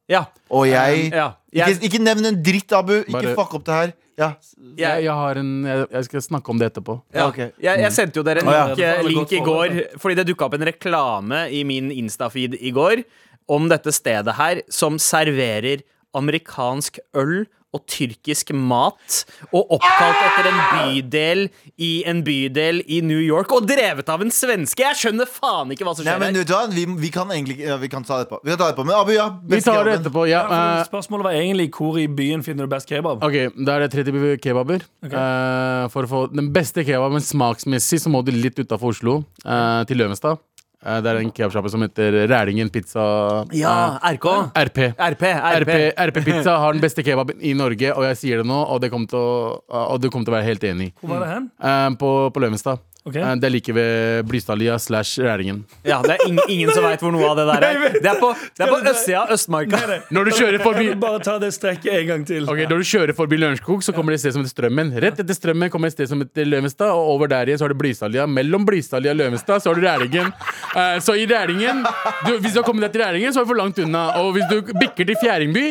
Ja, 0.08 0.24
Og 0.50 0.64
jeg 0.70 1.10
ja. 1.12 1.32
Ikke, 1.52 1.68
Jeg, 1.68 1.82
ikke 1.84 1.98
nevn 2.00 2.24
en 2.28 2.38
dritt, 2.44 2.72
Abu! 2.72 2.94
Ikke 3.02 3.12
Bare- 3.12 3.34
fuck 3.36 3.54
opp 3.58 3.64
det 3.66 3.74
her. 3.74 3.90
Ja, 4.18 4.32
Jeg, 4.76 5.04
jeg 5.04 5.12
har 5.14 5.38
en 5.38 5.50
jeg, 5.64 5.86
jeg 5.92 6.04
skal 6.08 6.22
snakke 6.24 6.50
om 6.50 6.58
det 6.58 6.72
etterpå. 6.72 6.96
ja. 7.14 7.28
ok. 7.28 7.36
jeg, 7.38 7.78
jeg 7.84 7.92
sendte 7.92 8.18
jo 8.18 8.24
dere 8.26 8.40
en 8.42 8.48
link, 8.48 8.80
oh, 9.04 9.06
link 9.06 9.32
i 9.32 9.42
går, 9.44 9.76
fordi 10.00 10.16
det 10.18 10.26
dukka 10.26 10.48
opp 10.48 10.56
en 10.58 10.64
reklame 10.66 11.44
i 11.54 11.62
min 11.68 11.92
Insta-feed 11.94 12.56
i 12.58 12.72
går 12.74 13.04
om 13.48 13.68
dette 13.70 13.92
stedet 13.94 14.34
her, 14.34 14.62
som 14.68 14.98
serverer 14.98 15.84
amerikansk 16.18 16.98
øl 17.14 17.46
og 17.76 17.82
tyrkisk 17.90 18.54
mat, 18.56 19.22
og 19.52 19.74
oppkalt 19.76 20.20
etter 20.24 20.48
en 20.48 20.60
bydel 20.72 21.42
i 21.84 21.90
en 22.08 22.22
bydel 22.24 22.80
i 22.88 23.02
New 23.04 23.20
York, 23.20 23.52
og 23.52 23.66
drevet 23.68 24.08
av 24.08 24.24
en 24.24 24.32
svenske! 24.32 24.86
Jeg 24.86 24.96
skjønner 24.96 25.28
faen 25.28 25.74
ikke 25.74 25.84
hva 25.84 25.92
som 25.98 26.06
Nei, 26.06 26.14
skjer 26.14 26.22
men 26.22 26.38
her. 26.40 26.72
Vi, 26.72 26.86
vi 27.02 27.12
kan 27.12 27.28
egentlig 27.34 27.58
ja, 27.60 27.76
Vi 27.80 27.90
kan 27.92 28.06
ta 28.06 28.20
det 28.20 28.28
etterpå. 28.28 28.40
Vi 28.44 28.54
kan 28.54 28.60
ta 28.60 28.68
det 28.70 28.72
etterpå. 28.72 28.88
Men 28.88 28.96
Abu, 28.96 29.12
ja. 29.16 29.28
Vi 29.52 29.60
tar 29.64 29.84
det 29.84 29.98
etterpå. 30.00 30.24
Ja, 30.30 30.38
Ja, 30.48 30.58
eh, 30.78 30.86
spørsmålet 30.88 31.28
var 31.28 31.36
egentlig 31.36 31.68
hvor 31.76 31.98
i 32.00 32.06
byen 32.08 32.44
finner 32.46 32.64
du 32.68 32.72
best 32.72 32.88
kebab? 32.88 33.22
Ok, 33.24 33.52
Da 33.66 33.76
er 33.76 33.86
det 33.86 33.92
30 33.92 34.38
kebaber. 34.42 34.84
Eh, 35.04 35.88
for 35.92 36.06
å 36.06 36.10
få 36.10 36.20
den 36.32 36.52
beste 36.54 36.84
kebaben 36.86 37.20
smaksmessig, 37.24 38.00
så 38.00 38.12
må 38.12 38.24
du 38.24 38.32
litt 38.32 38.58
utafor 38.58 38.94
Oslo, 38.94 39.18
uh, 39.44 39.84
til 39.84 40.00
Løvenstad. 40.00 40.38
Eh, 40.78 40.98
det 41.02 41.10
er 41.10 41.20
en 41.20 41.30
kebabsjappe 41.34 41.70
som 41.72 41.82
heter 41.82 42.20
Rælingen 42.30 42.70
pizza. 42.70 43.02
Ja, 43.56 43.98
eh, 43.98 44.12
RK. 44.14 44.28
RP. 44.54 44.78
RP. 44.94 45.24
RP, 45.62 45.78
RP 45.98 46.20
Pizza 46.24 46.58
har 46.62 46.72
den 46.72 46.82
beste 46.82 47.02
kebaben 47.02 47.40
i 47.42 47.54
Norge, 47.58 47.90
og 47.94 48.06
jeg 48.10 48.20
sier 48.20 48.42
det 48.42 48.46
nå, 48.46 48.58
og, 48.62 48.80
det 48.82 48.92
kommer 48.92 49.10
til 49.10 49.18
å, 49.18 49.58
og 49.66 49.98
du 50.00 50.10
kommer 50.10 50.28
til 50.28 50.34
å 50.34 50.38
være 50.38 50.50
helt 50.52 50.68
enig. 50.70 50.92
Hvor 51.00 51.16
var 51.16 51.24
det 51.26 51.32
hen? 51.34 51.50
Eh, 51.58 51.88
på, 51.98 52.12
på 52.34 52.44
Løvenstad. 52.44 52.84
Ok. 53.08 53.16
Eh, 53.16 53.34
det 53.40 53.48
er 53.48 53.52
like 53.54 53.74
ved 53.74 54.26
Blystadlia 54.28 54.78
slash 54.82 55.20
Rælingen. 55.24 55.62
Ja, 55.86 56.00
det 56.04 56.16
er 56.16 56.26
ing 56.28 56.38
ingen 56.48 56.72
som 56.74 56.84
veit 56.84 57.02
hvor 57.04 57.12
noe 57.14 57.24
av 57.30 57.38
det 57.38 57.46
der 57.48 57.66
er. 57.68 57.86
Det 57.98 58.10
er 58.12 58.18
på, 58.20 58.30
det 58.58 58.64
er 58.66 58.72
på 58.72 58.78
østsida 58.92 59.22
av 59.24 59.32
Østmarka. 59.34 59.80
Når 60.14 60.28
du 60.28 60.32
kjører 60.36 60.62
forbi 60.62 60.86
bare 61.00 61.22
ta 61.24 61.38
det 61.42 61.50
strekket 61.56 61.90
en 62.02 62.06
gang 62.12 62.26
til? 62.28 62.48
Ok, 62.48 62.62
Når 62.68 62.82
du 62.84 62.88
kjører 62.92 63.14
forbi 63.16 63.40
Lørenskog, 63.40 63.82
så 63.86 63.94
kommer 63.96 64.12
det 64.14 64.20
et 64.20 64.26
sted 64.26 64.36
som 64.36 64.44
heter 64.44 64.54
Strømmen. 64.56 64.92
Rett 65.04 65.22
etter 65.24 65.36
Strømmen 65.40 65.72
kommer 65.72 65.90
et 65.90 65.96
sted 65.96 66.10
som 66.10 66.22
heter 66.24 66.48
Løvenstad, 66.48 66.92
og 66.92 67.14
over 67.16 67.30
der 67.32 67.48
igjen 67.48 67.60
så 67.60 67.66
har 67.68 67.74
du 67.74 67.80
Blystadlia. 67.80 68.26
Mellom 68.28 68.66
Blystadlia 68.68 69.14
og 69.16 69.20
Løvenstad 69.22 69.64
så 69.64 69.72
har 69.72 69.80
du 69.80 69.86
Rælingen. 69.86 70.32
Eh, 70.76 70.96
så 71.04 71.16
i 71.16 71.26
Rælingen 71.30 71.84
du, 72.26 72.38
Hvis 72.38 72.52
du 72.52 72.60
har 72.60 72.66
kommet 72.66 72.86
deg 72.88 72.96
til 72.98 73.06
Rælingen, 73.06 73.32
så 73.32 73.40
er 73.40 73.48
du 73.48 73.52
for 73.54 73.62
langt 73.62 73.78
unna. 73.82 74.04
Og 74.20 74.32
hvis 74.36 74.48
du 74.52 74.60
bikker 74.78 75.08
til 75.08 75.16
Fjæringby 75.22 75.66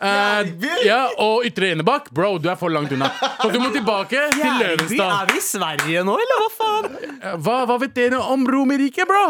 eh, 0.00 0.50
ja, 0.86 0.98
og 1.20 1.44
Ytre 1.48 1.70
Enebakk, 1.74 2.10
bro, 2.16 2.38
du 2.40 2.48
er 2.50 2.56
for 2.60 2.72
langt 2.72 2.92
unna. 2.96 3.10
Så 3.42 3.50
du 3.52 3.58
må 3.60 3.70
tilbake 3.74 4.22
til 4.34 4.54
Løvenstad. 4.60 5.12
er 5.20 5.32
vi 5.32 5.38
i 5.38 5.44
Sverige 5.44 6.04
nå, 6.08 6.14
eller 6.24 6.40
hva 6.44 6.50
faen? 6.56 6.88
Eh, 7.20 7.34
Hva, 7.44 7.56
hva 7.68 7.76
vet 7.82 7.94
dere 7.96 8.18
om 8.32 8.46
Romerike, 8.48 9.04
bro? 9.08 9.24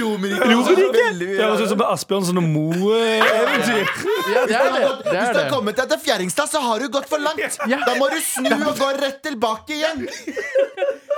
Romerike. 0.00 0.50
Romerike? 0.52 1.06
Det 1.20 1.40
høres 1.40 1.64
ut 1.66 1.72
som 1.74 1.82
Asbjørnsen 1.86 2.40
og 2.40 2.46
Moe-eventyr. 2.52 3.90
Ja, 4.32 4.44
det 4.48 4.56
er 4.56 4.70
det. 4.72 4.84
det, 5.04 5.16
Hvis 5.16 5.32
du 5.32 5.40
har 5.40 5.50
kommet 5.52 5.76
deg 5.80 5.90
til 5.94 6.00
Fjæringstad, 6.06 6.48
så 6.52 6.60
har 6.64 6.80
du 6.84 6.88
gått 6.92 7.08
for 7.10 7.22
langt. 7.22 7.58
Ja. 7.68 7.80
Da 7.86 7.96
må 8.00 8.08
du 8.12 8.16
snu 8.24 8.52
og 8.56 8.76
gå 8.80 8.88
rett 9.00 9.20
tilbake 9.26 9.76
igjen. 9.80 10.06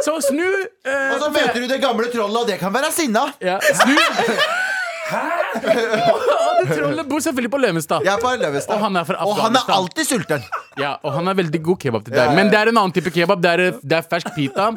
Så 0.04 0.18
snu 0.30 0.44
Uh, 0.88 1.10
Og 1.12 1.18
så 1.20 1.26
møter 1.34 1.58
du 1.60 1.66
det 1.68 1.76
gamle 1.82 2.06
trollet, 2.08 2.36
og 2.40 2.46
det 2.48 2.54
kan 2.62 2.72
være 2.72 2.88
sinna. 2.94 3.26
ja, 3.44 3.58
Snu. 3.60 3.92
Hæ? 5.08 5.20
det 6.60 6.78
trollet 6.78 7.08
bor 7.10 7.18
selvfølgelig 7.26 7.50
på 7.50 7.60
Løvenstad. 7.64 8.00
Jeg 8.04 8.14
er 8.14 8.20
på 8.22 8.32
Løvestad. 8.42 8.74
Og 8.74 8.80
han 8.84 8.96
er 8.96 9.04
fra 9.04 9.14
Og 9.26 9.36
han 9.36 9.56
er 9.60 9.72
alltid 9.78 10.04
sulten. 10.04 10.44
Ja, 10.78 10.92
og 11.02 11.12
han 11.12 11.28
er 11.28 11.34
veldig 11.34 11.60
god 11.62 11.78
kebab 11.82 12.04
til 12.04 12.12
deg. 12.14 12.20
ja, 12.22 12.28
ja. 12.30 12.36
Men 12.36 12.50
det 12.52 12.58
er 12.60 12.68
en 12.72 12.76
annen 12.78 12.92
type 12.94 13.10
kebab. 13.14 13.40
Det 13.42 13.50
er, 13.50 13.62
det 13.82 13.96
er 13.98 14.02
fersk 14.10 14.30
pita, 14.36 14.68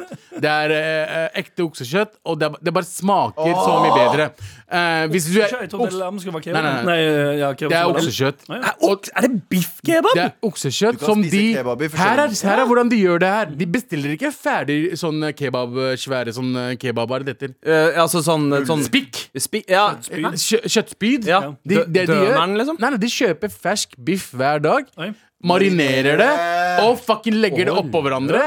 det 0.42 0.50
er 0.50 0.74
eh, 0.76 1.28
ekte 1.42 1.62
oksekjøtt, 1.66 2.16
og 2.26 2.38
det, 2.40 2.48
er, 2.50 2.56
det 2.68 2.74
bare 2.74 2.88
smaker 2.88 3.52
så 3.54 3.76
mye 3.84 3.94
bedre. 3.96 4.26
Eh, 4.72 5.06
hvis 5.12 5.26
du 5.28 5.36
er 5.42 5.50
Jeg 5.60 5.68
trodde 5.70 5.90
oks- 5.90 5.98
lam 6.00 6.18
skulle 6.18 6.34
være 6.38 6.52
Nei, 6.52 6.62
kebab. 6.62 6.84
nei, 6.88 6.96
Nei, 6.96 7.38
ja, 7.42 7.50
kebab 7.52 7.70
Det 7.70 7.76
er 7.76 7.82
skulle 7.82 7.82
være 7.82 7.86
lam. 7.86 7.96
oksekjøtt. 8.02 8.38
Er, 8.56 8.74
ok- 8.88 9.10
er 9.16 9.20
det 9.26 9.32
biffkebab? 9.52 10.14
Det 10.16 10.24
er 10.24 10.32
oksekjøtt 10.48 10.98
kan 10.98 11.08
som 11.12 11.22
spise 11.22 11.36
de 11.36 11.54
kebab 11.58 11.82
i 11.82 11.88
her 11.88 11.90
er, 11.92 12.28
forskjellige- 12.28 12.48
her 12.48 12.62
er 12.62 12.66
hvordan 12.72 12.88
de 12.92 12.96
gjør 13.02 13.18
det 13.20 13.28
her. 13.36 13.46
De 13.62 13.66
bestiller 13.66 14.16
ikke 14.16 14.32
ferdig 14.32 14.78
sånn 14.98 15.20
kebab, 15.36 15.76
svære 16.00 16.32
sånn 16.34 16.52
kebab, 16.80 17.08
hva 17.12 17.20
er 17.20 17.24
det? 17.32 17.50
Eh, 17.62 18.00
altså 18.00 18.22
sånn, 18.24 18.48
sånn 18.66 18.82
Spikk. 18.82 19.28
Spi 19.38 19.62
ja. 19.68 19.94
Kjø 20.00 20.60
kjøttspyd. 20.66 21.26
Ja. 21.28 21.40
De, 21.64 21.74
Dø- 21.76 21.84
det 21.86 22.06
de 22.08 22.14
gjør, 22.16 22.56
liksom? 22.58 22.76
nei, 22.80 22.90
nei, 22.90 22.98
de 22.98 23.06
kjøper 23.12 23.50
fersk 23.52 23.94
biff 24.02 24.30
hver 24.32 24.60
dag. 24.62 24.88
Oi. 24.98 25.12
Marinerer 25.42 26.18
det 26.20 26.32
og 26.80 26.96
fucking 27.04 27.36
legger 27.42 27.68
det 27.68 27.74
oppå 27.76 28.00
hverandre. 28.04 28.40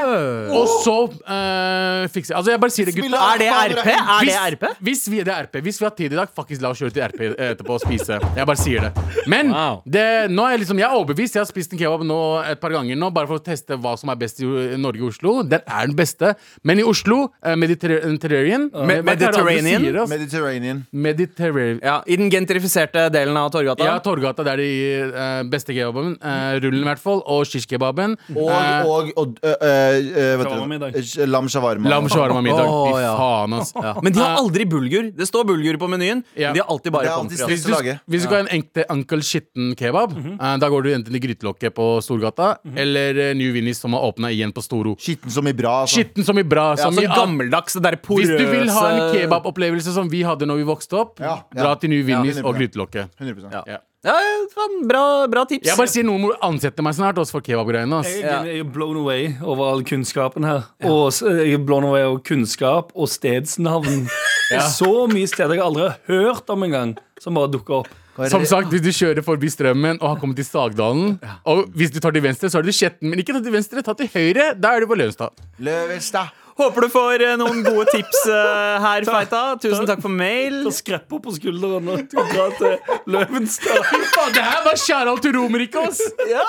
Og 0.56 0.66
så 0.82 0.94
uh, 1.06 2.06
fikser 2.12 2.36
Altså, 2.36 2.52
jeg 2.52 2.62
bare 2.62 2.74
sier 2.74 2.88
det, 2.90 2.94
gutt. 2.96 3.14
Er 3.14 3.40
det 3.42 3.50
RP? 3.76 3.90
Er 3.92 4.26
det 4.26 4.36
RP? 4.56 4.64
hvis 4.86 5.04
vi, 5.10 5.20
det 5.26 5.32
er 5.32 5.46
RP 5.46 5.60
Hvis 5.64 5.78
vi 5.80 5.86
har 5.86 5.94
tid 5.96 6.12
i 6.12 6.18
dag, 6.18 6.32
faktisk 6.34 6.64
la 6.64 6.72
oss 6.72 6.80
kjøre 6.82 6.94
til 6.96 7.04
RP 7.06 7.22
etterpå 7.32 7.76
og 7.76 7.82
spise. 7.84 8.18
Jeg 8.36 8.48
bare 8.50 8.60
sier 8.60 8.88
det. 8.88 9.04
Men 9.30 9.52
Wow. 9.56 9.78
det, 9.88 10.04
nå 10.32 10.44
er 10.44 10.56
jeg 10.56 10.64
liksom 10.64 10.80
Jeg 10.82 10.88
er 10.88 10.96
overbevist. 10.98 11.36
Jeg 11.38 11.42
har 11.44 11.48
spist 11.48 11.72
en 11.72 11.80
kebab 11.80 12.02
nå 12.06 12.18
et 12.50 12.60
par 12.60 12.74
ganger 12.74 12.98
nå, 12.98 13.10
bare 13.14 13.30
for 13.30 13.40
å 13.40 13.44
teste 13.46 13.78
hva 13.80 13.94
som 14.00 14.10
er 14.12 14.18
best 14.20 14.42
i 14.42 14.48
Norge 14.80 15.04
og 15.04 15.12
Oslo. 15.14 15.36
Den 15.46 15.62
er 15.62 15.86
den 15.88 15.96
beste. 15.98 16.34
Men 16.66 16.82
i 16.82 16.86
Oslo, 16.86 17.28
uh, 17.30 17.54
Mediterranean 17.58 18.68
er 18.74 19.02
Mediterranean? 19.06 19.86
sier? 19.86 20.00
Mediterranean. 20.10 20.82
Mediterranean. 20.92 21.80
Ja, 21.84 22.00
I 22.06 22.18
den 22.20 22.30
gentrifiserte 22.32 23.06
delen 23.14 23.38
av 23.38 23.50
Torgata? 23.54 23.86
Ja, 23.86 23.96
Torgata. 24.04 24.44
Det 24.46 24.54
er 24.56 24.62
de 24.62 24.70
eh, 25.06 25.42
beste 25.50 25.74
kebaben. 25.76 26.16
Eh, 26.20 26.58
rullen, 26.64 26.85
i 26.86 26.92
hvert 26.94 27.02
fall. 27.02 27.20
Og 27.26 27.44
shish-kebaben. 27.50 28.16
Og, 28.34 28.50
Eh, 28.56 28.86
og, 28.86 29.10
og 29.20 29.34
øh, 29.42 29.54
øh, 29.60 30.38
vet 30.40 30.48
du, 30.48 31.26
lam 31.28 31.48
shawarma. 31.50 31.88
Lam 31.90 32.08
shawarma-middag. 32.08 32.66
Fy 32.66 33.00
ja. 33.02 33.12
faen, 33.18 33.52
ass. 33.60 33.74
Men 34.02 34.14
de 34.14 34.22
har 34.22 34.38
aldri 34.40 34.64
bulgur. 34.70 35.10
Det 35.16 35.26
står 35.28 35.44
bulgur 35.48 35.78
på 35.82 35.88
menyen, 35.92 36.22
Ja. 36.36 36.48
men 36.50 36.54
de 36.58 36.62
har 36.64 36.70
alltid 36.72 36.92
bare 36.94 37.12
pommes 37.16 37.42
frites. 37.42 37.66
Hvis 38.06 38.22
du, 38.22 38.26
skal 38.26 38.36
ha 38.38 38.42
en 38.46 38.52
enkte 38.60 38.84
Uncle 38.92 39.22
Shitten 39.22 39.74
kebab, 39.78 40.14
eh, 40.16 40.56
da 40.62 40.68
går 40.72 40.82
du 40.86 40.90
enten 40.94 41.12
til 41.12 41.22
Grytelokket 41.26 41.74
på 41.76 41.88
Storgata 42.04 42.54
eller 42.76 43.18
eh, 43.30 43.34
New 43.38 43.52
Vinnies 43.54 43.80
som 43.82 43.92
har 43.96 44.06
åpna 44.08 44.30
igjen 44.34 44.52
på 44.56 44.62
Storo. 44.64 44.96
Skitten 45.00 45.30
som 45.30 45.46
i 45.46 45.52
bra. 45.56 45.82
Altså. 45.84 46.00
Skitten 46.00 46.24
som 46.24 46.38
i 46.38 46.44
bra. 46.46 46.70
Ja, 46.76 46.84
Som 46.88 46.98
i 47.02 47.06
gammeldags, 47.06 47.74
det 47.76 47.82
der 47.82 47.96
Hvis 48.06 48.28
du 48.28 48.46
vil 48.50 48.70
ha 48.70 48.86
en 48.90 49.14
kebabopplevelse 49.16 49.92
som 49.96 50.08
vi 50.12 50.22
hadde 50.26 50.46
når 50.46 50.56
vi 50.62 50.66
vokste 50.68 50.96
opp, 51.00 51.20
Ja, 51.20 51.38
ja. 51.54 51.62
dra 51.62 51.74
til 51.80 51.90
New 51.90 52.02
Vinnies 52.04 52.36
100%. 52.40 52.44
og 52.46 52.54
Grytelokket. 52.56 53.10
100%. 53.20 53.52
Ja. 53.66 53.78
Ja. 54.06 54.14
fan, 54.54 54.76
bra, 54.88 55.02
bra 55.30 55.44
tips. 55.50 55.66
Jeg 55.66 55.78
bare 55.80 55.90
sier 55.90 56.06
noen 56.06 56.22
må 56.22 56.32
ansette 56.46 56.84
meg 56.86 56.94
snart 56.96 57.18
også 57.18 57.38
for 57.38 57.44
kebabgreiene. 57.46 58.00
ass. 58.00 58.12
Jeg 58.14 58.22
er, 58.22 58.46
jeg 58.52 58.62
er 58.64 58.70
blown 58.76 59.00
away 59.02 59.34
over 59.42 59.72
all 59.72 59.84
kunnskapen 59.86 60.46
her. 60.46 60.64
Og 60.86 61.10
jeg 61.26 61.58
er 61.58 61.66
blown 61.66 61.84
away 61.90 62.06
over 62.06 62.22
kunnskap 62.26 62.94
og 62.94 63.10
stedsnavn 63.10 64.06
Så 64.78 64.90
mye 65.10 65.26
steder 65.26 65.58
jeg 65.58 65.64
aldri 65.66 65.88
har 65.88 65.96
hørt 66.06 66.50
om 66.54 66.62
engang, 66.62 66.92
som 67.18 67.34
bare 67.34 67.50
dukker 67.50 67.82
opp. 67.82 67.94
Som 68.30 68.46
sagt, 68.48 68.70
hvis 68.72 68.80
du 68.80 68.88
kjører 68.96 69.20
forbi 69.26 69.50
Strømmen 69.52 69.98
og 70.00 70.06
har 70.08 70.20
kommet 70.22 70.38
til 70.40 70.46
Sagdalen 70.48 71.18
Og 71.44 71.66
hvis 71.76 71.90
du 71.92 71.98
tar 72.00 72.14
til 72.16 72.24
venstre, 72.24 72.48
så 72.48 72.62
er 72.62 72.64
det 72.64 72.72
Skjetten. 72.72 73.10
Men 73.12 73.20
ikke 73.20 73.34
ta 73.36 73.42
til 73.44 73.52
venstre, 73.52 73.82
ta 73.84 73.92
til 73.98 74.08
høyre. 74.14 74.54
Da 74.56 74.70
er 74.72 74.80
du 74.80 74.88
på 74.88 74.96
Løvenstad. 74.96 75.34
Løvenstad. 75.60 76.32
Håper 76.56 76.86
du 76.86 76.88
får 76.92 77.22
eh, 77.26 77.34
noen 77.40 77.62
gode 77.66 77.86
tips 77.92 78.22
her, 78.30 78.78
her, 78.80 79.06
Feita. 79.08 79.42
Tusen 79.60 79.88
takk 79.88 80.00
for 80.04 80.12
mail. 80.12 80.62
Og 80.66 80.72
skrepper 80.74 81.20
på 81.22 81.34
skulderen 81.36 81.90
og 81.92 82.06
drar 82.12 82.54
til 82.56 82.76
Løvenstad. 83.12 83.90
Det 84.32 84.44
her 84.44 84.62
var 84.64 84.80
Kjarald 84.80 85.20
til 85.24 85.36
Romerike, 85.36 85.84
ass! 85.84 86.00
Ja! 86.30 86.46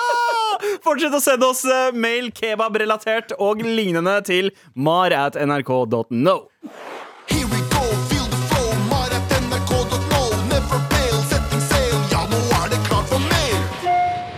Fortsett 0.84 1.14
å 1.14 1.20
sende 1.22 1.48
oss 1.52 1.64
eh, 1.68 1.90
mail 1.92 2.32
kebab-relatert 2.34 3.36
og 3.38 3.60
lignende 3.64 4.18
til 4.26 4.52
mar 4.74 5.14
at 5.14 5.36
nrk.no. 5.38 6.38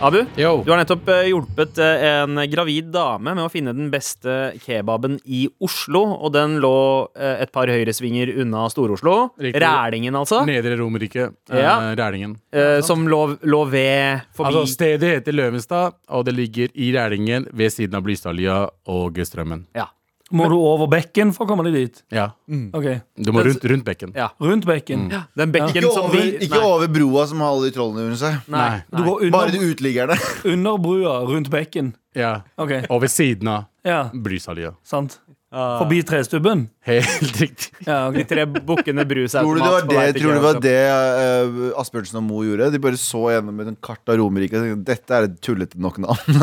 Abu, 0.02 0.22
Yo. 0.36 0.62
du 0.64 0.70
har 0.72 0.78
nettopp 0.80 1.08
eh, 1.12 1.26
hjulpet 1.28 1.76
eh, 1.84 2.04
en 2.22 2.38
gravid 2.48 2.86
dame 2.94 3.34
med 3.36 3.44
å 3.44 3.50
finne 3.52 3.74
den 3.76 3.90
beste 3.92 4.54
kebaben 4.64 5.18
i 5.28 5.42
Oslo. 5.60 6.00
Og 6.24 6.32
den 6.32 6.54
lå 6.62 6.72
eh, 7.20 7.42
et 7.44 7.52
par 7.52 7.68
høyresvinger 7.68 8.32
unna 8.40 8.64
Stor-Oslo. 8.72 9.16
Rælingen, 9.36 10.16
altså. 10.16 10.40
Nedre 10.48 10.78
Romerike. 10.80 11.28
Ja. 11.52 11.76
eh, 11.90 11.92
Rælingen. 12.00 12.38
eh, 12.48 12.80
som 12.86 13.04
lå, 13.12 13.20
lå 13.44 13.60
ved 13.68 14.24
forbi 14.32 14.48
Altså, 14.54 14.64
stedet 14.72 15.12
heter 15.18 15.36
Løvenstad, 15.36 15.98
og 16.08 16.24
det 16.30 16.36
ligger 16.38 16.72
i 16.80 16.92
Rælingen 16.96 17.50
ved 17.52 17.76
siden 17.76 18.00
av 18.00 18.06
Blystadlia 18.08 18.62
og 18.88 19.20
Strømmen. 19.28 19.66
Ja. 19.76 19.90
Må 20.30 20.46
du 20.48 20.54
over 20.54 20.86
bekken 20.86 21.32
for 21.34 21.44
å 21.44 21.48
komme 21.50 21.64
deg 21.66 21.74
dit? 21.74 22.02
Ja. 22.14 22.28
Ok, 22.72 22.86
Du 23.18 23.32
må 23.34 23.42
rundt, 23.42 23.64
rundt 23.66 23.84
bekken. 23.84 24.12
Ja. 24.14 24.28
Rundt 24.40 24.64
bekken. 24.68 25.08
Den 25.36 25.50
bekken 25.54 25.74
Ikke 25.82 25.92
som 25.92 26.04
over, 26.06 26.14
vi 26.20 26.36
ikke 26.46 26.60
Nei. 26.60 26.68
over 26.70 26.88
broa 26.94 27.24
som 27.26 27.40
har 27.42 27.50
alle 27.50 27.70
de 27.70 27.74
trollene 27.74 28.04
under 28.06 28.20
seg. 28.20 28.36
Nei. 28.48 28.82
Du 28.94 29.02
går 29.02 29.30
Bare 29.34 29.48
under, 29.50 29.58
de 29.58 29.72
uteliggerne. 29.74 30.18
under 30.54 30.78
brua, 30.78 31.16
rundt 31.26 31.50
bekken. 31.50 31.94
Ja. 32.14 32.42
Ok, 32.58 32.76
Og 32.90 33.00
ved 33.02 33.10
siden 33.10 33.48
av 33.48 33.66
ja, 33.86 34.04
Blystadlia. 34.14 34.74
sant. 34.86 35.18
Forbi 35.50 36.02
trestubben? 36.06 36.68
Helt 36.86 37.40
riktig. 37.40 37.72
Ja, 37.82 38.04
De 38.14 38.22
tre 38.28 38.44
bukkene 38.46 39.02
Tror 39.02 39.58
du 39.58 39.60
det 39.60 39.72
var 39.72 39.88
det, 39.88 40.04
tror 40.20 40.30
du 40.30 40.36
det, 40.36 40.44
var 40.44 40.60
det 40.62 40.76
uh, 40.86 41.80
Asbjørnsen 41.80 42.20
og 42.20 42.24
Moe 42.28 42.46
gjorde? 42.46 42.68
De 42.70 42.78
bare 42.82 43.00
så 43.00 43.24
gjennom 43.34 43.58
et 43.64 43.80
kart 43.82 44.12
av 44.12 44.20
Romerike 44.20 44.54
og 44.54 44.68
tenkte 44.68 44.92
dette 44.92 45.16
er 45.16 45.26
et 45.26 45.40
tullete 45.42 45.80
nok 45.82 45.98
navn. 46.06 46.38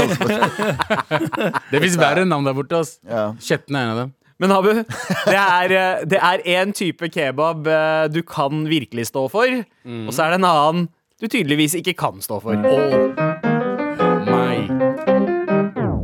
Det 1.71 1.83
fins 1.85 1.95
verre 2.01 2.27
navn 2.27 2.49
der 2.49 2.57
borte. 2.57 2.83
ass 2.83 2.97
ja. 3.07 3.29
Kjetten 3.39 3.79
er 3.79 3.87
en 3.87 3.93
av 3.95 4.01
dem. 4.03 4.13
Men 4.37 4.53
Abu, 4.53 4.69
det 4.75 5.39
er, 5.39 6.43
én 6.45 6.67
en 6.67 6.73
type 6.75 7.07
kebab 7.09 7.65
eh, 7.65 8.03
du 8.13 8.19
kan 8.21 8.67
virkelig 8.69 9.07
stå 9.09 9.23
for, 9.33 9.49
og 9.49 10.11
så 10.13 10.27
er 10.27 10.35
det 10.35 10.37
en 10.43 10.45
annen 10.51 10.83
du 11.17 11.25
tydeligvis 11.25 11.73
ikke 11.79 11.95
kan 11.97 12.21
stå 12.21 12.37
for. 12.43 12.53
Oh 12.53 13.09
my 14.27 14.67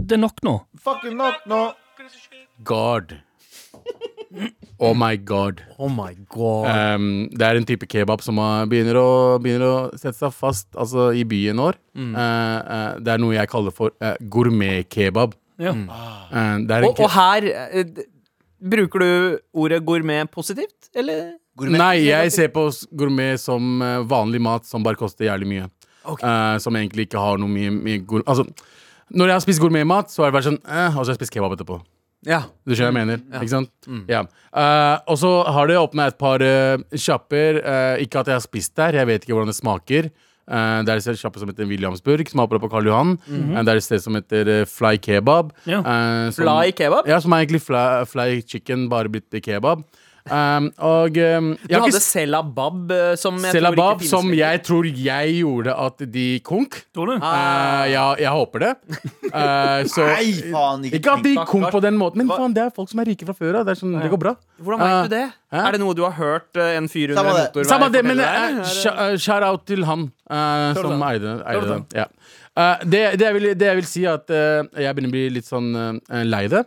Det 0.02 0.18
er 0.18 0.24
nok 0.24 0.42
nå. 0.42 0.56
Fucking 0.82 1.14
nok 1.20 1.46
nå. 1.46 1.62
God. 2.64 3.18
Oh 4.84 4.94
my 4.98 5.16
god. 5.16 5.62
Oh 5.78 5.88
my 5.88 6.12
god. 6.34 6.66
Um, 6.68 7.06
det 7.32 7.46
er 7.46 7.60
en 7.60 7.68
type 7.70 7.88
kebab 7.88 8.24
som 8.26 8.40
begynner, 8.72 8.98
å, 9.00 9.12
begynner 9.40 9.68
å 9.68 9.76
sette 9.94 10.18
seg 10.18 10.34
fast 10.36 10.68
altså, 10.74 11.12
i 11.16 11.22
byen 11.30 11.62
vår. 11.62 11.78
Mm. 11.96 12.10
Uh, 12.18 12.24
uh, 12.24 12.90
det 13.00 13.14
er 13.14 13.22
noe 13.22 13.38
jeg 13.38 13.52
kaller 13.52 13.76
for 13.76 13.94
uh, 14.04 14.18
gourmetkebab. 14.34 15.38
Ja. 15.62 15.76
Uh, 15.78 16.34
er 16.34 16.82
en 16.82 16.90
Og, 16.90 16.98
og 16.98 17.14
her 17.14 17.48
Bruker 18.64 19.04
du 19.04 19.10
ordet 19.60 19.82
gourmet 19.84 20.30
positivt, 20.32 20.88
eller? 20.96 21.34
Nei, 21.68 22.06
jeg 22.08 22.32
ser 22.32 22.48
på 22.56 22.64
gourmet 22.96 23.36
som 23.42 23.84
vanlig 24.08 24.40
mat 24.42 24.64
som 24.66 24.86
bare 24.86 24.96
koster 24.98 25.28
jævlig 25.28 25.50
mye. 25.50 25.66
Eh, 26.04 26.58
som 26.60 26.76
egentlig 26.76 27.08
ikke 27.08 27.20
har 27.22 27.40
noe 27.40 27.48
mye, 27.52 27.72
mye 27.72 28.02
gourmet 28.04 28.28
Altså, 28.28 28.44
når 29.10 29.30
jeg 29.30 29.36
har 29.36 29.44
spist 29.46 29.62
gourmetmat, 29.64 30.12
så 30.12 30.24
har 30.24 30.32
det 30.32 30.36
vært 30.36 30.48
sånn 30.50 30.60
eh, 30.60 30.98
Og 30.98 31.00
så 31.00 31.06
har 31.06 31.14
jeg 31.14 31.22
spist 31.22 31.36
kebab 31.36 31.56
etterpå. 31.56 31.80
Ja. 32.26 32.42
Du 32.66 32.74
skjønner 32.76 32.92
hva 32.94 33.02
jeg 33.04 33.08
mener? 33.08 33.24
Ikke 33.42 33.52
sant? 33.52 33.72
Ja. 34.10 34.22
Eh, 34.54 34.98
og 35.12 35.18
så 35.20 35.32
har 35.52 35.68
det 35.68 35.80
åpna 35.82 36.08
et 36.12 36.18
par 36.22 36.44
uh, 36.44 36.78
sjapper. 36.96 37.60
eh, 37.64 38.04
ikke 38.06 38.20
at 38.22 38.28
jeg 38.32 38.38
har 38.40 38.46
spist 38.46 38.76
der, 38.80 38.94
jeg 39.02 39.08
vet 39.10 39.26
ikke 39.26 39.34
hvordan 39.36 39.52
det 39.52 39.58
smaker. 39.60 40.12
Eh, 40.44 40.80
det 40.84 40.92
er 40.92 41.00
et 41.00 41.04
sted 41.06 41.16
sjappe 41.20 41.40
som 41.40 41.48
heter 41.48 41.68
Williamsburg, 41.70 42.28
som 42.28 42.42
er 42.42 42.48
oppe 42.50 42.60
på 42.60 42.70
Karl 42.72 42.88
Johan. 42.90 43.14
Eh, 43.32 43.60
det 43.64 43.74
er 43.74 43.80
et 43.80 43.86
sted 43.86 44.02
som 44.04 44.16
heter 44.20 44.50
eh, 44.60 44.66
Fly 44.68 44.98
Kebab. 45.00 45.54
Ja. 45.66 45.80
eh, 45.80 46.30
som- 46.36 46.44
Fly 46.46 46.72
kebab? 46.76 47.08
Ja, 47.08 47.20
som 47.24 47.32
er 47.34 47.46
egentlig 47.46 47.62
fly, 47.64 47.84
fly 48.12 48.42
chicken, 48.42 48.90
bare 48.92 49.08
blitt 49.12 49.30
til 49.32 49.42
kebab. 49.42 49.84
Um, 50.24 50.70
og 50.80 51.18
um, 51.20 51.50
Du 51.68 51.74
hadde 51.76 52.00
Selabab, 52.00 52.92
eh, 52.96 53.16
som 53.20 53.36
jeg 53.44 53.58
Selabab, 53.58 53.76
tror 53.76 53.90
ikke 53.92 54.00
finnes 54.06 54.14
som 54.14 54.30
jeg 54.38 54.62
tror 54.64 54.86
jeg 54.88 55.34
gjorde 55.42 55.74
at 55.86 56.04
de 56.14 56.28
konk. 56.48 56.78
Tror 56.96 57.12
du? 57.12 57.16
Uh, 57.18 57.84
ja, 57.92 58.06
jeg 58.22 58.32
håper 58.32 58.64
det. 58.64 58.70
Uh, 59.28 59.84
så 59.94 60.06
Nei, 60.08 60.30
faen, 60.54 60.86
ikke 60.88 61.02
Ikke 61.02 61.16
at 61.18 61.28
de 61.28 61.34
konk 61.52 61.68
på 61.76 61.82
den 61.84 62.00
måten, 62.00 62.24
men 62.24 62.32
Hva- 62.32 62.40
faen, 62.40 62.56
det 62.56 62.64
er 62.64 62.72
folk 62.76 62.94
som 62.94 63.04
er 63.04 63.12
rike 63.12 63.28
fra 63.28 63.36
før 63.36 63.60
av. 63.60 63.68
Det, 63.68 63.76
sånn, 63.82 63.98
ja. 63.98 64.06
det 64.06 64.14
går 64.14 64.22
bra. 64.24 64.34
Hvordan 64.64 64.84
vet 64.86 65.10
du 65.12 65.16
det? 65.18 65.26
Uh, 65.52 65.60
Er 65.60 65.76
det 65.76 65.82
noe 65.84 65.98
du 65.98 66.06
har 66.08 66.16
hørt 66.16 66.62
en 66.64 66.88
fyr 66.92 67.12
under 67.12 67.20
Samme 67.20 67.36
motorvei 67.42 67.70
Samme 67.74 67.92
det, 67.94 68.06
men 68.08 68.22
uh, 68.22 68.24
eh, 68.24 68.32
deg? 68.32 68.46
Er 68.48 68.62
det- 68.62 68.72
sh- 68.78 68.96
eh, 69.10 69.18
shout 69.28 69.44
out 69.50 69.68
til 69.68 69.84
han 69.90 70.08
eh, 70.32 70.80
som 70.80 71.04
eide, 71.10 71.36
det. 71.44 72.00
Ja. 72.00 72.08
Eh, 72.54 72.86
det, 72.86 73.04
det, 73.20 73.28
jeg 73.28 73.36
vil, 73.42 73.50
det 73.60 73.70
jeg 73.74 73.82
vil 73.82 73.92
si, 73.92 74.06
er 74.08 74.22
at 74.22 74.32
jeg 74.32 74.96
begynner 74.96 75.12
å 75.12 75.18
bli 75.18 75.26
litt 75.36 75.50
sånn 75.52 75.74
lei 76.32 76.46
det. 76.48 76.64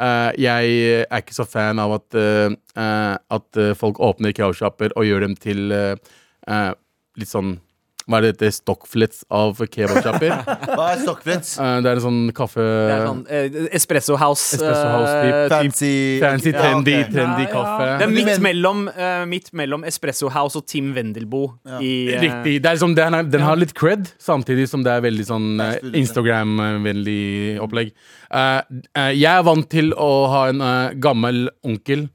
Eh, 0.00 0.30
jeg 0.40 0.76
er 1.04 1.20
ikke 1.20 1.36
så 1.36 1.44
fan 1.48 1.80
av 1.82 1.92
at, 1.98 2.16
uh, 2.16 3.16
at 3.36 3.58
folk 3.76 4.00
åpner 4.00 4.32
kebabsjapper 4.32 4.94
og 4.96 5.04
gjør 5.04 5.26
dem 5.26 5.36
til 5.36 5.74
uh, 5.74 6.72
litt 7.20 7.28
sånn 7.28 7.58
Hva 8.06 8.18
er 8.18 8.24
det 8.26 8.30
heter? 8.34 8.50
Stockflets 8.56 9.22
av 9.32 9.60
kebabsjapper. 9.62 10.32
Hva 10.76 10.86
er 10.92 11.02
stockflets? 11.04 11.52
Eh, 11.62 11.76
det 11.84 11.90
er 11.92 12.00
en 12.00 12.04
sånn 12.06 12.20
kaffe 12.36 12.64
Det 12.64 12.94
er 12.96 13.04
sånn 13.06 13.22
eh, 13.30 13.58
Espresso 13.78 14.16
House. 14.20 14.56
Espresso 14.58 14.88
House-typ. 14.90 15.36
Fancy. 15.52 15.92
Fancy 16.22 16.52
trendy, 16.56 16.56
Ja, 16.56 16.62
trendy, 16.66 16.96
ok. 16.98 17.12
trendy 17.14 17.44
Ja, 17.44 17.48
ja. 17.48 17.52
kaffe. 17.52 17.88
Det 18.00 18.08
er 18.08 18.14
midt 18.16 18.42
mellom, 18.48 18.82
uh, 18.90 19.22
midt 19.30 19.52
mellom 19.62 19.86
Espresso 19.88 20.30
House 20.34 20.58
og 20.58 20.66
Tim 20.70 20.92
Wendelboe 20.96 21.52
Ja. 21.68 21.78
Uh, 21.78 22.20
Riktig. 22.22 22.56
Det 22.62 22.70
er 22.70 22.78
liksom, 22.78 22.96
den, 22.98 23.18
er, 23.20 23.28
den 23.32 23.46
har 23.46 23.60
litt 23.60 23.74
cred, 23.78 24.10
samtidig 24.22 24.68
som 24.70 24.82
det 24.86 24.92
er 24.96 25.04
veldig 25.04 25.24
sånn 25.28 25.48
eh, 25.62 25.76
liksom. 25.82 25.98
Instagram-vennlig 26.02 27.60
opplegg. 27.62 27.92
Eh, 28.32 28.60
eh, 28.96 29.12
jeg 29.18 29.30
er 29.30 29.46
vant 29.46 29.68
til 29.72 29.92
å 29.94 30.10
ha 30.32 30.42
en 30.52 30.60
eh, 30.64 30.94
gammel 31.02 31.46
onkel 31.66 32.08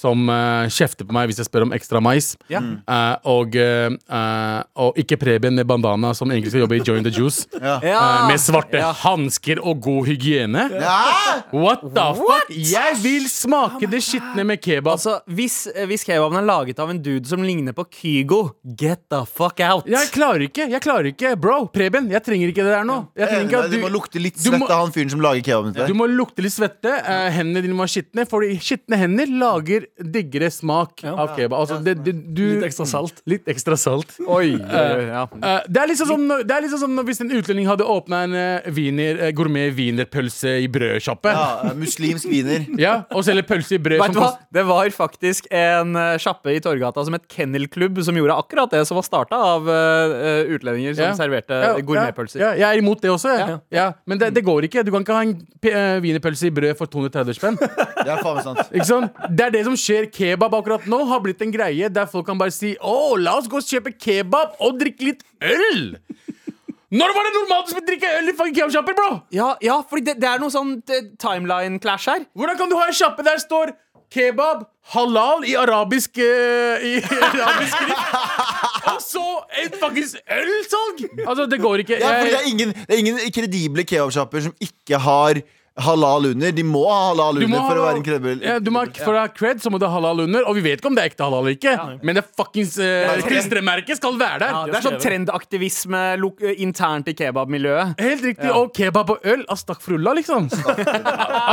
som 0.00 0.28
uh, 0.32 0.66
kjefter 0.72 1.06
på 1.06 1.14
meg 1.14 1.28
hvis 1.30 1.42
jeg 1.42 1.48
spør 1.48 1.66
om 1.66 1.74
ekstra 1.76 2.00
mais. 2.04 2.32
Ja. 2.52 2.62
Uh, 2.88 3.16
og, 3.28 3.56
uh, 3.56 3.92
eh, 3.92 4.60
og 4.80 4.98
ikke 5.00 5.18
Preben 5.20 5.58
med 5.58 5.68
bandana, 5.68 6.14
som 6.16 6.30
egentlig 6.32 6.54
skal 6.54 6.64
jobbe 6.64 6.78
i 6.78 6.84
Join 6.86 7.04
the 7.06 7.12
Juice. 7.12 7.46
Ja. 7.60 8.26
Med 8.26 8.40
svarte 8.40 8.78
Ja. 8.80 8.90
hansker 9.02 9.60
og 9.62 9.80
god 9.84 10.06
hygiene. 10.08 10.62
Ja! 10.80 11.42
What 11.52 11.82
the 11.94 12.06
fuck? 12.16 12.48
Jeg 12.50 12.96
vil 13.02 13.26
smake 13.30 13.88
det 13.90 14.00
skitne 14.04 14.44
med 14.46 14.60
kebab. 14.62 14.94
Altså, 14.96 15.18
hvis, 15.28 15.68
hvis 15.88 16.04
kebaben 16.06 16.40
er 16.40 16.46
laget 16.46 16.80
av 16.82 16.90
en 16.92 17.00
dude 17.02 17.28
som 17.28 17.42
ligner 17.44 17.76
på 17.76 17.84
Kygo, 17.92 18.40
get 18.64 19.02
the 19.12 19.22
fuck 19.28 19.60
out! 19.64 19.88
Jeg 19.90 20.10
klarer 20.14 20.46
ikke, 20.46 20.68
jeg 20.72 20.82
klarer 20.84 21.10
ikke 21.12 21.34
Bro, 21.40 21.66
Preben, 21.74 22.08
jeg 22.12 22.24
trenger 22.26 22.52
ikke 22.52 22.64
det 22.66 22.74
der 22.74 22.86
nå 22.88 22.98
ikke 23.18 23.60
at 23.64 23.72
Du 23.72 23.78
må 23.82 23.90
lukte 23.92 24.22
litt 24.22 24.38
svette 24.40 24.68
av 24.68 24.84
han 24.84 24.94
fyren 24.94 25.12
som 25.12 25.22
lager 25.24 25.44
kebaben 25.46 25.74
til 25.76 25.90
Du 25.90 25.96
må 25.98 26.08
lukte 26.10 26.44
litt 26.44 26.54
svette 26.54 26.92
eh, 27.00 27.28
Hendene 27.34 27.64
dine 27.64 27.76
må 27.76 27.84
være 27.84 27.94
skitne, 27.96 28.26
for 28.30 28.46
skitne 28.64 28.98
hender 29.00 29.30
lager 29.40 29.86
diggere 29.98 30.50
smak 30.52 31.02
Ja. 31.04 31.14
av 31.16 31.34
kebab 31.36 31.58
Altså, 31.60 31.78
det, 31.84 31.96
det, 32.04 32.12
du, 32.34 32.42
Litt 32.56 32.64
ekstra 32.70 32.86
salt. 32.88 33.22
Litt 33.28 33.48
ekstra 33.50 33.76
salt 33.76 34.14
Oi, 34.36 34.54
ja. 34.56 35.24
Eh, 35.26 35.60
det 35.68 35.82
er 35.82 35.90
liksom 35.90 36.08
som, 36.10 36.24
det 36.46 36.54
er 36.56 36.64
liksom 36.64 36.80
som 36.84 37.00
hvis 37.06 37.20
en 37.24 37.32
utlending 37.36 37.66
hadde 37.68 37.84
åpnet 37.84 38.28
en 38.28 38.34
eh, 38.38 38.70
wiener, 38.76 39.20
eh, 39.26 39.32
gourmet 39.36 39.72
wienerpølse 39.76 40.54
i 40.64 40.68
brødsjappe 40.72 41.32
ja. 41.34 41.46
Ja, 41.70 41.74
muslimsk 41.78 42.28
wiener. 42.30 42.64
og 43.16 43.24
selger 43.26 43.46
pølse 43.48 43.76
i 43.76 43.82
brød 43.82 44.00
Vet 44.04 44.14
du 44.16 44.20
hva? 44.22 44.30
Det 44.52 44.64
var 44.68 44.90
faktisk 44.94 45.48
en 45.52 45.94
eh, 45.96 46.14
sjappe 46.22 46.54
i 46.56 46.60
Torgata 46.64 47.04
som 47.06 47.16
het 47.16 47.26
Kennelklubb, 47.30 48.00
som 48.06 48.16
gjorde 48.18 48.36
akkurat 48.40 48.72
det, 48.72 48.84
som 48.88 48.98
var 48.98 49.04
starta 49.06 49.36
av 49.40 49.68
uh, 49.68 50.44
utlendinger 50.54 50.94
som 50.96 51.04
Ja. 51.10 51.14
serverte 51.18 51.56
Ja, 51.60 51.72
gourmetpølser. 51.80 52.40
ja, 52.40 52.50
ja, 52.54 52.58
jeg 52.64 52.78
er 52.78 52.82
imot 52.82 53.00
det 53.02 53.10
også 53.12 53.32
ja. 53.34 53.46
Ja. 53.50 53.58
Ja, 53.74 53.86
Men 54.06 54.18
det, 54.20 54.32
det 54.36 54.42
går 54.46 54.66
ikke 54.68 54.82
Du 54.86 54.90
kan 54.94 55.04
ikke 55.04 55.16
ha 55.16 55.22
en 55.26 55.34
eh, 55.64 56.00
wienerpølse 56.04 56.48
i 56.48 56.54
brød 56.54 56.76
for 56.78 56.90
230 56.90 57.36
spenn 57.38 57.56
Det 58.04 58.08
er 58.08 58.20
faen 58.24 58.42
sant. 58.44 58.60
Ikke 58.72 58.86
sant? 58.88 59.20
Det 59.28 59.46
er 59.46 59.52
det 59.54 59.64
som 59.66 59.76
skjer. 59.80 60.10
Kebab 60.12 60.54
akkurat 60.58 60.86
nå 60.90 61.00
har 61.10 61.22
blitt 61.24 61.42
en 61.44 61.54
greie 61.54 61.88
der 61.92 62.08
folk 62.10 62.28
kan 62.28 62.38
bare 62.40 62.54
si 62.54 62.74
Å, 62.76 63.16
la 63.20 63.38
oss 63.40 63.48
gå 63.50 63.60
og 63.60 63.66
kjøpe 63.66 63.94
kebab 63.96 64.60
og 64.60 64.78
drikke 64.80 65.10
litt 65.10 65.24
øl! 65.40 65.96
Når 66.90 67.12
var 67.14 67.26
det 67.26 67.34
normalt 67.36 67.68
å 67.78 67.80
drikke 67.86 68.08
øl 68.18 68.32
i 68.32 68.34
kebabsjapper, 68.34 68.96
bro? 68.98 69.10
Ja, 69.34 69.52
ja 69.62 69.76
fordi 69.86 70.08
det, 70.08 70.16
det 70.24 70.26
er 70.26 70.40
noe 70.42 70.50
sånn 70.50 70.80
eh, 70.90 71.12
timeline-clash 71.22 72.08
her. 72.10 72.24
Hvordan 72.34 72.58
kan 72.58 72.72
du 72.72 72.74
ha 72.80 72.88
en 72.90 72.96
sjappe 72.98 73.22
der 73.22 73.38
står 73.38 73.70
kebab 74.10 74.64
halal 74.90 75.44
i 75.46 75.54
arabisk 75.54 76.18
uh, 76.18 76.82
I 76.82 76.96
arabisk 77.28 77.76
skrift, 77.76 78.88
og 78.90 78.98
så 79.04 79.24
et 79.62 79.78
faktisk 79.78 80.18
ølsalg? 80.34 81.04
Altså, 81.28 81.46
det 81.46 81.60
går 81.62 81.84
ikke. 81.84 82.00
Ja, 82.02 82.16
for 82.18 82.32
det 82.32 82.40
er 82.40 82.50
ingen, 82.50 82.74
det 82.74 82.96
er 82.96 83.04
ingen 83.04 83.22
kredible 83.38 83.86
kebabsjapper 83.86 84.48
som 84.48 84.56
ikke 84.58 84.98
har 85.06 85.44
halal 85.84 86.30
under. 86.30 86.52
De 86.54 86.64
må 86.66 86.82
ha 86.88 86.98
halal 87.10 87.40
under 87.40 87.58
ha 87.60 87.68
for 87.68 87.80
å 87.80 87.84
være 87.86 88.00
en 88.00 88.06
kredibil. 88.06 88.42
Ja, 88.46 88.58
du 88.62 88.70
må, 88.74 88.84
for 89.00 89.16
å 89.16 89.22
ha 89.24 89.30
cred 89.32 89.62
så 89.62 89.72
må 89.72 89.80
du 89.80 89.86
ha 89.88 89.92
halal 89.94 90.24
under, 90.26 90.44
og 90.48 90.56
vi 90.58 90.64
vet 90.64 90.80
ikke 90.82 90.90
om 90.92 90.98
det 90.98 91.04
er 91.04 91.12
ekte 91.12 91.26
halal 91.26 91.44
eller 91.44 91.56
ikke. 91.56 91.74
Men 92.06 92.20
det 92.20 92.24
fuckings 92.38 92.76
uh, 92.80 93.14
klistremerket 93.26 94.00
skal 94.00 94.18
være 94.20 94.40
der. 94.44 94.58
Det 94.70 94.78
er 94.80 94.86
sånn 94.86 95.00
trendaktivisme 95.02 96.02
internt 96.62 97.10
i 97.10 97.16
kebabmiljøet. 97.18 97.96
Helt 98.00 98.26
riktig. 98.30 98.50
Og 98.54 98.72
kebab 98.76 99.14
og 99.16 99.26
øl. 99.34 99.44
Astakfrulla, 99.50 100.14
liksom. 100.20 100.48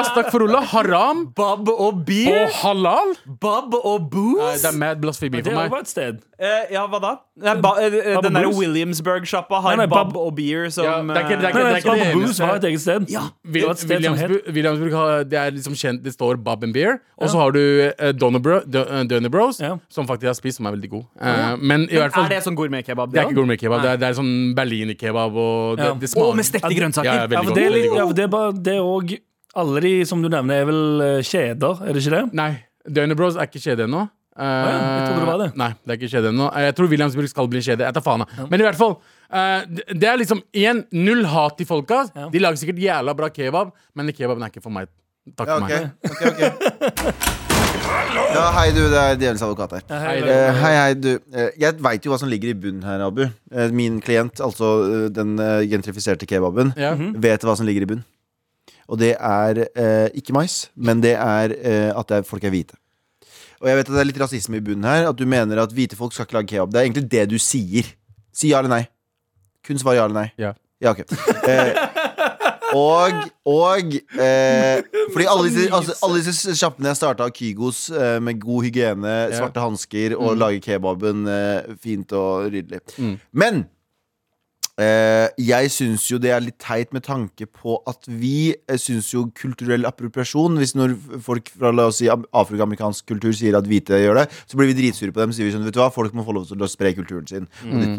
Astakfrulla, 0.02 0.62
haram 0.74 1.26
Bab 1.38 1.70
og 1.74 2.04
beer. 2.08 2.46
og 2.46 2.58
halal. 2.62 3.16
Bab 3.26 3.74
og 3.78 4.02
Nei, 4.02 4.10
booze. 4.14 4.62
det 4.62 4.72
er 4.74 4.78
mad 4.78 5.02
blasfemi 5.02 5.42
Det 5.42 5.46
for 5.50 5.56
er 5.56 5.62
meg. 5.64 5.72
bare 5.72 5.86
et 5.88 5.92
sted. 5.92 6.22
Eh, 6.38 6.74
ja, 6.76 6.86
hva 6.88 7.02
da? 7.02 7.14
Nei, 7.38 7.54
ba, 7.62 7.76
eh, 7.78 7.86
eh, 7.86 8.22
den 8.22 8.34
der 8.34 8.48
derre? 8.48 8.54
Williamsburg-sjappa 8.58 9.60
har 9.62 9.76
Nei, 9.76 9.86
nei, 9.86 9.88
Bab 9.92 10.08
Bab- 10.10 10.18
og 10.18 10.36
beer 10.36 10.72
som 10.74 10.86
Ja, 10.86 11.02
det 11.02 11.18
er 11.18 11.22
ikke- 11.22 11.38
det 11.38 11.46
er 11.46 11.50
ikke- 11.50 11.84
Nei, 11.98 12.48
var 12.48 12.56
et 12.56 12.64
eget 12.64 12.82
sted. 12.82 13.10
Ja. 13.10 13.30
Vil, 13.44 13.70
et 13.70 13.78
sted 13.78 13.90
Williamsburg, 13.90 14.42
Williamsburg 14.54 14.92
har, 14.94 15.24
det 15.24 15.38
er 15.38 15.52
liksom 15.52 15.74
kjent 15.74 16.04
Det 16.04 16.14
står 16.14 16.44
Bob 16.44 16.64
and 16.64 16.74
Beer. 16.74 17.00
Og 17.20 17.30
så 17.30 17.38
har 17.38 17.52
du 17.52 17.92
uh, 18.00 18.12
Donner, 18.12 18.40
Bro, 18.40 18.62
Bros, 19.30 19.60
Ja. 19.60 19.78
som 19.90 20.08
faktisk 20.08 20.26
har 20.26 20.34
spist, 20.34 20.58
som 20.58 20.66
er 20.66 20.72
veldig 20.72 20.90
god. 20.90 21.06
Eh, 21.22 21.56
men 21.58 21.84
i 21.90 21.96
hvert 21.96 22.12
fall 22.14 22.26
Er 22.26 22.30
det 22.30 22.44
sånn 22.44 22.56
gourmetkebab? 22.56 23.12
Det 23.12 23.20
er 23.22 23.28
ikke 23.30 23.36
gourmetkebab. 23.36 23.82
Det 23.82 23.90
er, 23.92 23.98
det 23.98 24.08
er 24.10 24.14
sånn 24.14 24.56
berlinerkebab 24.56 25.36
og 25.36 25.78
det, 25.78 25.86
Ja. 25.86 25.94
smaker 26.08 26.36
med 26.36 26.46
stekte 26.46 26.74
grønnsaker. 26.74 27.04
Ja, 27.04 27.14
ja, 27.14 27.28
Ja, 27.30 27.54
det 27.54 27.64
er 27.64 27.70
litt, 27.70 27.94
ja, 27.94 28.06
det 28.08 28.64
Det 28.64 28.78
òg 28.82 29.20
Alle 29.56 29.82
de 29.82 30.06
som 30.06 30.22
du 30.22 30.30
nevner, 30.30 30.62
er 30.62 30.66
vel 30.66 31.02
eh, 31.02 31.22
kjeder, 31.22 31.82
er 31.82 31.94
det 31.94 32.04
ikke 32.04 32.12
det? 32.12 32.34
Nei, 32.34 32.64
Donnerbros 32.88 33.36
er 33.36 33.48
ikke 33.48 33.60
kjede 33.60 33.86
ennå. 33.88 34.10
Eh, 34.38 34.46
ja, 34.46 34.74
jeg 34.78 35.06
trodde 35.08 35.22
det 35.24 35.28
var 35.32 35.40
det. 35.42 35.48
Nei, 35.58 35.70
det 35.82 35.94
er 35.94 35.98
ikke 35.98 36.10
kjede 36.12 36.30
ennå. 36.30 36.48
Jeg 36.62 36.76
tror 36.78 36.90
Williamsburg 36.92 37.30
skal 37.32 37.48
bli 37.50 37.62
kjede. 37.66 37.88
Jeg 37.88 37.96
tar 37.98 38.04
faen 38.06 38.22
av. 38.22 38.36
Men 38.52 38.62
i 38.62 38.66
hvert 38.68 38.78
fall. 38.78 38.94
uh, 39.34 39.64
det 39.98 40.06
er 40.12 40.20
liksom 40.22 40.44
igjen 40.54 40.84
null 40.94 41.26
hat 41.32 41.58
til 41.58 41.66
folka. 41.70 42.04
Ja. 42.14 42.28
De 42.30 42.40
lager 42.44 42.62
sikkert 42.62 42.78
jævla 42.84 43.16
bra 43.18 43.32
kebab, 43.34 43.74
men 43.98 44.14
kebaben 44.14 44.46
er 44.46 44.54
ikke 44.54 44.62
for 44.62 44.76
meg. 44.76 44.92
Takk 45.36 45.50
Ja, 45.50 45.58
for 45.58 45.66
ok, 45.66 45.74
meg. 45.74 45.90
Okay, 46.06 46.28
okay. 46.32 46.50
Ja, 48.38 48.46
hei 48.60 48.70
du, 48.76 48.80
det 48.92 49.00
er 49.02 49.18
Djevelens 49.20 49.42
advokat 49.46 49.74
her. 49.78 49.84
Hei, 50.06 50.16
uh, 50.22 50.62
hei, 50.62 50.72
hei, 50.78 50.94
du. 51.02 51.12
Eh, 51.34 51.50
jeg 51.66 51.82
veit 51.84 52.06
jo 52.06 52.14
hva 52.14 52.20
som 52.22 52.30
ligger 52.32 52.54
i 52.54 52.58
bunnen 52.58 52.86
her, 52.86 53.02
Abu. 53.08 53.24
Min 53.76 53.98
klient, 54.04 54.40
altså 54.44 54.70
den 55.14 55.34
gentrifiserte 55.72 56.30
kebaben, 56.30 56.74
Ja. 56.78 56.94
vet 56.96 57.42
hva 57.48 57.56
som 57.58 57.66
ligger 57.68 57.88
i 57.88 57.90
bunnen. 57.96 58.06
Og 58.88 59.00
det 59.02 59.16
er 59.20 59.66
ikke 60.16 60.32
mais, 60.36 60.68
men 60.76 61.02
det 61.04 61.16
er 61.20 61.52
at 61.92 62.08
det 62.08 62.22
er, 62.22 62.28
folk 62.28 62.46
er 62.48 62.54
hvite. 62.54 62.78
Og 63.62 63.70
jeg 63.72 63.80
vet 63.80 63.90
at 63.90 63.96
det 63.96 64.04
er 64.04 64.10
litt 64.12 64.22
rasisme 64.22 64.60
i 64.60 64.64
bunnen 64.64 64.88
her. 64.88 65.10
At 65.10 65.18
du 65.18 65.26
mener 65.30 65.64
at 65.64 65.74
hvite 65.74 65.98
folk 66.00 66.14
skal 66.16 66.28
ikke 66.28 66.40
lage 66.40 66.52
kebab. 66.54 66.74
Det 66.74 66.82
er 66.82 66.88
egentlig 66.90 67.08
det 67.12 67.26
du 67.32 67.38
sier. 67.42 67.90
Si 68.36 68.52
ja 68.54 68.62
eller 68.62 68.74
nei. 68.74 68.84
Kun 69.66 69.80
svar 69.82 69.98
ja 69.98 70.06
eller 70.06 70.22
nei. 70.22 70.30
Ja. 70.42 70.54
Ja, 70.84 70.94
ok. 70.94 71.08
Eh, 71.48 71.74
og 72.76 73.14
og 73.48 73.94
eh, 74.20 74.84
Fordi 75.14 75.26
alle 75.26 75.48
disse, 75.48 75.70
altså, 75.74 75.96
alle 76.06 76.20
disse 76.20 76.56
sjappene 76.60 76.92
jeg 76.92 77.00
starta 77.00 77.26
av 77.26 77.32
Kygos 77.34 77.88
eh, 77.90 78.18
med 78.22 78.42
god 78.44 78.68
hygiene, 78.68 79.16
svarte 79.34 79.64
hansker 79.64 80.18
og 80.18 80.36
lage 80.38 80.62
kebaben 80.62 81.26
eh, 81.32 81.74
fint 81.82 82.12
og 82.18 82.52
ryddelig. 82.52 82.84
Mm. 83.00 83.16
Men 83.32 83.64
jeg 84.78 85.72
syns 85.74 86.04
jo 86.12 86.20
det 86.22 86.30
er 86.36 86.44
litt 86.46 86.60
teit 86.62 86.92
med 86.94 87.02
tanke 87.06 87.48
på 87.50 87.80
at 87.90 88.06
vi 88.06 88.52
eh, 88.70 88.78
syns 88.78 89.08
jo 89.10 89.24
kulturell 89.34 89.88
appropriasjon 89.90 90.58
Hvis 90.62 90.76
når 90.78 90.94
folk 91.26 91.50
fra 91.50 91.72
la 91.74 91.88
oss 91.90 91.98
si 91.98 92.10
am- 92.14 92.28
afroamerikansk 92.38 93.08
kultur 93.10 93.34
sier 93.34 93.58
at 93.58 93.66
hvite 93.66 93.98
gjør 94.04 94.20
det, 94.22 94.26
så 94.46 94.60
blir 94.60 94.70
vi 94.70 94.76
dritsure 94.78 95.10
på 95.16 95.24
dem. 95.24 95.34
Sier 95.34 95.48
vi 95.50 95.54
sånn, 95.56 95.66
vet 95.66 95.74
du 95.74 95.82
hva, 95.82 95.88
folk 95.94 96.14
må 96.14 96.22
få 96.28 96.36
lov 96.38 96.46
til 96.52 96.62
å 96.62 96.70
spre 96.70 96.92
kulturen 96.94 97.26
sin. 97.30 97.48
Mm. 97.66 97.98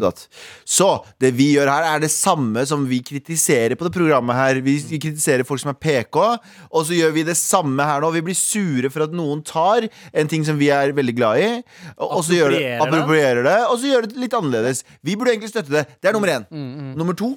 Så 0.63 0.87
det 1.19 1.33
vi 1.35 1.49
gjør 1.57 1.67
her, 1.73 1.87
er 1.97 1.99
det 2.03 2.11
samme 2.13 2.63
som 2.69 2.85
vi 2.87 3.01
kritiserer 3.03 3.75
på 3.79 3.87
det 3.89 3.93
programmet 3.97 4.37
her. 4.39 4.61
Vi 4.63 4.77
kritiserer 5.01 5.43
folk 5.47 5.59
som 5.63 5.73
er 5.73 5.79
PK, 5.83 6.15
og 6.71 6.87
så 6.87 6.95
gjør 6.95 7.11
vi 7.17 7.25
det 7.27 7.35
samme 7.39 7.83
her 7.89 7.99
nå. 8.03 8.13
Vi 8.15 8.23
blir 8.29 8.37
sure 8.39 8.89
for 8.93 9.03
at 9.07 9.15
noen 9.15 9.43
tar 9.43 9.89
en 10.13 10.31
ting 10.31 10.45
som 10.47 10.55
vi 10.59 10.71
er 10.71 10.95
veldig 10.95 11.15
glad 11.19 11.43
i, 11.43 11.49
og, 11.97 12.07
og 12.07 12.23
så 12.27 12.37
gjør 12.39 12.55
det, 12.55 12.63
Approprierer 12.87 13.43
det. 13.43 13.57
og 13.67 13.75
så 13.83 13.91
gjør 13.91 14.07
det 14.07 14.23
litt 14.23 14.37
annerledes. 14.39 14.83
Vi 15.03 15.15
burde 15.19 15.35
egentlig 15.35 15.51
støtte 15.51 15.75
det. 15.75 15.85
Det 15.99 16.09
er 16.13 16.15
nummer 16.15 16.31
én. 16.37 16.47
Nummer 16.95 17.17
to. 17.17 17.35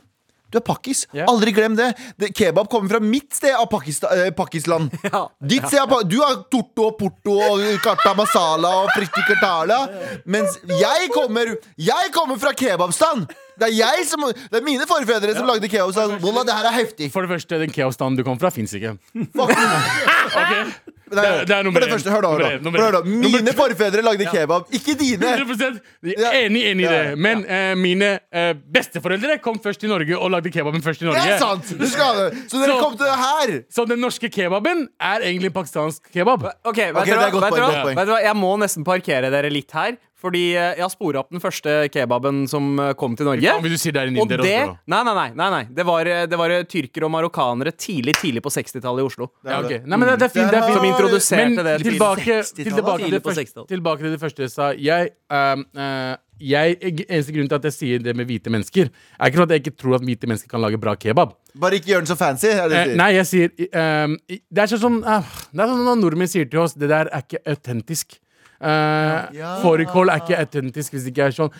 Du 0.52 0.58
er 0.60 0.64
pakkis. 0.66 1.06
Yeah. 1.16 1.28
Aldri 1.32 1.54
glem 1.56 1.76
det. 1.78 1.94
det. 2.20 2.28
Kebab 2.36 2.68
kommer 2.68 2.92
fra 2.92 3.00
mitt 3.00 3.32
sted 3.34 3.54
av 3.56 3.70
Pakistan, 3.72 4.10
eh, 4.18 4.32
Pakistan. 4.36 4.90
Ditt 5.52 5.64
sted 5.64 5.80
av 5.80 6.02
Du 6.04 6.18
har 6.20 6.42
torto 6.52 6.90
og 6.90 6.98
porto 7.00 7.38
og 7.40 7.62
karta 7.84 8.12
masala 8.18 8.74
og 8.82 8.92
fritti 8.92 9.24
kartala. 9.30 9.86
Mens 10.28 10.58
jeg 10.68 11.08
kommer 11.14 11.56
Jeg 11.80 12.12
kommer 12.12 12.40
fra 12.42 12.52
kebabstan! 12.52 13.24
Det 13.60 13.68
er 13.68 13.74
jeg 13.76 14.06
som 14.08 14.20
Det 14.32 14.58
er 14.60 14.64
mine 14.64 14.86
forfedre 14.88 15.34
som 15.36 15.46
lagde 15.46 15.68
kebabstan. 15.68 16.18
Wallah, 16.24 16.44
det 16.48 16.54
her 16.56 16.70
er 16.70 16.76
heftig. 16.80 17.10
For 17.12 17.22
det 17.26 17.30
første, 17.34 17.58
den 17.60 17.70
keosstanden 17.74 18.16
du 18.16 18.24
kom 18.24 18.38
fra, 18.40 18.50
fins 18.50 18.72
ikke. 18.78 18.96
You. 19.14 19.26
Det 21.12 21.20
er- 21.20 21.44
det 21.44 21.52
er 21.52 21.62
nummer 21.62 21.76
For 21.76 21.84
det 21.84 21.88
én. 21.90 21.92
første, 21.92 22.10
hør 22.10 22.22
da, 22.24 22.28
hør 22.32 22.38
da. 22.38 22.50
Nummer 22.56 22.62
nummer 22.64 22.80
hør 22.80 22.92
da. 22.92 23.00
Mine 23.04 23.52
forfedre 23.52 24.00
lagde 24.02 24.24
kebab, 24.32 24.62
ikke 24.72 24.94
dine. 24.96 25.32
100% 25.44 25.80
Jeg 26.08 26.14
er 26.24 26.46
Enig, 26.46 26.62
enig 26.70 26.86
i 26.86 26.88
det. 26.88 27.18
Men 27.18 27.42
uh, 27.44 27.74
mine 27.76 28.08
uh, 28.32 28.54
besteforeldre 28.72 29.36
kom 29.44 29.58
først 29.60 29.80
til 29.84 29.92
Norge 29.92 30.16
og 30.16 30.30
lagde 30.32 30.48
kebaben 30.54 30.80
først 30.82 31.02
i 31.02 31.04
Norge. 31.04 31.20
Det 31.20 31.34
er 31.34 31.38
sant! 31.42 31.68
Du 31.78 31.84
skal. 31.90 32.32
Så 32.48 32.56
dere 32.62 32.72
Så- 32.72 32.80
kom 32.80 32.96
til 32.96 33.04
det 33.10 33.18
her. 33.20 33.52
Så 33.68 33.84
den 33.92 34.00
norske 34.00 34.30
kebaben 34.32 34.86
er 35.00 35.20
egentlig 35.28 35.52
pakistansk 35.52 36.08
kebab. 36.14 36.48
Ok, 36.64 36.76
vet, 36.80 36.96
Ok, 36.96 37.04
det 37.04 37.12
dere 37.12 37.28
er 37.28 37.30
vet, 37.30 37.82
poeng. 37.84 37.96
vet 38.00 38.06
dere? 38.08 38.22
Jeg 38.24 38.36
må 38.40 38.56
nesten 38.64 38.84
parkere 38.88 39.30
dere 39.36 39.50
litt 39.52 39.70
her. 39.76 39.96
Fordi 40.22 40.42
eh, 40.54 40.76
jeg 40.78 40.84
har 40.84 40.92
spora 40.92 41.22
opp 41.22 41.32
den 41.34 41.42
første 41.42 41.74
kebaben 41.92 42.44
som 42.50 42.72
eh, 42.78 42.92
kom 42.98 43.16
til 43.18 43.26
Norge. 43.26 43.54
Vil 43.64 43.74
du 43.74 43.80
si 43.80 43.92
det 43.94 44.04
er 44.04 44.12
en 44.12 44.20
Og 44.22 44.30
det 44.30 44.38
også. 44.38 44.76
Nei, 44.92 45.02
nei, 45.08 45.14
nei. 45.18 45.28
nei, 45.38 45.48
nei. 45.56 45.62
Det, 45.74 45.86
var, 45.88 46.06
eh, 46.06 46.24
det 46.30 46.38
var 46.38 46.54
eh, 46.54 46.64
tyrkere 46.68 47.08
og 47.08 47.14
marokkanere 47.16 47.74
tidlig 47.74 48.14
tidlig 48.20 48.44
på 48.44 48.52
60-tallet 48.54 49.02
i 49.02 49.08
Oslo. 49.10 49.32
Ja, 49.42 49.60
okay. 49.60 49.82
Nei, 49.82 49.98
men 49.98 50.12
det, 50.12 50.18
det 50.22 50.28
er 50.28 50.34
fint. 50.36 50.50
Det 50.52 50.60
er 50.60 50.68
fint. 50.68 50.78
Som 50.78 50.88
introduserte 50.88 51.48
Men 51.48 51.66
det 51.66 51.76
til 51.82 51.90
tilbake, 51.90 52.24
til, 52.42 52.68
tilbake, 52.70 53.04
til, 53.04 53.16
det 53.16 53.22
første, 53.26 53.66
tilbake 53.72 54.06
til 54.06 54.14
det 54.14 54.20
første 54.22 54.46
jeg 54.46 54.54
sa. 54.54 54.70
Jeg, 54.78 55.12
ehm, 55.32 55.66
eh, 55.74 56.14
jeg, 56.42 56.78
eneste 57.08 57.34
grunn 57.34 57.50
til 57.50 57.58
at 57.58 57.68
jeg 57.68 57.76
sier 57.76 58.02
det 58.06 58.16
med 58.18 58.30
hvite 58.30 58.50
mennesker, 58.52 58.90
er 58.90 59.30
ikke 59.30 59.42
for 59.42 59.46
at 59.46 59.54
jeg 59.54 59.64
ikke 59.64 59.76
tror 59.82 59.98
at 59.98 60.06
hvite 60.06 60.30
mennesker 60.30 60.50
kan 60.50 60.62
lage 60.62 60.80
bra 60.82 60.94
kebab. 60.98 61.36
Bare 61.62 61.78
ikke 61.78 61.92
gjør 61.92 62.04
den 62.04 62.10
så 62.10 62.18
fancy. 62.18 62.50
Er 62.50 62.68
det 62.70 62.82
Eh, 62.82 62.96
nei, 62.98 63.12
jeg 63.18 63.28
sier 63.28 63.68
ehm, 63.76 64.16
Det 64.26 64.62
er 64.62 64.70
sånn 64.70 64.80
som 64.80 64.94
eh, 65.04 65.32
Det 65.52 65.60
er 65.60 65.70
sånn 65.70 65.84
når 65.86 65.98
nordmenn 66.00 66.30
sier 66.30 66.48
til 66.48 66.62
oss 66.62 66.72
Det 66.74 66.88
der 66.90 67.10
er 67.12 67.26
ikke 67.26 67.42
autentisk. 67.44 68.16
Uh, 68.62 69.34
Ja. 69.34 69.56
Fårikål 69.62 70.08
er 70.12 70.20
ikke 70.22 70.38
autentisk 70.38 70.92
hvis 70.94 71.04
det 71.04 71.12
ikke 71.16 71.26
er 71.26 71.34
sånn. 71.34 71.50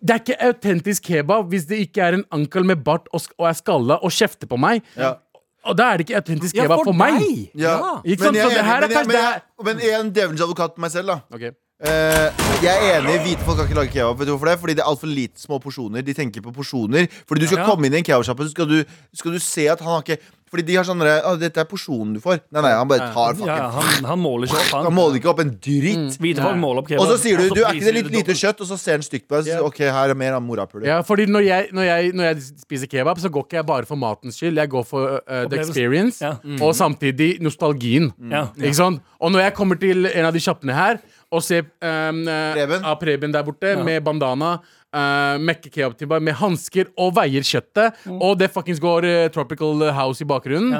Det 0.00 0.14
er 0.14 0.20
ikke 0.22 0.38
autentisk 0.48 1.02
kebab 1.10 1.50
hvis 1.52 1.66
det 1.68 1.78
ikke 1.86 2.02
er 2.02 2.12
en 2.18 2.24
ankel 2.32 2.64
med 2.64 2.82
bart 2.84 3.08
og, 3.12 3.20
og 3.38 3.48
er 3.50 3.52
skalla 3.58 3.98
og 4.02 4.10
kjefter 4.10 4.48
på 4.48 4.58
meg. 4.58 4.82
Ja. 4.96 5.14
Og 5.66 5.76
da 5.76 5.90
er 5.92 5.98
det 5.98 6.06
ikke 6.08 6.16
autentisk 6.22 6.54
kebab 6.56 6.84
for, 6.86 6.92
meg. 6.94 7.20
Ja. 7.58 7.76
Ikke 8.06 8.22
sant? 8.22 8.32
Men 8.32 8.40
jeg 8.40 8.46
Så 8.46 8.50
er 8.50 8.54
det 8.54 8.64
her 8.64 8.76
er 8.76 8.80
men 8.80 8.90
jeg- 8.96 9.06
men 9.06 9.16
jeg- 9.16 9.42
Men 9.64 9.78
jeg 9.80 9.90
er 9.96 10.00
en 10.00 10.10
djevelens 10.12 10.40
advokat 10.40 10.74
på 10.76 10.80
meg 10.80 10.90
selv, 10.90 11.06
da. 11.08 11.20
Ok. 11.32 11.42
Eh, 11.76 12.30
jeg 12.64 12.72
er 12.72 13.02
enig, 13.02 13.18
hvite 13.20 13.44
folk 13.44 13.58
kan 13.60 13.66
ikke 13.68 13.76
lage 13.76 13.92
kebab. 13.92 14.16
Vet 14.16 14.30
du 14.30 14.32
hvorfor 14.32 14.48
det? 14.48 14.54
Fordi 14.62 14.76
det 14.78 14.80
er 14.80 14.88
altfor 14.88 15.10
lite 15.12 15.42
små 15.42 15.58
porsjoner. 15.60 16.00
De 16.06 16.14
tenker 16.16 16.40
på 16.40 16.54
porsjoner. 16.56 17.04
Fordi 17.28 17.42
du 17.44 17.46
skal 17.50 17.58
Ja. 17.60 17.66
komme 17.68 17.84
inn 17.84 17.92
i 17.92 17.98
en 18.00 18.04
kebabsjappe, 18.06 18.46
så 18.48 18.50
skal 18.56 18.66
du, 18.70 18.84
skal 19.12 19.32
du 19.32 19.38
se 19.38 19.66
at 19.68 19.78
han 19.80 19.88
har 19.88 20.02
ikke 20.02 20.18
Fordi 20.48 20.62
de 20.64 20.76
har 20.76 20.84
sånn 20.86 21.00
derre 21.02 21.32
Dette 21.40 21.58
er 21.58 21.64
porsjonen 21.66 22.14
du 22.14 22.20
får. 22.20 22.38
Nei, 22.54 22.62
nei, 22.62 22.70
han 22.70 22.86
bare 22.86 23.10
tar 23.12 23.34
fucking 23.34 23.48
Ja, 23.50 23.56
ja, 23.56 23.70
han, 23.74 24.04
han 24.06 24.18
måler 24.22 24.46
ikke 24.46 24.54
opp, 24.60 24.70
Han 24.76 24.84
han. 24.86 24.94
måler 24.94 25.16
ikke 25.18 25.28
opp 25.32 25.40
en 25.42 25.50
dritt. 25.58 26.16
Hvite 26.22 26.40
folk 26.40 26.56
måler 26.62 26.78
opp 26.78 26.86
kebab. 26.88 27.00
Og 27.02 27.08
så 27.10 27.16
sier 27.20 27.36
du 27.36 27.48
du 27.50 27.64
er 27.64 27.74
ikke 27.74 27.84
det 27.84 27.94
litt 27.96 28.10
lite 28.14 28.32
kjøtt, 28.38 28.60
og 28.62 28.66
så 28.70 28.78
ser 28.78 28.92
han 28.92 29.02
stygt 29.02 29.26
på 29.28 29.42
deg. 29.42 29.48
Yeah. 29.50 29.64
ok, 29.66 29.78
her 29.90 30.08
er 30.08 30.14
mer 30.14 30.32
av 30.38 30.42
morapuler. 30.46 30.86
Ja, 30.86 31.00
fordi 31.02 31.26
når 31.26 31.42
jeg, 31.48 31.68
når, 31.74 31.82
jeg, 31.82 32.12
når 32.14 32.24
jeg 32.30 32.42
spiser 32.62 32.86
kebab, 32.86 33.18
så 33.18 33.28
går 33.28 33.42
ikke 33.44 33.58
jeg 33.58 33.66
bare 33.66 33.84
for 33.90 33.96
matens 33.96 34.38
skyld. 34.38 34.56
Jeg 34.62 34.70
går 34.70 34.86
for 34.86 35.18
uh, 35.28 35.44
the 35.50 35.58
experience, 35.58 36.22
Ja. 36.22 36.36
og 36.62 36.72
samtidig 36.78 37.40
nostalgien. 37.42 38.12
Ja. 38.30 38.46
Ikke 38.56 38.74
sant? 38.78 39.02
Og 39.20 39.32
når 39.34 39.40
jeg 39.50 39.54
kommer 39.58 39.74
til 39.82 40.06
en 40.06 40.24
av 40.30 40.32
de 40.32 40.38
sjappene 40.40 40.72
her 40.78 41.02
og 41.32 41.42
se 41.42 41.60
um, 41.62 42.22
Preben. 42.26 42.84
Uh, 42.84 42.96
Preben 43.00 43.34
der 43.34 43.46
borte 43.46 43.76
med 43.84 44.00
bandana, 44.06 44.56
uh, 44.96 45.36
mekke 45.42 45.70
kebab 45.70 45.96
til 46.00 46.08
meg 46.10 46.24
med 46.26 46.38
hansker 46.40 46.88
og 46.96 47.12
veier 47.18 47.44
kjøttet, 47.46 48.00
og 48.16 48.38
det 48.40 48.48
fuckings 48.54 48.80
går 48.82 49.06
uh, 49.06 49.28
Tropical 49.34 49.84
House 49.96 50.24
i 50.24 50.28
bakgrunnen 50.28 50.72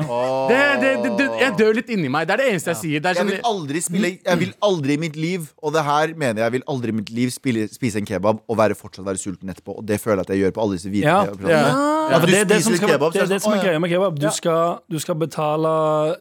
det, 0.49 0.61
det, 0.83 0.93
det, 1.05 1.13
det, 1.19 1.27
Jeg 1.43 1.55
dør 1.61 1.77
litt 1.77 1.91
inni 1.93 2.09
meg. 2.13 2.27
Det 2.29 2.37
er 2.37 2.43
det 2.43 2.49
eneste 2.55 2.73
jeg 2.73 2.81
sier. 2.83 3.05
Det 3.05 3.13
er 3.13 3.21
Jeg 3.21 3.25
sånn, 3.27 3.33
vil 3.35 3.51
aldri 3.53 3.83
spille 3.85 4.13
Jeg 4.17 4.41
vil 4.41 4.55
aldri 4.65 4.97
i 4.97 5.01
mitt 5.03 5.17
liv 5.21 5.47
Og 5.63 5.75
det 5.75 5.83
her 5.87 6.13
mener 6.19 6.43
jeg 6.47 6.57
vil 6.57 6.65
aldri 6.73 6.95
i 6.95 6.97
mitt 7.03 7.13
liv 7.15 7.33
spille, 7.35 7.67
spise 7.73 8.01
en 8.01 8.09
kebab 8.09 8.41
og 8.47 8.59
være 8.59 8.77
fortsatt 8.79 9.07
være 9.07 9.21
sulten 9.21 9.51
etterpå. 9.53 9.77
Og 9.81 9.87
det 9.87 10.01
føler 10.03 10.23
jeg 10.23 10.27
at 10.27 10.33
jeg 10.35 10.45
gjør 10.45 10.57
på 10.57 10.65
alle 10.65 10.79
disse 10.79 10.93
hvite 10.93 11.07
Ja. 11.07 11.23
Ja. 11.47 11.97
Det 12.07 12.39
er 12.39 12.49
det 12.49 12.61
som 12.63 12.75
skal, 12.77 12.93
kebab, 12.95 13.13
det 13.15 13.23
er 13.25 13.31
det 13.31 13.41
som 13.43 13.51
sånn, 13.51 13.59
er 13.59 13.65
greia 13.67 13.81
med 13.83 13.91
kebab. 13.91 14.19
Du 14.21 14.29
skal, 14.35 14.79
du 14.91 14.99
skal 15.03 15.17
betale 15.19 15.73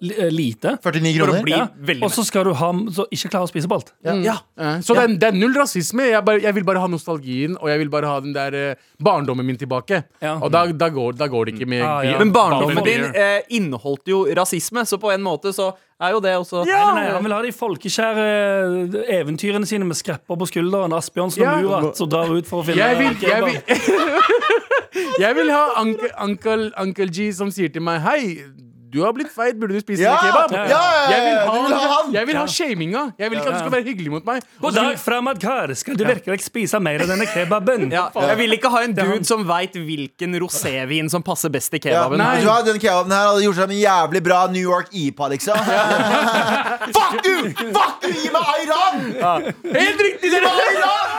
eh, 0.02 0.32
lite. 0.34 0.76
49 0.82 1.14
For 1.20 1.30
å 1.30 1.36
kroner? 1.36 1.52
Ja. 1.54 1.98
Og 2.06 2.12
så 2.16 2.26
skal 2.26 2.48
du 2.50 2.54
ha 2.58 2.70
så 2.96 3.06
ikke 3.14 3.32
klare 3.36 3.48
å 3.48 3.52
spise 3.52 3.70
på 3.70 3.78
alt. 3.78 3.92
Ja. 4.06 4.40
Eh, 4.58 4.80
Så 4.86 4.98
det, 4.98 5.04
er, 5.06 5.16
det 5.22 5.30
er 5.30 5.38
null 5.38 5.54
rasisme. 5.58 6.08
Jeg, 6.10 6.24
bare, 6.26 6.42
jeg 6.44 6.58
vil 6.58 6.66
bare 6.68 6.82
ha 6.84 6.90
nostalgien, 6.92 7.58
og 7.62 7.70
jeg 7.72 7.84
vil 7.84 7.85
bare 7.94 8.10
ha 8.10 8.20
den 8.24 8.34
der 8.36 8.54
eh, 8.54 8.76
barndommen 9.04 9.46
min 9.46 9.58
tilbake. 9.58 10.04
Ja. 10.24 10.36
Og 10.40 10.52
da, 10.54 10.66
da, 10.72 10.90
går, 10.90 11.14
da 11.20 11.28
går 11.32 11.46
det 11.46 11.56
ikke 11.56 11.68
med 11.70 11.84
Ah, 11.86 12.02
ja. 12.06 12.18
Men 12.20 12.32
barndommen 12.36 12.84
din 12.86 13.06
eh, 13.16 13.42
inneholdt 13.58 14.08
jo 14.12 14.24
rasisme, 14.38 14.86
så 14.86 14.98
på 15.02 15.12
en 15.14 15.22
måte 15.26 15.54
så 15.56 15.72
er 16.02 16.12
jo 16.12 16.20
det 16.20 16.34
også 16.36 16.66
Nei, 16.66 16.74
nei, 16.76 16.94
nei, 16.98 17.04
han 17.16 17.24
vil 17.24 17.32
ha 17.32 17.42
de 17.46 17.52
folkeskjære 17.56 18.24
eventyrene 19.22 19.66
sine 19.70 19.86
med 19.88 19.96
skrepper 19.96 20.36
på 20.42 20.48
skulderen. 20.50 20.94
Asbjørnsen 20.98 21.44
Ja. 21.46 21.54
og 21.56 21.64
Murat 21.70 21.98
som 22.02 22.10
drar 22.12 22.32
ut 22.36 22.48
for 22.50 22.64
å 22.64 22.68
finne 22.68 22.82
Jeg 22.84 22.98
vil, 23.00 23.16
jeg 23.24 23.44
vil, 23.46 24.26
jeg 25.24 25.36
vil 25.38 25.52
ha 25.54 25.64
Uncle, 25.82 26.10
Uncle, 26.24 26.72
Uncle 26.82 27.08
G 27.16 27.30
som 27.36 27.52
sier 27.54 27.72
til 27.72 27.84
meg 27.86 28.02
Hei, 28.04 28.22
du 28.96 29.02
har 29.04 29.12
blitt 29.16 29.32
feit, 29.34 29.58
burde 29.60 29.76
du 29.76 29.82
spise 29.84 30.06
Ja, 30.06 30.16
kebab? 30.22 30.54
ja, 30.56 30.66
ja, 30.72 30.80
ja, 30.80 31.10
Jeg 31.12 31.24
vil 31.26 31.36
ha, 31.36 31.56
vil 31.66 31.76
ha 31.76 31.88
han. 31.92 32.14
Jeg 32.16 32.28
vil 32.30 32.38
ha 32.40 32.46
shaminga. 32.48 33.02
Jeg 33.20 33.32
vil 33.32 33.40
ikke 33.42 33.52
at 33.52 33.58
du 33.58 33.64
skal 33.66 33.74
være 33.74 33.88
hyggelig 33.90 34.14
mot 34.14 34.28
meg. 34.28 34.46
Og 34.62 34.68
God 34.70 34.78
dag, 34.80 35.00
fremmed. 35.02 35.48
Skal 35.76 36.00
du 36.00 36.06
virkelig 36.08 36.46
spise 36.46 36.80
mer 36.80 37.04
av 37.04 37.12
denne 37.12 37.28
kebaben? 37.28 37.90
Ja, 37.96 38.08
jeg 38.16 38.38
vil 38.40 38.56
ikke 38.56 38.72
ha 38.74 38.82
en 38.86 38.96
dude 38.96 39.28
som 39.28 39.44
veit 39.48 39.76
hvilken 39.76 40.36
rosévin 40.42 41.12
som 41.12 41.24
passer 41.26 41.52
best 41.54 41.76
i 41.76 41.82
kebaben. 41.84 42.24
du 42.42 42.48
har, 42.50 42.64
Den 42.68 42.80
kebaben 42.80 43.12
her 43.12 43.28
hadde 43.32 43.44
gjort 43.46 43.60
seg 43.60 43.76
en 43.76 43.84
jævlig 43.84 44.24
bra 44.26 44.40
New 44.56 44.64
York 44.64 44.90
IPA, 44.96 45.30
liksom. 45.36 45.60
Fuck 46.96 47.20
you! 47.28 47.52
Fuck 47.76 48.08
you! 48.08 48.16
Gi 48.24 48.34
meg 48.34 48.50
Ayran! 48.56 49.06
Helt 49.76 50.04
riktig! 50.08 50.32
Gi 50.32 50.42
meg 50.42 50.66
Ayran! 50.66 51.16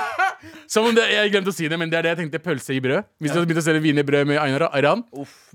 Som 0.67 0.89
om 0.89 0.97
det, 0.97 1.07
jeg 1.13 1.31
glemte 1.31 1.53
å 1.53 1.55
si 1.55 1.69
det, 1.71 1.79
men 1.79 1.93
det 1.93 2.01
er 2.01 2.09
det 2.09 2.15
jeg 2.17 2.23
tenkte 2.25 2.43
pølse 2.43 2.75
i 2.75 2.83
brød. 2.83 3.07
Hvis 3.23 3.33
du 3.33 3.39
hadde 3.39 3.49
begynt 3.53 3.63
å 3.63 3.67
selge 3.69 4.07
brød 4.09 4.29
med 4.33 4.41
Ayran, 4.43 4.71
Aran, 4.73 5.05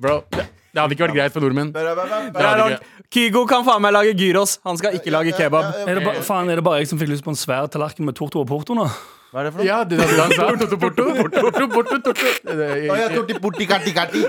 bro, 0.02 0.22
det, 0.72 0.78
det 0.78 0.82
hadde 0.82 0.96
ikke 0.96 1.04
vært 1.04 1.16
greit 1.18 1.34
for 1.36 1.44
nordmenn. 1.44 1.72
Det 1.76 2.44
hadde 2.48 2.68
ikke. 2.72 2.86
Kygo 3.12 3.42
kan 3.44 3.66
faen 3.68 3.82
meg 3.84 3.92
lage 3.92 4.14
gyros. 4.16 4.54
Han 4.64 4.78
skal 4.80 4.94
ikke 4.96 5.12
lage 5.12 5.34
kebab. 5.36 5.66
Er 5.84 5.98
det, 6.00 6.04
ba, 6.06 6.14
faen, 6.24 6.48
er 6.48 6.62
det 6.62 6.64
bare 6.64 6.80
jeg 6.80 6.88
som 6.88 7.00
fikk 7.02 7.10
lyst 7.12 7.26
på 7.26 7.34
en 7.34 7.40
svær 7.40 7.68
tallerken 7.68 8.08
med 8.08 8.16
torto 8.16 8.40
og 8.40 8.48
porto 8.48 8.78
nå? 8.78 8.86
Hva 9.36 9.42
er 9.42 9.50
det 9.50 9.52
for 9.52 9.60
noe? 9.60 9.68
Ja, 9.68 9.82
det 9.84 10.00
hadde 10.00 10.16
han 10.16 10.32
sa. 10.32 10.46
Porto, 10.48 10.78
porto, 10.84 11.04
porto, 11.18 11.42
porto, 11.44 11.68
porto, 11.76 12.14
porto. 12.16 12.56
Å, 12.56 12.96
ja, 13.02 13.10
torti, 13.12 13.36
porti, 13.44 13.68
karti, 13.68 13.92
karti. 13.96 14.24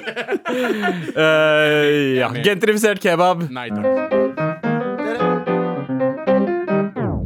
Eh, 1.14 2.18
ja. 2.18 2.32
Gentrifisert 2.42 3.02
kebab. 3.02 3.46
Nei 3.54 3.68
takk. 3.70 3.86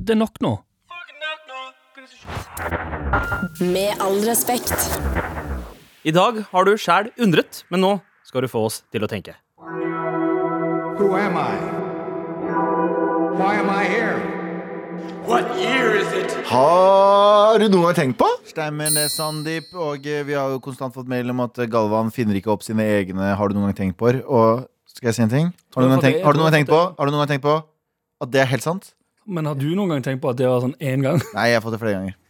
Det 0.05 0.13
er 0.13 0.21
nok 0.21 0.37
nå. 0.45 0.53
Med 3.65 4.05
all 4.05 4.21
respekt. 4.29 4.77
I 6.05 6.13
dag 6.13 6.45
har 6.53 6.69
du 6.69 6.77
sjæl 6.77 7.09
undret, 7.17 7.65
men 7.73 7.81
nå 7.83 7.95
skal 8.37 8.45
du 8.45 8.53
få 8.53 8.67
oss 8.69 8.83
til 8.93 9.01
å 9.01 9.09
tenke. 9.09 9.33
Who 10.99 11.15
am 11.17 11.37
I? 11.41 11.57
Why 13.39 13.53
am 13.57 13.71
I 13.73 13.85
here? 13.89 14.19
What 15.25 15.57
year 15.57 15.97
is 15.97 16.11
it? 16.13 16.35
Har 16.51 17.57
du 17.59 17.65
noen 17.71 17.87
gang 17.89 17.97
tenkt 17.97 18.19
på? 18.21 18.29
Stemmer 18.45 18.93
det, 18.93 19.07
Sandeep. 19.15 19.73
Og 19.73 20.05
eh, 20.05 20.21
vi 20.29 20.37
har 20.37 20.53
jo 20.53 20.61
konstant 20.61 20.93
fått 20.95 21.09
mail 21.09 21.33
om 21.33 21.41
at 21.47 21.63
eh, 21.65 21.71
Galvan 21.73 22.13
finner 22.13 22.37
ikke 22.37 22.53
opp 22.53 22.67
sine 22.67 22.85
egne 22.99 23.33
Har 23.41 23.49
du 23.49 23.57
noen 23.57 23.71
gang 23.71 23.79
tenkt 23.81 23.99
på? 24.03 24.13
Og 24.29 24.67
skal 24.93 25.11
jeg 25.11 25.17
si 25.17 25.25
en 25.25 25.33
ting? 25.33 25.51
Har 25.73 25.81
du 25.81 25.89
noen 25.89 25.97
gang 25.97 26.05
tenkt, 26.05 26.21
har 26.27 26.37
du 26.37 26.43
noen 26.43 26.51
gang 26.51 26.59
tenkt 26.61 26.73
på? 26.75 26.83
Har 26.93 27.09
du 27.09 27.15
noen 27.17 27.25
gang 27.25 27.33
tenkt 27.33 27.47
på 27.49 27.57
at 28.21 28.37
det 28.37 28.45
er 28.45 28.53
helt 28.53 28.69
sant? 28.69 28.93
Men 29.25 29.49
har 29.49 29.57
du 29.57 29.71
noen 29.73 29.97
gang 29.97 30.05
tenkt 30.05 30.21
på 30.21 30.37
at 30.37 30.39
det 30.39 30.53
var 30.53 30.61
sånn 30.67 30.77
én 30.77 31.09
gang? 31.09 31.25
Nei, 31.33 31.49
jeg 31.55 31.59
har 31.59 31.65
fått 31.65 31.79
det 31.79 31.81
flere 31.81 31.97
ganger. 32.03 32.21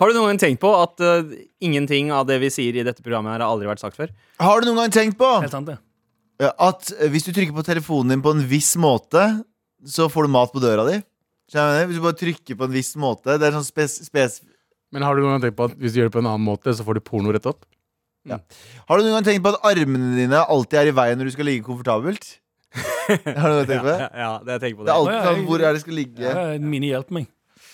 Har 0.00 0.08
du 0.08 0.16
noen 0.16 0.32
gang 0.32 0.40
tenkt 0.40 0.62
på 0.62 0.70
at 0.72 1.02
uh, 1.04 1.32
ingenting 1.60 2.08
av 2.14 2.24
det 2.28 2.38
vi 2.40 2.48
sier 2.52 2.78
i 2.80 2.84
dette 2.86 3.02
programmet, 3.04 3.34
her 3.34 3.42
har 3.44 3.52
aldri 3.52 3.68
vært 3.68 3.82
sagt 3.82 3.98
før? 4.00 4.12
Har 4.40 4.62
du 4.62 4.70
noen 4.70 4.86
gang 4.86 4.94
tenkt 4.94 5.18
på 5.20 5.28
Helt 5.42 5.52
sant, 5.52 5.68
det. 5.68 5.76
at 6.48 6.92
eh, 6.96 7.10
hvis 7.12 7.26
du 7.26 7.34
trykker 7.36 7.52
på 7.52 7.66
telefonen 7.66 8.14
din 8.14 8.22
på 8.24 8.32
en 8.32 8.40
viss 8.48 8.72
måte, 8.80 9.26
så 9.84 10.08
får 10.08 10.24
du 10.24 10.32
mat 10.32 10.54
på 10.54 10.62
døra 10.62 10.86
di? 10.88 10.96
Skjønner 11.52 11.82
du? 11.82 11.90
Hvis 11.90 11.98
du 12.00 12.06
bare 12.06 12.20
trykker 12.22 12.56
på 12.56 12.68
en 12.68 12.72
viss 12.72 12.94
måte 13.00 13.34
Det 13.40 13.48
er 13.48 13.56
sånn 13.58 13.66
spes... 13.66 13.98
spes 14.06 14.38
Men 14.94 15.04
har 15.04 15.18
du 15.18 15.20
noen 15.24 15.34
gang 15.36 15.44
tenkt 15.44 15.58
på 15.58 15.66
at 15.68 15.74
hvis 15.76 15.92
du 15.92 16.00
gjør 16.00 16.08
det 16.08 16.14
på 16.16 16.22
en 16.22 16.30
annen 16.30 16.46
måte, 16.46 16.72
så 16.72 16.86
får 16.86 16.96
du 16.96 17.02
porno 17.04 17.34
rett 17.36 17.48
opp? 17.50 17.66
har 18.30 19.00
du 19.00 19.04
noen 19.04 19.18
gang 19.18 19.26
tenkt 19.26 19.44
på 19.44 19.52
at 19.52 19.64
armene 19.68 20.14
dine 20.16 20.40
alltid 20.54 20.78
er 20.80 20.90
i 20.90 20.96
veien 20.96 21.20
når 21.20 21.28
du 21.28 21.34
skal 21.36 21.48
ligge 21.48 21.66
komfortabelt? 21.66 22.26
har 22.78 23.44
du 23.44 23.52
noen 23.52 23.60
gang 23.64 23.68
tenkt 23.68 23.84
på 23.84 23.90
det? 23.90 24.00
Ja, 24.00 24.10
ja, 24.22 24.32
det 24.46 24.56
jeg 24.56 24.64
tenker 24.64 24.80
på 24.80 24.84
Det 24.84 24.88
Det 24.88 24.94
er 24.94 24.98
alltid 25.02 25.28
sånn, 25.28 25.44
Hvor 25.50 25.64
er 25.64 25.76
det 25.76 25.84
skal 25.84 25.96
ligge? 25.98 26.24
Ja, 26.24 26.44
Mine 26.72 26.92
hjelper 26.94 27.18
meg. 27.20 27.28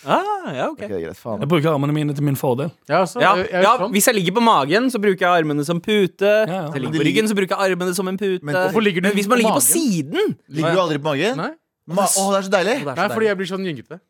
Ah, 0.06 0.52
ja, 0.54 0.66
ok. 0.70 0.78
Greit, 0.86 1.16
faen. 1.18 1.40
Jeg 1.42 1.48
bruker 1.50 1.72
armene 1.74 1.92
mine 1.92 2.14
til 2.14 2.22
min 2.24 2.36
fordel. 2.38 2.70
Ja, 2.88 3.02
så, 3.04 3.20
Ja, 3.20 3.34
jeg, 3.36 3.48
jeg, 3.50 3.62
ja, 3.66 3.72
sånn. 3.80 3.92
Hvis 3.92 4.06
jeg 4.06 4.14
ligger 4.14 4.36
på 4.38 4.42
magen, 4.46 4.86
så 4.94 5.00
bruker 5.02 5.26
jeg 5.26 5.42
armene 5.44 5.64
som 5.66 5.80
pute. 5.80 6.22
ja. 6.46 6.62
Hvis 6.70 6.74
jeg 6.78 6.82
ligger 6.86 7.00
på 7.00 7.06
ryggen, 7.10 7.28
så 7.28 7.34
bruker 7.38 7.56
jeg 7.56 7.72
armene 7.74 7.94
som 7.94 8.08
en 8.08 8.16
pute. 8.20 8.42
Men 8.46 8.54
hvorfor 8.54 8.82
ligger 8.86 9.02
du 9.02 9.08
Men 9.08 9.16
hvis 9.18 9.26
man 9.28 9.38
på 9.38 9.42
ligger 9.42 9.56
på 9.58 9.62
magen? 9.62 9.72
siden 9.74 10.36
Ligger 10.48 10.72
du 10.72 10.80
aldri 10.86 10.98
på 10.98 11.08
magen? 11.10 11.36
Nei. 11.36 11.50
Ma 11.86 12.02
Å, 12.06 12.22
det 12.32 12.38
er 12.38 12.46
så 12.46 12.50
deilig! 12.50 12.76
Det 12.82 12.86
er 12.86 12.94
så 12.94 12.96
Nei, 12.96 13.08
fordi 13.08 13.14
deilig. 13.14 13.28
jeg 13.30 13.36
blir 13.42 13.50
sånn 13.54 13.66
gyngete. 13.66 14.00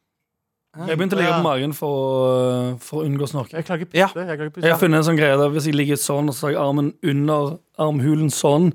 Jeg 0.76 0.98
begynte 1.00 1.16
å 1.16 1.20
ligge 1.22 1.32
på 1.40 1.44
magen 1.44 1.72
for, 1.72 1.88
å- 1.96 2.78
for 2.84 3.00
å 3.00 3.06
unngå 3.08 3.24
snork. 3.28 3.52
Jeg 3.56 3.64
klarer 3.64 3.80
ikke 3.86 3.96
å 3.96 3.96
Ja. 3.96 4.08
Jeg 4.12 4.26
klarer 4.36 4.50
ikke 4.50 4.60
å 4.60 4.62
Jeg 4.62 4.72
har 4.72 4.78
funnet 4.80 4.98
en 5.00 5.06
sånn 5.08 5.16
greie 5.16 5.36
der 5.40 5.48
Hvis 5.48 5.64
jeg 5.64 5.74
ligger 5.74 5.96
sånn 5.96 6.28
og 6.28 6.34
så 6.36 6.48
har 6.48 6.50
jeg 6.52 6.60
armen 6.60 6.92
under 7.02 7.58
armhulen 7.80 8.28
sånn 8.28 8.74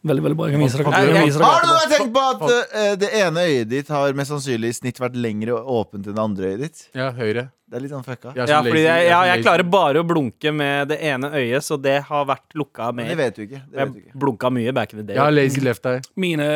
Veldig, 0.00 0.22
veldig 0.24 0.36
bra. 0.38 0.46
Jeg 0.48 0.56
kan 0.56 0.62
vise 0.64 0.78
dere. 0.80 0.90
Nei, 0.90 1.00
Jeg 1.04 1.14
kan 1.14 1.26
vise 1.28 1.38
dere 1.38 1.48
Har 1.50 1.64
du 1.84 1.94
tenkt 1.94 2.12
på 2.14 2.20
at 2.30 2.74
eh, 2.80 2.92
det 2.96 3.08
ene 3.20 3.42
øyet 3.50 3.68
ditt 3.68 3.88
har 3.92 4.14
mest 4.16 4.32
sannsynlig 4.32 4.70
i 4.72 4.76
snitt 4.78 5.00
vært 5.02 5.16
lengre 5.20 5.58
og 5.58 5.66
åpent 5.80 6.06
enn 6.08 6.14
det 6.16 6.22
andre 6.22 6.52
øyet 6.54 6.62
ditt? 6.64 6.84
Ja, 6.96 7.10
høyre. 7.12 7.50
Det 7.70 7.76
er 7.78 7.82
litt 7.84 7.92
sånn 7.92 8.02
fucka. 8.06 8.32
Jeg 8.34 8.42
er 8.46 8.48
Ja, 8.50 8.62
så 8.62 8.66
fordi 8.72 8.80
jeg, 8.82 9.02
er 9.04 9.10
ja, 9.12 9.18
jeg 9.28 9.36
lazy. 9.36 9.44
klarer 9.46 9.66
bare 9.70 10.00
å 10.02 10.06
blunke 10.08 10.52
med 10.56 10.88
det 10.90 10.96
ene 11.06 11.28
øyet, 11.36 11.62
så 11.62 11.76
det 11.78 11.98
har 12.08 12.24
vært 12.26 12.56
lukka 12.58 12.88
Men 12.96 13.04
mer. 13.06 13.12
det 13.12 13.18
vet 13.20 13.36
du 13.36 13.42
ikke. 13.44 13.60
Det 13.68 13.76
vet 13.76 13.92
du 13.92 13.98
Jeg 14.00 14.06
ikke. 14.08 14.18
blunka 14.24 14.50
mye 14.56 14.72
back 14.74 14.92
in 14.96 14.98
the 15.02 15.04
day. 15.06 15.14
Jeg 15.14 15.22
har 15.22 15.30
lazy 15.36 15.60
left 15.60 15.86
eye. 15.86 16.00
Mine, 16.16 16.48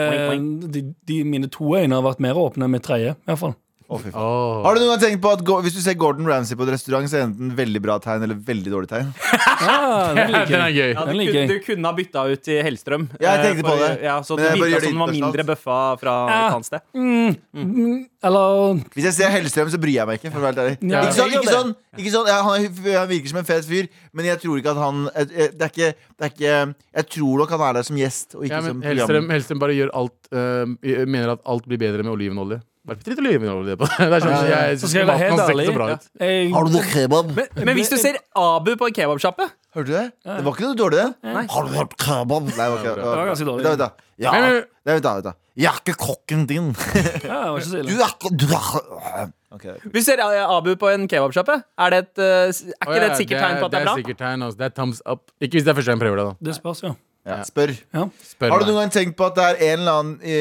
de, 0.75 0.83
de, 1.07 1.21
mine 1.25 1.47
to 1.53 1.69
øyne 1.77 1.93
har 1.95 2.03
vært 2.09 2.25
mer 2.25 2.35
åpne 2.35 2.65
enn 2.67 2.75
mitt 2.75 2.83
tredje. 2.89 3.13
I 3.15 3.31
hvert 3.31 3.39
fall. 3.45 3.55
Faen. 3.85 4.14
Åh. 4.16 4.62
Har 4.64 4.74
du 4.74 4.80
noen 4.80 4.91
gang 4.95 5.01
tenkt 5.03 5.20
på 5.22 5.30
at 5.37 5.43
Go- 5.45 5.59
hvis 5.62 5.74
du 5.76 5.80
ser 5.85 5.95
Gordon 6.01 6.26
Ramsay 6.26 6.57
på 6.57 6.64
et 6.66 6.72
restaurant, 6.72 7.05
så 7.11 7.18
er 7.18 7.20
det 7.24 7.26
enten 7.35 7.51
veldig 7.59 7.82
bra 7.85 7.99
tegn 8.03 8.24
eller 8.24 8.39
veldig 8.47 8.72
dårlig 8.72 8.89
tegn? 8.91 9.11
Ah, 9.64 10.11
den 10.16 10.30
liker 10.35 10.51
Den 10.51 10.62
er 10.64 10.72
gøy. 10.74 10.89
Ja, 10.91 11.03
du, 11.07 11.12
kunne, 11.14 11.43
du 11.49 11.55
kunne 11.64 11.89
ha 11.89 11.95
bytta 11.97 12.22
ut 12.32 12.49
i 12.51 12.57
Hellstrøm. 12.66 13.05
Ja, 13.22 13.37
jeg 13.37 13.39
eh, 13.39 13.45
tenkte 13.47 13.64
på 13.68 13.76
det. 13.80 13.91
Ja, 14.03 14.16
så 14.26 14.37
Men 14.37 14.45
det 14.45 14.57
virka 14.64 14.80
som 14.82 14.89
den 14.91 14.99
var 15.05 15.12
mindre 15.14 15.45
bøffa 15.53 15.76
fra 16.01 16.14
Ja. 16.28 16.41
et 16.49 16.57
annet 16.57 16.68
sted. 16.68 16.82
Mm, 16.99 17.95
eller 18.24 18.82
Hvis 18.97 19.07
jeg 19.09 19.14
ser 19.20 19.32
Hellstrøm, 19.37 19.70
så 19.72 19.80
bryr 19.80 19.95
jeg 20.01 20.09
meg 20.11 20.18
ikke. 20.20 20.32
For 20.35 20.43
å 20.43 20.47
være 20.49 20.64
ærlig 20.64 20.91
Ja, 20.91 21.05
ikke 21.07 21.14
sånn, 21.20 21.37
ikke 21.39 21.55
sånn, 21.55 21.72
ikke 22.03 22.12
sånn 22.16 22.28
ja, 22.32 22.41
han, 22.49 22.66
er- 22.66 22.99
han 22.99 23.09
virker 23.14 23.32
som 23.32 23.41
en 23.45 23.49
fet 23.49 23.68
fyr, 23.70 23.89
men 24.12 24.28
jeg 24.32 24.43
tror 24.43 24.59
ikke 24.61 24.74
at 24.74 24.82
han 24.82 25.01
eh, 25.14 25.24
eh, 25.30 25.51
Det 25.55 25.68
er 25.68 25.72
ikke, 25.72 25.91
det 26.18 26.28
er 26.28 26.35
ikke 26.35 26.59
Jeg 26.99 27.09
tror 27.14 27.43
nok 27.45 27.57
han 27.57 27.66
er 27.70 27.78
der 27.78 27.89
som 27.93 28.03
gjest, 28.03 28.35
og 28.35 28.45
ikke 28.49 28.59
Ja, 28.59 28.62
som 28.68 28.82
Hellstrøm. 28.91 29.30
Hellstrøm 29.37 29.62
bare 29.64 29.78
gjør 29.78 29.95
alt 30.03 30.30
uh, 30.35 30.64
Mener 31.07 31.37
at 31.39 31.45
alt 31.47 31.68
blir 31.70 31.78
bedre 31.80 32.03
med 32.05 32.12
olivenolje. 32.16 32.61
Bare 32.85 33.01
litt 33.01 33.20
olivenolje 33.22 33.76
på 33.80 33.87
det. 33.89 34.07
Det 34.12 34.16
er 34.18 34.24
sånn, 34.24 34.49
jeg, 34.51 34.78
Så 34.82 34.89
skal 34.91 35.01
jeg 35.01 35.09
være 35.09 35.22
helt 35.22 35.37
maten 35.39 35.47
ser 35.47 35.55
ærlig. 35.55 35.66
så 35.70 35.76
bra 35.76 35.87
ut. 35.95 36.09
jeg, 36.20 36.49
Har 36.53 36.66
du 36.66 36.74
noe 36.74 36.89
kebab? 36.91 37.30
Men, 37.39 37.47
men 37.68 37.78
hvis 37.78 37.93
du 37.93 37.97
ser 38.01 38.18
Abu 38.37 38.74
på 38.80 38.91
en 38.91 38.97
kebabsjappe 38.99 39.47
Hørte 39.74 39.89
du 39.89 39.95
det? 39.97 40.03
Det 40.22 40.43
var 40.47 40.53
ikke 40.55 40.66
noe 40.68 40.76
dårlig, 40.78 40.99
det. 41.01 41.32
Nei. 41.35 41.47
Har 41.51 41.64
du 41.64 41.72
hørt 41.74 41.95
kebab? 41.99 42.51
Nei, 42.51 42.53
det 42.55 42.66
var, 42.74 42.82
ikke, 42.82 42.93
Det 43.01 43.07
var 43.09 43.30
ganske 43.32 43.49
dårlig. 43.49 43.64
Da, 43.64 43.72
da. 43.80 43.89
Ja, 44.22 44.35
da, 44.39 44.93
vent 44.93 45.09
da. 45.26 45.32
Jeg 45.55 45.70
er 45.70 45.80
ikke 45.80 45.95
kokken 45.99 46.45
din. 46.51 46.68
ja, 46.74 47.01
det 47.22 47.30
var 47.30 47.59
ikke 47.59 47.70
så 47.70 47.82
Du 47.89 47.95
er 47.97 48.12
ikke 48.12 48.35
du 48.43 48.47
er, 48.53 49.32
Okay, 49.55 49.70
okay. 49.70 49.91
Hvis 49.95 50.03
du 50.05 50.11
ser 50.11 50.18
eh, 50.18 50.43
Abu 50.51 50.72
på 50.78 50.89
en 50.91 51.05
kebabsjappe, 51.11 51.61
er, 51.78 51.93
det 51.95 51.99
et, 52.05 52.18
eh, 52.18 52.51
er 52.51 52.89
ikke 52.89 52.95
det 52.99 53.03
ja, 53.05 53.11
et 53.12 53.20
sikkert 53.20 53.43
tegn 53.45 53.61
på 53.61 53.68
at 53.68 53.74
det 53.74 53.78
er 53.78 53.85
Det 53.85 53.87
bra? 53.87 53.93
er 53.95 54.03
sikkert 54.03 54.18
tegn, 54.18 54.43
altså. 54.43 54.59
Det 54.59 54.66
er 54.66 54.72
thumbs 54.74 55.03
up. 55.07 55.20
Ikke 55.39 55.55
hvis 55.59 55.66
det 55.66 55.70
er 55.70 55.76
første 55.78 55.93
gang 55.93 56.01
jeg 56.01 56.05
prøver 56.09 56.18
det, 56.20 56.24
da. 56.26 56.49
Det 56.51 56.55
spørs, 56.59 56.82
ja. 56.82 56.91
Ja. 57.25 57.39
Spør. 57.47 57.72
Spør 58.20 58.53
Har 58.53 58.61
du 58.61 58.68
noen 58.68 58.83
gang 58.83 58.93
tenkt 58.93 59.16
på 59.16 59.25
at 59.31 59.39
det 59.39 59.45
er 59.47 59.62
en 59.70 59.81
eller 59.81 59.99
annen 60.03 60.16
i, 60.20 60.37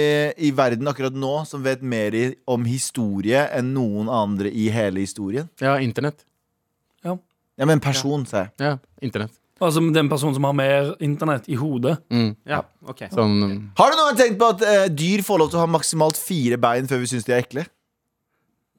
i 0.47 0.51
verden 0.55 0.89
akkurat 0.91 1.15
nå 1.15 1.35
som 1.47 1.63
vet 1.63 1.79
mer 1.79 2.15
i, 2.17 2.25
om 2.49 2.65
historie 2.67 3.45
enn 3.55 3.71
noen 3.75 4.11
andre 4.11 4.51
i 4.51 4.67
hele 4.73 5.05
historien? 5.05 5.47
Ja, 5.63 5.77
internett. 5.79 6.25
Ja, 7.53 7.67
men 7.69 7.81
person, 7.83 8.25
sa 8.25 8.47
jeg. 8.47 8.53
Ja, 8.63 8.77
internett. 9.05 9.33
Altså 9.63 9.79
den 9.95 10.09
personen 10.11 10.35
som 10.35 10.43
har 10.47 10.55
mer 10.57 10.89
internett 11.03 11.45
i 11.47 11.55
hodet. 11.55 11.99
Mm. 12.11 12.33
Ja, 12.49 12.63
ok 12.89 13.05
Sånn 13.13 13.37
Har 13.77 13.93
du 13.93 13.95
noen 13.95 14.09
gang 14.09 14.17
tenkt 14.19 14.39
på 14.41 14.49
at 14.55 14.63
uh, 14.65 14.87
dyr 14.91 15.21
får 15.23 15.39
lov 15.39 15.51
til 15.53 15.61
å 15.61 15.63
ha 15.63 15.69
maksimalt 15.71 16.19
fire 16.19 16.57
bein 16.59 16.89
før 16.89 17.03
vi 17.03 17.11
syns 17.13 17.27
de 17.29 17.35
er 17.35 17.45
ekle? 17.45 17.63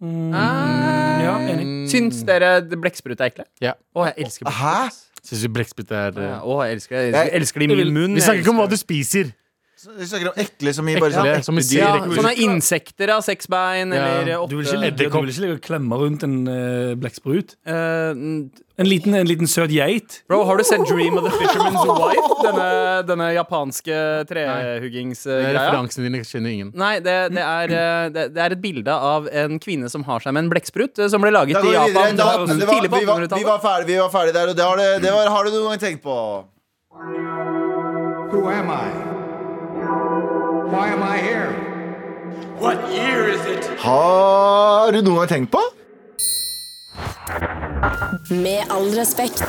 Ja, 0.04 1.38
enig. 1.38 1.64
Mm. 1.64 1.86
Syns 1.88 2.20
dere 2.28 2.58
blekksprut 2.66 3.16
er 3.22 3.30
ekle? 3.30 3.46
Ja. 3.64 3.72
Å, 3.94 4.10
jeg 4.10 4.26
elsker 4.26 4.50
blekksprut. 4.50 4.60
Hæ? 4.60 5.13
Syns 5.24 5.42
du 5.42 5.48
blekksprutt 5.56 5.90
er 5.90 6.12
Ja, 6.20 6.34
øh, 6.36 6.44
Å, 6.44 6.58
jeg 6.66 6.78
elsker, 6.78 6.96
jeg 6.96 7.08
elsker, 7.08 7.22
jeg 7.22 7.40
elsker 7.40 7.64
det 7.64 7.70
i 7.70 7.78
min 7.80 7.94
munn. 7.96 8.14
Vi 8.18 8.20
snakker 8.24 8.44
ikke 8.44 8.52
om 8.52 8.60
hva 8.60 8.68
du 8.68 8.76
spiser. 8.76 9.32
Vi 9.84 10.06
snakker 10.08 10.30
om 10.32 10.38
ekle 10.40 10.72
som 10.74 10.88
i 10.88 10.94
bare 10.96 11.12
sånn 11.12 11.26
Ekle, 11.28 11.38
ekle 11.38 11.44
som 11.48 11.58
i 11.60 11.64
dyr. 11.68 11.78
Ja, 11.80 11.94
sånne 12.16 12.32
insekter 12.46 13.10
av 13.14 13.22
seks 13.26 13.48
bein, 13.52 13.92
Ja. 13.92 14.04
eller 14.22 14.46
Du 14.48 14.56
vil 14.56 14.64
ikke 14.66 14.80
ligge, 14.80 14.96
du 14.96 15.18
vil 15.20 15.32
ikke 15.32 15.42
ligge 15.44 15.56
og 15.58 15.64
klemme 15.66 15.98
rundt 16.00 16.22
en 16.26 16.36
uh, 16.48 16.94
blekksprut? 16.96 17.56
Eh, 17.66 18.14
mm, 18.16 18.50
En 18.76 18.88
liten, 18.90 19.14
en 19.14 19.26
liten 19.28 19.46
søt 19.46 19.70
geit? 19.70 20.22
Bro, 20.26 20.40
har 20.48 20.56
du 20.58 20.64
sett 20.66 20.82
Dream 20.88 21.14
of 21.20 21.28
the 21.28 21.30
Fisherman's 21.36 21.84
Wife? 22.00 22.30
Denne, 22.42 22.68
denne 23.06 23.28
japanske 23.36 23.98
trehuggingsgreia? 24.26 25.52
Referansene 25.54 26.08
dine 26.08 26.24
kjenner 26.26 26.50
ingen. 26.56 26.72
Nei, 26.74 26.96
det, 27.04 27.14
det, 27.36 27.44
er, 27.44 27.70
eh, 27.78 28.08
det, 28.16 28.24
det 28.34 28.42
er 28.48 28.56
et 28.56 28.62
bilde 28.64 28.90
av 28.90 29.28
en 29.30 29.60
kvinne 29.62 29.88
som 29.92 30.02
har 30.08 30.20
seg 30.24 30.34
med 30.34 30.46
en 30.46 30.50
blekksprut, 30.50 30.98
som 31.08 31.22
ble 31.22 31.30
laget 31.34 31.60
i. 31.62 31.72
Japan 31.76 32.18
Da, 32.18 32.30
var, 32.42 32.46
tidlig 32.50 32.90
på 32.90 32.98
vi, 32.98 33.06
var, 33.06 33.22
vi 33.22 33.28
1800-tallet. 33.28 33.48
var 33.52 33.62
ferdig, 33.68 33.86
vi 33.94 34.00
var 34.02 34.10
ferdig 34.16 34.34
der, 34.40 34.48
og 34.50 34.56
det 34.58 34.64
har, 34.66 34.76
det, 34.82 34.90
det 35.06 35.12
var, 35.14 35.30
har 35.38 35.44
du 35.44 35.54
noen 35.54 35.70
gang 35.74 35.84
tenkt 35.86 36.02
på? 36.02 36.18
Who 38.34 38.48
am 38.50 38.70
I? 38.74 39.13
Why 40.72 40.88
am 40.92 41.02
I 41.02 41.16
here? 41.18 41.50
What 42.58 42.78
year 42.92 43.28
is 43.28 43.40
it? 43.46 43.64
Har 43.82 44.90
du 44.94 45.00
noen 45.02 45.16
gang 45.20 45.28
tenkt 45.32 45.50
på? 45.54 45.60
Med 48.34 48.70
all 48.72 48.88
respekt. 48.96 49.42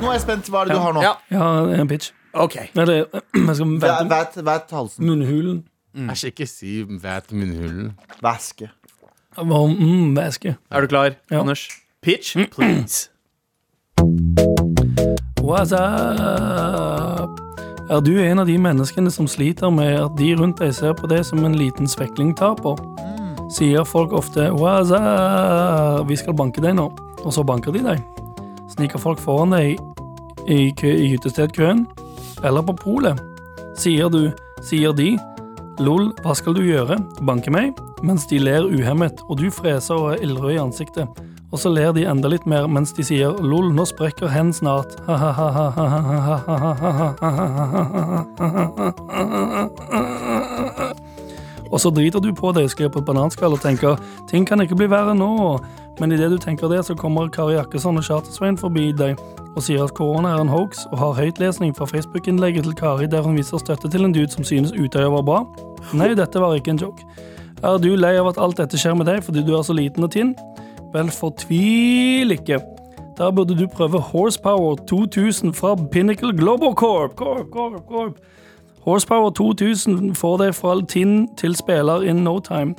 Nå 0.00 0.10
er 0.10 0.16
jeg 0.16 0.22
spent. 0.24 0.50
Hva 0.52 0.62
er 0.62 0.70
det 0.70 0.76
du 0.78 0.82
har 0.84 0.94
nå? 0.96 1.02
Ja, 1.04 1.14
Ja, 1.34 1.48
en 1.82 1.88
pitch. 1.90 2.12
ok 2.34 2.56
Eller, 2.74 3.04
jeg 3.48 3.56
skal 3.56 3.66
Væ- 3.66 3.98
vente. 3.98 4.08
Væt, 4.14 4.38
væt 4.46 4.70
halsen. 4.78 5.06
Munnhulen. 5.06 5.64
Æsj, 6.10 6.24
ikke 6.30 6.46
si 6.48 6.82
vet 7.02 7.32
munnhulen. 7.32 7.92
Væske. 8.22 8.70
Hva- 9.36 9.66
Mm, 9.78 10.16
væske. 10.16 10.56
Er 10.70 10.80
du 10.80 10.86
klar, 10.86 11.10
Ja. 11.30 11.40
Anders? 11.40 11.68
Pitch, 12.02 12.36
please. 12.50 13.08
What's 15.42 15.72
up? 15.72 17.41
Er 17.92 18.00
du 18.00 18.14
en 18.24 18.38
av 18.40 18.46
de 18.48 18.54
menneskene 18.56 19.10
som 19.12 19.26
sliter 19.28 19.68
med 19.68 19.98
at 20.00 20.14
de 20.16 20.30
rundt 20.38 20.62
deg 20.62 20.70
ser 20.72 20.94
på 20.96 21.10
deg 21.10 21.26
som 21.28 21.42
en 21.44 21.58
liten 21.60 21.84
svekling 21.90 22.30
taper? 22.38 22.78
Sier 23.52 23.84
folk 23.84 24.14
ofte 24.16 24.46
Waza, 24.56 25.00
vi 26.08 26.16
skal 26.16 26.32
banke 26.38 26.62
deg 26.64 26.78
nå, 26.78 26.86
og 27.20 27.34
så 27.36 27.44
banker 27.44 27.74
de 27.76 27.82
deg. 27.84 28.00
Sniker 28.72 29.02
folk 29.02 29.20
foran 29.20 29.52
deg 29.52 29.74
i, 30.48 30.70
kø, 30.72 30.88
i 30.88 31.10
hyttestedkøen, 31.12 31.84
eller 32.40 32.64
på 32.70 32.78
polet. 32.80 33.20
Sier 33.76 34.08
du, 34.08 34.30
sier 34.64 34.96
de, 34.96 35.10
lol, 35.84 36.14
hva 36.24 36.32
skal 36.38 36.56
du 36.56 36.62
gjøre, 36.64 36.96
banke 37.28 37.52
meg? 37.52 37.76
Mens 38.00 38.24
de 38.30 38.40
ler 38.40 38.72
uhemmet, 38.72 39.20
og 39.28 39.42
du 39.42 39.50
freser 39.52 40.00
og 40.00 40.14
er 40.14 40.24
ildrød 40.24 40.56
i 40.56 40.62
ansiktet. 40.64 41.22
Og 41.52 41.60
så 41.60 41.68
ler 41.68 41.92
de 41.92 42.06
enda 42.08 42.30
litt 42.32 42.46
mer 42.48 42.64
mens 42.70 42.94
de 42.96 43.04
sier 43.04 43.36
lol, 43.44 43.72
nå 43.76 43.84
sprekker 43.88 44.28
hen 44.32 44.52
snart. 44.56 44.96
Og 51.72 51.80
så 51.80 51.90
driter 51.90 52.20
du 52.20 52.34
på 52.36 52.50
deg, 52.52 52.68
skriver 52.68 52.92
på 52.92 53.00
et 53.00 53.06
bananskall 53.08 53.54
og 53.56 53.62
tenker 53.64 53.96
ting 54.28 54.44
kan 54.48 54.60
ikke 54.60 54.76
bli 54.76 54.90
verre 54.92 55.14
nå. 55.16 55.56
Men 56.00 56.12
idet 56.12 56.28
du 56.32 56.38
tenker 56.40 56.68
det, 56.72 56.82
så 56.84 56.96
kommer 56.96 57.30
Kari 57.32 57.56
Jakkesson 57.56 58.00
og 58.00 58.04
Charter-Svein 58.04 58.58
forbi 58.60 58.90
deg 58.96 59.20
og 59.52 59.60
sier 59.64 59.84
at 59.84 59.92
korona 59.96 60.32
er 60.32 60.40
en 60.40 60.52
hoax, 60.52 60.86
og 60.92 61.00
har 61.00 61.18
høytlesning 61.18 61.74
fra 61.76 61.88
Facebook-innlegget 61.88 62.64
til 62.64 62.76
Kari 62.76 63.08
der 63.12 63.24
hun 63.24 63.36
viser 63.36 63.60
støtte 63.60 63.90
til 63.92 64.04
en 64.04 64.12
dude 64.12 64.32
som 64.32 64.44
synes 64.44 64.72
Utøya 64.72 65.10
var 65.12 65.24
bra. 65.28 65.42
Nei, 65.96 66.12
dette 66.16 66.40
var 66.40 66.56
ikke 66.56 66.72
en 66.72 66.80
joke. 66.80 67.04
Er 67.62 67.80
du 67.80 67.92
lei 67.96 68.14
av 68.20 68.30
at 68.32 68.40
alt 68.40 68.60
dette 68.60 68.80
skjer 68.80 68.96
med 68.96 69.08
deg 69.08 69.20
fordi 69.24 69.44
du 69.44 69.52
er 69.56 69.64
så 69.64 69.76
liten 69.76 70.04
og 70.04 70.12
tynn? 70.12 70.32
Vel, 70.92 71.10
fortvil 71.10 72.30
ikke. 72.30 72.60
Da 73.18 73.30
burde 73.30 73.56
du 73.58 73.66
prøve 73.66 74.00
Horsepower 74.00 74.76
2000 74.88 75.54
fra 75.54 75.76
Pinnacle 75.92 76.36
Global 76.36 76.74
Corp. 76.74 77.16
Corp, 77.16 77.46
Corp, 77.52 77.86
Corp. 77.88 78.12
Horsepower 78.80 79.30
2000 79.30 80.14
får 80.14 80.36
deg 80.36 80.54
fra 80.54 80.80
tinn 80.88 81.28
til 81.36 81.56
spiller 81.56 82.02
in 82.02 82.24
no 82.26 82.38
time. 82.38 82.74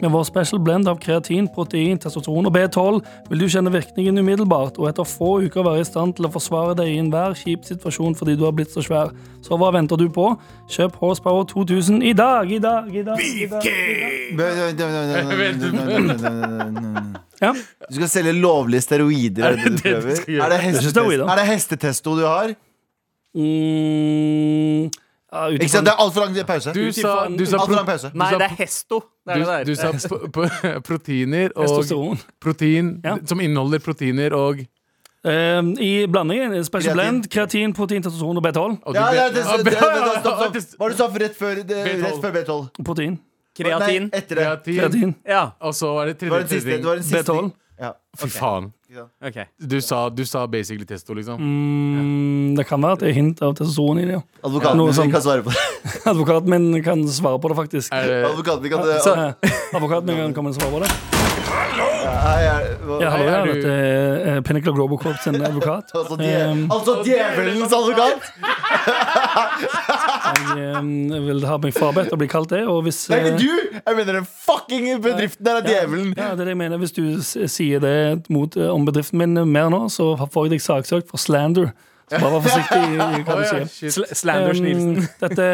Med 0.00 0.10
vår 0.10 0.24
special 0.24 0.60
blend 0.64 0.88
av 0.88 0.96
kreatin, 1.00 1.44
protein, 1.52 1.98
testosteron 2.00 2.48
og 2.48 2.54
B12 2.54 3.00
vil 3.28 3.42
du 3.42 3.48
kjenne 3.52 3.72
virkningen 3.74 4.16
umiddelbart, 4.22 4.78
og 4.80 4.88
etter 4.88 5.04
få 5.04 5.42
uker 5.44 5.66
være 5.66 5.82
i 5.82 5.88
stand 5.88 6.16
til 6.16 6.24
å 6.24 6.32
forsvare 6.32 6.72
deg 6.78 6.88
i 6.88 7.00
enhver 7.02 7.36
kjip 7.36 7.66
situasjon 7.68 8.16
fordi 8.16 8.36
du 8.40 8.46
har 8.46 8.54
blitt 8.56 8.72
så 8.72 8.80
svær. 8.84 9.12
Så 9.44 9.58
hva 9.60 9.68
venter 9.76 10.00
du 10.00 10.06
på? 10.12 10.30
Kjøp 10.72 10.96
Horsepower 11.02 11.44
2000 11.52 12.00
i 12.08 12.14
dag, 12.16 12.48
i 12.48 12.60
dag, 12.64 12.88
i 12.96 13.04
dag. 13.04 13.20
Ja. 17.40 17.54
Du 17.88 17.94
skal 17.96 18.10
selge 18.12 18.34
lovlige 18.36 18.84
steroider? 18.84 19.46
Er 19.48 19.56
det 19.56 19.62
det 19.64 19.70
du 19.70 19.76
det 19.76 19.76
du 19.76 20.00
prøver? 20.00 20.18
Er 20.28 20.40
er 20.44 21.30
er 21.32 21.40
det 21.40 21.46
hestetesto 21.48 22.16
du 22.18 22.26
har? 22.28 22.52
Mm, 23.36 24.90
ut 25.32 25.60
Ikke 25.60 25.68
sant, 25.70 25.86
Det 25.86 25.92
er 25.92 26.00
altfor 26.02 26.20
lang 26.24 26.46
pause. 26.46 26.72
Du 26.74 26.92
sa, 26.92 27.28
du 27.28 27.44
sa, 27.46 27.56
Altfor 27.58 27.66
pro, 27.66 27.74
lang 27.76 27.86
pause. 27.86 28.10
Nei, 28.14 28.30
sa- 28.30 28.38
det 28.38 28.46
er 28.50 28.56
Hesto. 28.58 29.00
Det 29.26 29.30
er 29.30 29.34
du, 29.34 29.40
det 29.40 29.46
der. 29.46 29.64
du 29.64 29.74
sa 29.74 29.92
p- 29.92 30.28
p- 30.34 30.80
proteiner 30.88 31.50
og 31.56 31.66
Testosteron. 31.68 32.18
protein 32.40 33.00
Ja. 33.04 33.16
som 33.26 33.40
inneholder 33.40 33.78
proteiner 33.78 34.32
og, 34.34 34.66
Um, 35.22 35.74
I 35.78 36.06
blandingen 36.08 36.64
special 36.64 36.94
Kreatin. 36.96 37.20
blend, 37.20 37.26
kreatin, 37.30 37.72
protein, 37.76 38.00
testosteron 38.02 38.38
og 38.38 38.42
B12. 38.42 38.78
og 38.86 38.94
Ja, 38.94 39.10
ja, 39.12 39.26
det, 39.28 39.34
det, 39.34 39.74
Hva 39.76 40.78
var 40.78 40.88
du 40.88 40.96
sa 40.96 41.08
rett 41.12 41.36
før, 41.36 41.56
B12. 41.60 42.02
rett 42.06 42.22
før 42.22 42.32
B12? 42.32 42.84
Protein. 42.84 43.18
Kreatin. 43.54 44.02
Nei, 44.08 44.16
etter 44.16 44.34
det. 44.40 44.44
Kreatin. 44.46 44.78
Kreatin. 44.78 45.14
Ja, 45.28 45.50
Og 45.60 45.74
så 45.74 45.90
er 46.00 46.06
det 46.06 46.18
Det 46.20 46.30
var 46.30 46.38
tredje 46.40 46.48
den 46.48 46.56
siste. 46.56 46.70
Det 46.70 46.76
ting. 46.76 46.84
var 46.86 46.94
den 46.94 47.04
siste. 47.04 47.32
B12. 47.32 47.52
Ja. 47.80 47.92
Fy 48.16 48.28
faen. 48.28 48.72
Ok 48.98 49.38
Du 49.58 49.80
sa, 49.80 50.08
du 50.10 50.24
sa 50.26 50.46
basically 50.46 50.84
testo, 50.84 51.14
liksom. 51.14 51.38
Mm, 51.40 52.54
det 52.56 52.66
kan 52.66 52.80
være 52.82 52.92
at 52.92 53.00
det 53.00 53.08
er 53.10 53.12
hint 53.14 53.42
av 53.42 53.54
testosteron 53.54 53.98
i 54.02 54.04
det. 54.08 54.12
ja. 54.18 54.22
Advokaten 54.44 54.78
min 54.84 54.92
som- 54.94 55.10
kan 55.12 55.22
svare 55.22 55.42
på 55.42 55.50
det. 55.50 55.58
Advokaten 56.10 56.50
min 56.50 56.82
kan 56.82 57.06
svare 57.08 57.38
på 57.40 57.48
det, 57.48 57.56
faktisk. 57.56 57.90
Det, 57.92 58.24
Advokaten 58.30 58.62
min 58.62 58.72
kan 58.72 58.82
Så, 59.00 59.14
advokaten 59.74 60.06
min 60.06 60.16
kan 60.16 60.34
komme 60.34 60.48
og 60.50 60.54
svare 60.54 60.70
på 60.70 60.80
det. 60.84 60.90
hei, 62.20 62.42
er- 62.44 62.64
hva- 62.66 62.69
Ja, 63.00 63.08
hallo, 63.14 63.24
er 63.24 63.30
ja, 63.30 63.44
du- 63.44 63.52
dette 63.54 63.70
er 63.70 64.36
eh, 64.36 64.40
Pinnacle 64.46 64.72
Global 64.74 64.98
Corp 64.98 65.16
sin 65.22 65.34
advokat. 65.40 65.84
Altså, 66.00 66.16
dje, 66.18 66.36
Um, 66.50 66.70
altså 66.74 66.92
djevelens 67.06 67.72
advokat! 67.76 68.20
Jeg 70.56 70.78
um, 70.78 71.10
vil 71.26 71.44
ha 71.46 71.56
meg 71.62 71.74
frabedt 71.76 72.12
å 72.14 72.18
bli 72.20 72.28
kalt 72.30 72.50
det. 72.54 72.62
Og 72.70 72.82
hvis 72.86 72.98
Nei, 73.12 73.18
er 73.20 73.24
eh, 73.34 73.38
du! 73.38 73.50
Jeg 73.80 73.94
mener 73.98 74.12
den 74.20 74.26
fucking 74.26 74.88
bedriften 75.04 75.44
der 75.46 75.56
er 75.60 75.64
djevelen. 75.68 76.10
Ja, 76.16 76.28
det 76.34 76.40
er 76.44 76.48
det 76.50 76.54
jeg 76.54 76.60
mener. 76.62 76.76
Hvis 76.82 76.94
du 76.96 77.02
sier 77.22 77.78
det 77.82 77.96
mot, 78.32 78.56
eh, 78.56 78.70
om 78.72 78.84
bedriften 78.88 79.18
min 79.20 79.34
mer 79.52 79.68
nå, 79.72 79.80
så 79.92 80.04
får 80.20 80.40
jeg 80.48 80.52
deg 80.56 80.62
saksøkt 80.64 81.08
for 81.10 81.18
slander. 81.22 81.68
Så 82.10 82.18
bare 82.18 82.40
vær 82.40 82.42
forsiktig 82.42 82.80
i 82.90 82.92
hva 83.22 83.34
du 83.38 83.44
sier. 83.52 83.66
Sl 84.18 84.30
Um, 84.30 84.96
dette 85.20 85.46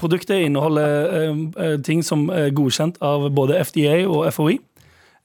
produktet 0.00 0.38
inneholder 0.44 0.90
um, 1.30 1.38
eh, 1.56 1.76
ting 1.86 2.00
som 2.04 2.26
er 2.34 2.50
godkjent 2.56 2.96
av 3.04 3.18
både 3.36 3.52
FDA 3.64 3.96
og 4.08 4.26
FHI. 4.34 4.56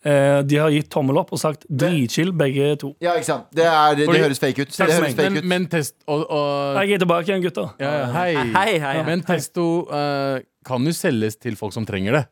Eh, 0.05 0.39
de 0.45 0.57
har 0.61 0.69
gitt 0.69 0.89
tommel 0.93 1.17
opp 1.17 1.31
og 1.33 1.39
sagt 1.41 1.63
dritchill, 1.65 2.29
begge 2.37 2.75
to. 2.77 2.91
Ja, 3.01 3.15
ikke 3.17 3.25
sant. 3.25 3.47
Det, 3.55 3.65
er, 3.65 3.95
det 3.97 4.05
Fordi- 4.05 4.21
høres 4.21 4.41
fake 4.43 4.61
ut. 4.61 4.75
Det 4.75 4.85
høres 4.85 5.15
fake 5.15 5.31
men, 5.31 5.37
ut. 5.41 5.47
men 5.49 5.65
test 5.71 5.95
og, 6.05 6.27
og 6.29 6.77
Jeg 6.83 6.93
er 6.93 7.01
tilbake 7.01 7.31
igjen, 7.31 7.41
gutter. 7.41 7.71
ja, 7.81 7.93
ja, 8.03 8.05
hei. 8.13 8.29
Hei, 8.35 8.51
hei, 8.53 8.77
hei. 8.85 9.03
Men 9.07 9.23
testo 9.25 9.65
uh, 9.89 10.37
kan 10.65 10.85
jo 10.85 10.93
selges 10.93 11.39
til 11.41 11.57
folk 11.57 11.73
som 11.73 11.87
trenger 11.89 12.19
det. 12.19 12.23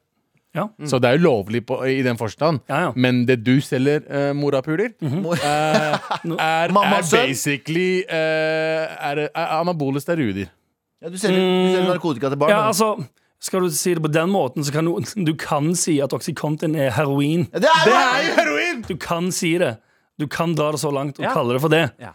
Ja. 0.54 0.68
Så 0.86 1.00
det 1.02 1.10
er 1.10 1.18
jo 1.18 1.24
lovlig 1.26 1.64
på, 1.66 1.80
i 1.90 2.04
den 2.06 2.18
forstand. 2.18 2.62
Ja, 2.70 2.84
ja. 2.84 2.92
Men 2.94 3.24
det 3.26 3.40
du 3.42 3.56
selger, 3.66 4.06
uh, 4.06 4.36
morapuler, 4.38 4.94
eh, 5.02 5.42
er, 6.38 6.70
er 6.70 6.76
basically 7.10 8.04
uh, 8.06 8.86
er, 9.10 9.26
er 9.34 9.58
anabole 9.58 10.02
steroider. 10.02 10.52
Ja, 11.02 11.10
du 11.10 11.18
selger, 11.18 11.42
du 11.42 11.74
selger 11.74 11.90
narkotika 11.90 12.30
til 12.30 12.38
barn. 12.38 12.54
Ja, 12.54 12.68
altså 12.68 12.94
skal 13.44 13.66
du 13.66 13.72
si 13.76 13.94
det 13.98 14.04
på 14.06 14.12
den 14.14 14.32
måten, 14.32 14.64
så 14.64 14.72
kan 14.72 14.88
du, 14.88 14.96
du 15.30 15.34
kan 15.40 15.74
si 15.76 15.98
at 16.04 16.14
Oxycontin 16.16 16.78
er 16.80 16.94
heroin. 16.96 17.46
Det 17.52 17.68
er, 17.68 17.82
Det 17.90 17.98
er 18.00 18.22
jo 18.30 18.38
heroin! 18.42 18.86
Du 18.88 18.96
kan 18.98 19.32
si 19.36 19.58
det. 19.62 19.76
Du 20.22 20.28
kan 20.30 20.52
dra 20.54 20.68
det 20.72 20.78
så 20.78 20.92
langt 20.94 21.18
og 21.18 21.24
Ja. 21.26 21.32
kalle 21.34 21.56
det 21.56 21.62
for 21.64 21.72
det. 21.74 21.88
Ja. 22.00 22.12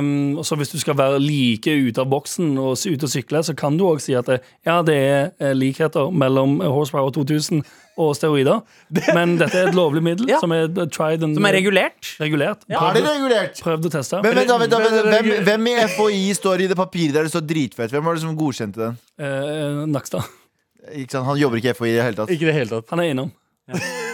Um, 0.00 0.38
og 0.40 0.44
så 0.48 0.56
Hvis 0.56 0.70
du 0.72 0.78
skal 0.80 0.96
være 0.96 1.18
like 1.20 1.68
ute 1.68 2.00
av 2.00 2.08
boksen 2.08 2.54
og 2.58 2.78
ute 2.80 3.04
og 3.04 3.12
sykle, 3.12 3.42
så 3.44 3.52
kan 3.54 3.76
du 3.76 3.84
òg 3.84 4.00
si 4.00 4.14
at 4.16 4.24
det, 4.30 4.38
ja, 4.64 4.78
det 4.82 4.94
er 4.96 5.28
eh, 5.38 5.52
likheter 5.52 6.08
mellom 6.16 6.56
Horsepower 6.64 7.12
2000 7.12 7.60
og 8.00 8.14
steroider. 8.16 8.62
Men 9.14 9.36
dette 9.36 9.52
er 9.60 9.68
et 9.68 9.76
lovlig 9.76 10.02
middel 10.02 10.28
Ja. 10.32 10.40
som 10.40 10.50
er 10.56 10.64
eh, 10.64 10.88
tried 10.88 11.22
and 11.28 11.36
Som 11.36 11.44
er 11.44 11.52
regulert. 11.58 12.08
regulert. 12.24 12.64
Er 12.72 12.96
det 12.96 13.04
regulert? 13.04 13.60
Prøvd 13.68 13.90
å 13.90 13.92
teste. 13.98 14.22
Men 14.24 14.34
men, 14.40 14.48
da, 14.48 14.58
men, 14.64 14.70
da. 14.72 14.80
Men- 14.80 15.12
hvem, 15.12 15.30
hvem 15.50 15.70
i 15.74 15.76
FHI 15.92 16.24
står 16.40 16.64
i 16.64 16.72
det 16.72 16.80
papiret 16.80 17.14
der 17.20 17.28
det 17.28 17.34
står 17.36 17.44
dritfett? 17.52 17.92
Hvem 17.92 18.02
var 18.08 18.16
det 18.16 18.24
som 18.24 18.34
godkjente 18.40 18.80
den? 18.80 18.98
Uh, 19.20 19.84
Nakstad. 19.92 20.24
Ikke 20.94 21.10
sant? 21.16 21.26
Han 21.26 21.36
jobber 21.40 21.56
ikke 21.62 21.72
i 21.72 21.78
FHI 21.78 21.88
i 21.90 21.96
det 21.96 22.04
hele 22.06 22.16
tatt. 22.20 22.30
Ikke 22.30 22.46
i 22.46 22.50
det 22.50 22.54
hele 22.60 22.70
tatt. 22.70 22.90
Han 22.94 23.00
er 23.02 23.10
innom. 23.14 23.32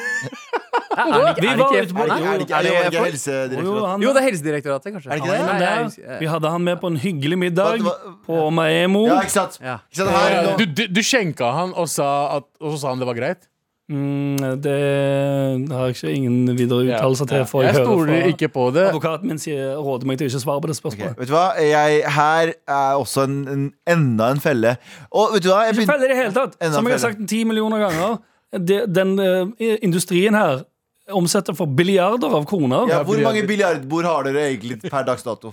Er 0.93 1.09
det 1.09 1.21
ikke, 1.33 1.41
Vi 1.43 1.49
er 1.49 1.57
det 1.57 1.95
var 1.97 2.05
ikke, 2.05 2.13
Er 2.13 2.37
det 2.37 2.43
ikke, 2.45 2.55
er 2.55 2.63
det 2.63 2.73
ikke, 2.73 2.81
ikke 2.85 2.93
Jo, 2.93 2.99
jo, 2.99 3.05
Helsedirektoratet? 3.07 4.03
Jo, 4.05 4.11
det 4.13 4.21
er 4.21 4.27
Helsedirektoratet, 4.27 4.93
kanskje. 4.93 5.09
Er 5.09 5.15
det 5.17 5.23
ikke 5.23 5.33
det? 5.33 5.47
Nei, 5.47 5.71
innom. 5.79 6.19
Vi 6.21 6.27
hadde 6.33 6.51
han 6.53 6.67
med 6.67 6.81
på 6.83 6.91
en 6.93 6.99
hyggelig 7.01 7.39
middag 7.41 7.79
Hva- 7.81 7.95
hva- 7.97 8.13
på 8.27 8.41
Maemo. 8.53 9.07
Ja, 9.09 9.17
ikke 9.25 9.33
sant? 9.35 9.57
Ja. 9.63 9.79
Ikke 9.89 10.03
sant? 10.03 10.13
Her. 10.13 10.51
Du, 10.61 10.65
du, 10.69 10.83
du 10.93 11.01
skjenka 11.01 11.49
han 11.57 11.73
og, 11.73 11.89
sa 11.89 12.11
at, 12.37 12.49
og 12.61 12.75
så 12.77 12.83
sa 12.85 12.93
han 12.93 13.01
det 13.01 13.09
var 13.09 13.17
greit? 13.19 13.49
Mm, 13.93 14.37
det 14.65 14.77
har 15.73 15.91
jeg 15.91 15.97
ikke 15.97 16.13
ingen 16.17 16.59
videre 16.59 16.79
uttalelser 16.87 17.29
til. 17.29 17.45
For 17.47 17.63
Jeg 17.63 17.75
jeg 17.75 17.85
stoler 17.85 18.27
ikke 18.31 18.49
på 18.49 18.71
det. 18.73 18.87
Advokaten 18.89 19.29
min 19.29 19.41
sier, 19.43 19.75
råder 19.77 20.09
meg 20.09 20.19
til 20.21 20.31
ikke 20.31 20.41
å 20.41 20.45
svare 20.47 20.63
på 20.65 20.71
det 20.71 20.77
spørsmålet. 20.79 21.13
spørsmålet. 21.13 21.19
vet 21.21 21.29
du 21.29 21.35
hva? 21.37 21.47
Jeg, 21.61 22.03
her 22.17 22.53
er 22.79 23.01
også 23.03 23.27
en, 23.29 23.39
en, 23.53 23.67
enda 23.97 24.31
en 24.33 24.41
felle. 24.41 24.77
Og 25.11 25.35
vet 25.35 25.45
du 25.45 25.51
hva? 25.53 25.65
Jeg 25.69 25.77
Ikke 25.77 25.91
feller 25.93 26.09
i 26.09 26.13
det 26.15 26.21
hele 26.23 26.37
tatt. 26.37 26.57
Enda 26.61 26.79
Som 26.79 26.89
jeg 26.89 26.97
har 26.97 27.03
sagt 27.05 27.27
ti 27.29 27.43
millioner 27.49 27.85
ganger, 27.85 28.17
det, 28.53 28.79
den 28.95 29.13
uh, 29.21 29.77
industrien 29.83 30.39
her 30.39 30.65
omsetter 31.13 31.57
for 31.59 31.67
billiarder 31.67 32.33
av 32.33 32.47
kroner. 32.49 32.89
ja, 32.89 33.03
hvor 33.05 33.21
mange 33.21 33.45
billiardbord 33.47 34.09
har 34.09 34.25
dere 34.29 34.49
egentlig 34.55 34.81
per 34.87 35.05
dags 35.05 35.27
dato? 35.27 35.53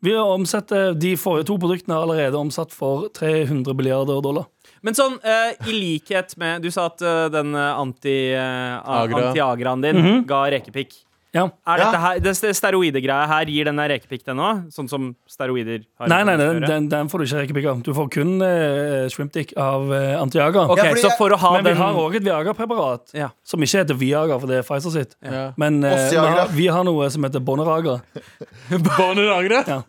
Vi 0.00 0.14
omsetter 0.16 0.94
de 0.96 1.16
forrige 1.20 1.50
to 1.50 1.58
produktene 1.60 1.96
er 1.96 2.06
allerede 2.06 2.38
omsatt 2.38 2.72
for 2.72 3.10
300 3.16 3.74
milliarder 3.76 4.22
dollar. 4.24 4.46
Men 4.86 4.96
sånn, 4.96 5.18
uh, 5.20 5.52
i 5.68 5.76
likhet 5.76 6.34
med 6.40 6.64
Du 6.64 6.70
sa 6.72 6.88
at 6.90 7.02
uh, 7.04 7.28
den 7.32 7.54
eh, 7.54 7.70
anti, 7.76 8.16
eh, 8.32 8.80
Agra. 8.80 9.30
anti-agraen 9.30 9.84
din 9.84 10.26
ga 10.28 10.44
rekepikk. 10.56 10.94
Ja. 11.30 11.44
Er 11.68 11.78
dette 11.78 11.98
her, 12.02 12.20
det 12.24 12.32
steroidegreia 12.58 13.26
her 13.30 13.50
gir 13.52 13.68
den 13.68 13.78
rekepikk 13.92 14.24
den 14.26 14.40
òg? 14.42 14.64
Sånn 14.74 14.88
som 14.90 15.12
steroider 15.30 15.84
har? 16.00 16.10
Nei, 16.10 16.24
nei, 16.26 16.34
den, 16.40 16.58
den, 16.64 16.88
den 16.90 17.10
får 17.12 17.22
du 17.22 17.26
ikke 17.28 17.42
rekepikk 17.44 17.68
av. 17.70 17.84
Du 17.86 17.92
får 17.94 18.08
kun 18.16 18.32
uh, 18.42 19.06
shrimpdick 19.12 19.54
av 19.54 19.86
uh, 19.92 20.16
Antiaga. 20.18 20.64
Okay, 20.74 20.90
Ja, 20.90 21.04
Så 21.04 21.12
for 21.20 21.36
å 21.36 21.38
ha 21.38 21.52
Men 21.58 21.68
vi 21.68 21.76
har 21.78 22.00
òg 22.02 22.18
et 22.18 22.26
Viagra-preparat 22.26 23.14
Ja. 23.14 23.30
som 23.46 23.62
ikke 23.62 23.84
heter 23.84 24.00
Viagra, 24.00 24.40
for 24.42 24.50
det 24.50 24.58
er 24.58 24.66
Pfizer 24.66 24.96
sitt. 24.96 25.14
Ja. 25.22 25.50
Men 25.60 25.78
vi, 25.84 26.18
har, 26.18 26.50
vi 26.56 26.66
har 26.66 26.88
noe 26.88 27.12
som 27.14 27.28
heter 27.28 27.44
Boneragra. 27.46 28.00
Boneragra? 28.90 29.62
Ja. 29.70 29.82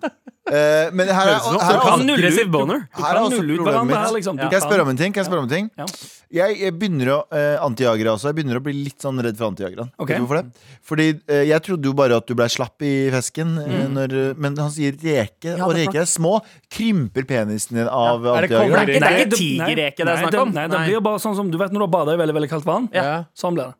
Eh, 0.49 0.87
men 0.97 1.05
her 1.05 1.27
er, 1.35 1.35
her 1.37 1.75
er 1.75 1.81
Kan 1.85 2.09
Aggressiv 2.09 2.47
boner. 2.49 2.79
Du 2.89 3.03
her 3.03 3.11
er 3.11 3.19
kan 3.19 3.27
også 3.27 3.43
problemet 3.45 3.85
mitt. 3.91 4.13
liksom. 4.15 4.39
Kan 4.41 4.51
jeg 4.55 4.63
spørre 4.63 4.81
om 4.81 4.89
en 4.89 4.97
ting? 4.97 5.13
Kan 5.13 5.21
jeg 5.21 5.27
spørre 5.29 5.43
om 5.43 5.45
en 5.45 5.51
ting? 5.53 5.67
Ja. 5.77 5.85
Jeg, 6.31 6.55
jeg 6.63 6.73
begynner 6.79 7.11
å 7.13 7.17
uh, 7.29 7.65
Antiagra 7.67 8.15
også. 8.15 8.31
Jeg 8.31 8.37
begynner 8.39 8.57
å 8.57 8.63
bli 8.65 8.73
litt 8.73 9.03
sånn 9.03 9.19
redd 9.21 9.37
for 9.37 9.51
antiagraen. 9.51 9.91
Okay. 10.01 10.17
Hvorfor 10.17 10.39
det? 10.41 10.63
Fordi 10.87 11.05
uh, 11.29 11.43
jeg 11.45 11.61
trodde 11.67 11.85
jo 11.85 11.93
bare 11.93 12.17
at 12.17 12.25
du 12.25 12.33
ble 12.39 12.47
slapp 12.49 12.81
i 12.87 12.93
fesken, 13.13 13.53
eh, 13.61 13.69
Mm. 13.81 13.93
når, 13.99 14.15
men 14.41 14.57
han 14.57 14.71
sier 14.73 14.95
reke, 14.97 15.57
Ja, 15.57 15.65
og 15.67 15.75
det 15.75 15.83
er 15.83 15.91
reker 15.91 16.01
er 16.01 16.09
små. 16.09 16.33
Krymper 16.71 17.27
penisen 17.29 17.77
din 17.77 17.87
av 17.91 18.25
Er 18.25 18.47
det 18.47 18.55
antiagra? 18.55 18.81
kobling? 18.81 18.87
Det 18.97 19.11
er 19.11 19.19
ikke 19.25 19.37
tigerreke 19.37 20.05
det 20.07 20.15
er 20.15 20.23
snakk 20.25 20.39
om. 20.41 20.51
Nei, 20.57 20.65
det 20.71 20.77
Nei. 20.79 20.87
blir 20.89 21.01
bare 21.05 21.19
sånn 21.21 21.35
som 21.37 21.51
Du 21.51 21.57
vet 21.61 21.71
når 21.75 21.83
du 21.83 21.85
har 21.85 21.93
bada 21.99 22.15
i 22.17 22.21
veldig 22.23 22.35
veldig 22.39 22.49
kaldt 22.55 22.65
vann? 22.65 22.89
Ja. 22.95 23.25
Sånn 23.37 23.53
blir 23.59 23.69
det. 23.71 23.75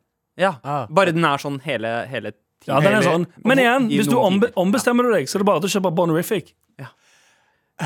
Ja, 0.46 0.54
Ah. 0.64 0.86
Bare 0.88 1.12
den 1.12 1.24
er 1.24 1.36
sånn 1.42 1.58
hele, 1.60 2.06
hele 2.08 2.32
Ja, 2.68 2.80
den 2.80 2.94
er 2.98 3.06
sånn. 3.06 3.26
Men 3.44 3.58
igjen, 3.62 3.88
hvis 3.90 4.10
du 4.10 4.16
ombe 4.20 4.52
ombestemmer 4.58 5.08
du 5.08 5.14
deg, 5.16 5.30
så 5.30 5.38
er 5.38 5.42
det 5.44 5.48
bare 5.50 5.62
til 5.64 5.70
å 5.72 5.74
kjøpe 5.78 5.94
Bonerific. 5.98 6.52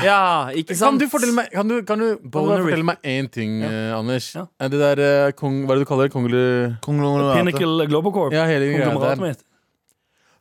Ja, 0.03 0.49
ikke 0.53 0.75
Kan 0.75 0.77
sant? 0.77 1.01
du 1.01 1.07
fortelle 1.09 1.33
meg 1.33 1.47
Kan 1.49 1.69
du, 1.71 1.79
kan 1.87 1.97
du, 1.97 2.17
kan 2.21 2.43
du 2.45 2.51
fortelle 2.61 2.85
meg 2.85 2.99
én 3.07 3.29
ting, 3.33 3.61
eh, 3.65 3.95
Anders? 3.95 4.27
Ja. 4.35 4.43
Er 4.61 4.69
det 4.69 4.81
der 4.81 5.01
eh, 5.01 5.31
kong, 5.33 5.63
Hva 5.65 5.73
er 5.73 5.79
det 5.79 5.87
du 5.87 5.89
kaller 5.89 6.09
det? 6.09 6.13
Kongler... 6.13 6.75
Konglomeratet. 6.85 7.39
Pinnacle 7.39 7.87
Global 7.89 8.13
Corp. 8.13 8.35
Ja, 8.35 8.43
hele 8.49 8.67
Konglomeratet 8.75 9.23
mitt. 9.23 9.41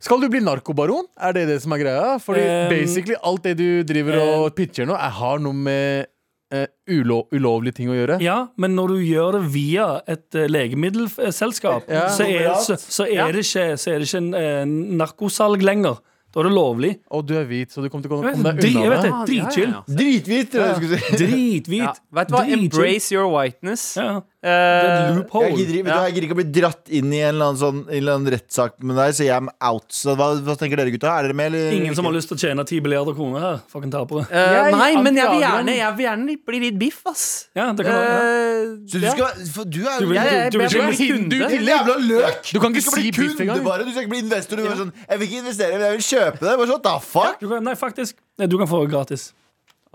Skal 0.02 0.20
du 0.20 0.28
bli 0.28 0.42
narkobaron? 0.44 1.06
Er 1.16 1.32
det 1.32 1.46
det 1.48 1.56
som 1.64 1.72
er 1.72 1.80
greia? 1.80 2.10
Fordi 2.20 2.42
Um, 2.44 2.68
basically 2.74 3.16
alt 3.22 3.46
det 3.46 3.54
du 3.62 3.80
driver 3.88 4.18
og 4.20 4.50
pitcher 4.58 4.84
nå, 4.90 4.98
er, 4.98 5.14
har 5.22 5.40
noe 5.40 5.56
med 5.56 6.10
eh, 6.52 6.66
ulo, 6.88 7.22
ulovlige 7.34 7.74
ting 7.80 7.88
å 7.90 7.96
gjøre. 7.96 8.20
Ja, 8.22 8.48
men 8.56 8.74
når 8.78 8.88
du 8.94 8.98
gjør 9.06 9.38
det 9.40 9.44
via 9.54 9.86
et 10.06 10.34
eh, 10.34 10.46
legemiddelselskap, 10.48 11.88
Ja. 11.90 12.08
så, 12.14 12.22
er, 12.26 12.52
så, 12.62 12.76
så, 12.78 13.06
er 13.08 13.32
det 13.32 13.44
ikke, 13.46 13.76
så 13.78 13.90
er 13.94 13.98
det 14.02 14.08
ikke 14.10 14.20
en, 14.22 14.34
eh, 14.34 14.64
narkosalg 15.02 15.62
lenger. 15.62 15.98
Da 16.34 16.42
er 16.42 16.48
det 16.50 16.52
lovlig. 16.52 16.90
Og 17.16 17.22
du 17.24 17.32
er 17.38 17.46
hvit, 17.48 17.70
så 17.72 17.80
du 17.80 17.88
kommer 17.88 18.04
til 18.04 18.12
å 18.12 18.18
Jeg 18.20 18.34
komme 18.36 18.50
vet, 18.52 18.58
deg 18.60 18.64
dri, 18.66 18.72
jeg 18.82 18.90
vet 18.92 18.98
unna 18.98 19.02
det. 19.02 19.08
det. 19.08 19.14
Ah, 19.16 19.24
Dritchill. 19.24 19.70
ja, 19.70 19.78
ja, 19.88 19.94
Drithvit, 19.96 20.50
tror 20.52 20.60
jeg 20.66 20.68
du 20.68 20.80
skulle 20.82 20.98
si. 21.00 21.16
Drithvit. 21.22 21.80
Ja. 21.80 21.92
Vet 22.18 22.28
du 22.28 22.34
hva? 22.34 22.42
Dritchill. 22.44 22.64
Embrace 22.66 23.14
your 23.14 23.30
whiteness. 23.32 23.84
Ja. 23.96 24.20
Eh, 24.44 24.50
er 24.52 25.24
Jeg 25.42 25.54
gidder, 25.56 25.76
ja. 25.80 25.82
du, 25.82 25.90
jeg 26.06 26.12
gidder 26.14 26.24
ikke 26.28 26.34
å 26.36 26.38
bli 26.38 26.50
dratt 26.54 26.90
inn 26.92 27.08
i 27.10 27.18
en 27.24 27.32
eller 27.34 27.46
annen, 27.48 27.58
sånn, 27.58 27.78
en 27.88 27.96
eller 27.96 28.12
annen 28.18 28.30
rettssak 28.34 28.74
med 28.84 28.94
deg, 29.00 29.14
så 29.16 29.24
jeg 29.24 29.32
er 29.34 29.48
out. 29.64 29.86
Så 29.96 30.12
hva, 30.14 30.26
hva 30.44 30.54
tenker 30.60 30.76
dere, 30.78 30.92
gutta? 30.94 31.08
Er 31.18 31.26
dere 31.26 31.34
med, 31.40 31.48
eller? 31.50 31.72
Ingen 31.74 31.96
som 31.96 32.04
har 32.06 32.12
lyst 32.14 32.28
til 32.30 32.36
å 32.36 32.42
tjene 32.44 32.62
10 32.68 32.82
milliarder 32.84 33.16
kroner 33.16 33.40
her. 33.42 33.56
Fucking 33.72 33.90
tapere. 33.90 34.26
eh, 34.30 34.52
Jeg- 34.56 34.76
nei, 34.76 34.90
men 35.02 35.16
jeg 35.16 35.30
vil, 35.32 35.40
gjerne, 35.40 35.74
jeg 35.76 35.96
vil 35.96 36.06
gjerne 36.06 36.36
bli 36.46 36.60
litt 36.66 36.78
biff, 36.78 37.00
ass. 37.06 37.24
Ja, 37.56 37.72
det 37.72 37.86
kan 37.88 37.94
være. 37.94 38.12
ja. 38.12 38.76
Så 38.86 39.00
du 39.00 39.08
skal 39.10 39.48
For 39.56 39.64
du 39.64 39.80
er 39.88 39.98
Du 40.00 40.06
vil- 40.06 40.14
jeg, 40.20 40.52
du 40.52 40.58
vil 40.58 40.68
jeg- 40.68 40.82
ikke 40.82 40.96
bli 40.96 41.08
kunde. 41.08 41.30
Du 41.30 41.56
jævla 41.72 41.96
løk! 42.06 42.52
Du 42.52 42.60
kan 42.60 42.70
ikke 42.76 42.92
bli 42.92 43.02
si 43.02 43.10
biff 43.10 43.16
kunde, 43.16 43.40
engang. 43.40 43.64
bare. 43.64 43.84
Du 43.84 43.90
skal 43.90 44.02
ikke 44.04 44.14
bli 44.14 44.22
investor. 44.22 44.56
Du 44.56 44.62
ja. 44.64 44.76
sånn, 44.76 44.92
jeg 45.08 45.18
vil 45.18 45.28
ikke 45.28 45.40
investere, 45.42 45.72
men 45.72 45.80
jeg 45.80 45.96
vil 45.96 46.06
kjøpe 46.12 46.38
det. 46.38 46.54
Bare 46.60 46.66
sånn, 46.68 46.82
da 46.82 46.98
fuck? 46.98 47.40
Du 47.40 47.48
kan, 47.48 47.64
nei, 47.64 47.74
faktisk. 47.74 48.14
Du 48.38 48.58
kan 48.58 48.66
få 48.68 48.84
det 48.84 48.92
gratis. 48.92 49.32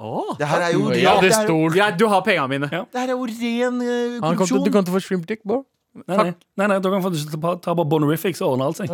Åh. 0.01 0.31
Det 0.39 0.47
her 0.49 0.63
er 0.65 0.71
jo, 0.73 0.85
Ja, 0.97 1.13
det 1.21 1.29
er 1.31 1.45
her, 1.45 1.75
ja, 1.77 1.89
du 1.93 2.07
har 2.09 2.21
pengene 2.25 2.47
mine. 2.49 2.69
Ja. 2.73 2.83
det 2.91 3.01
her 3.03 3.11
er 3.13 3.17
jo 3.17 3.25
ren 3.29 3.81
uh, 3.81 4.19
Han 4.25 4.35
korrupsjon. 4.39 4.63
Du 4.65 4.71
kan 4.73 4.81
ikke 4.85 4.95
få 4.97 5.01
shrimp 5.05 5.27
dick, 5.29 5.43
bro. 5.45 5.61
Nei, 6.07 6.15
nei, 6.17 6.33
nei, 6.57 6.67
nei, 6.71 6.79
du 6.79 6.87
kan 6.89 7.01
få 7.03 7.11
ta, 7.13 7.55
ta 7.67 7.73
bare 7.75 7.85
Bonerific, 7.91 8.37
så 8.39 8.47
ordner 8.53 8.69
alt 8.71 8.79
seg. 8.79 8.89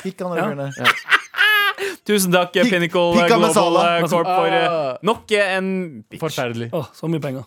Tikka 0.00 0.28
han 0.32 0.38
Ja. 0.38 0.86
Tusen 2.06 2.32
takk, 2.34 2.52
Pik- 2.54 2.70
Pinnacle 2.70 3.12
Pikka 3.14 3.26
Global 3.28 3.42
Masala. 3.48 3.82
eh, 3.98 4.06
Corp, 4.10 4.26
for 4.26 4.46
eh, 4.46 4.68
Ah. 4.70 4.98
nok 5.02 5.30
en 5.38 6.04
bitch. 6.10 6.20
Forferdelig. 6.22 6.70
Oh, 6.72 6.86
så 6.94 7.08
mye 7.10 7.20
penger. 7.20 7.44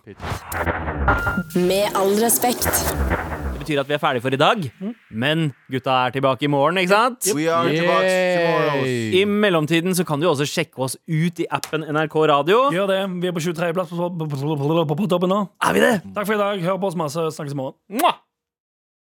Med 1.55 1.89
all 1.95 2.15
respekt. 2.23 3.34
Det 3.66 3.74
betyr 3.74 3.82
at 3.82 3.89
vi 3.89 3.95
er 3.95 4.01
ferdige 4.01 4.22
for 4.22 4.36
i 4.36 4.38
dag. 4.38 4.66
Men 5.09 5.47
gutta 5.74 5.93
er 6.05 6.13
tilbake 6.13 6.45
i 6.45 6.49
morgen, 6.53 6.78
ikke 6.78 6.91
sant? 6.91 7.30
We 7.34 7.47
are 7.49 7.72
tilbake 7.74 8.11
tomorrow. 8.38 8.84
I 8.86 9.24
mellomtiden 9.26 9.97
så 9.97 10.05
kan 10.05 10.22
du 10.22 10.28
også 10.30 10.45
sjekke 10.45 10.86
oss 10.86 10.97
ut 11.09 11.41
i 11.41 11.47
appen 11.49 11.82
NRK 11.82 12.16
Radio. 12.30 12.68
Gjør 12.76 12.91
det. 12.93 13.01
Vi 13.24 13.32
er 13.32 13.34
på 13.34 13.41
23. 13.41 13.72
plass 13.74 13.89
på, 13.89 15.09
toppen 15.09 15.34
nå. 15.34 15.41
Er 15.66 15.74
vi 15.74 15.82
det? 15.82 15.95
Takk 16.13 16.30
for 16.30 16.38
i 16.38 16.41
dag. 16.43 16.61
Hør 16.68 16.78
på 16.78 16.93
oss 16.93 16.99
masse. 16.99 17.26
Snakkes 17.39 17.57
i 17.57 17.61
morgen. 17.63 17.80
Mwah! 17.89 18.22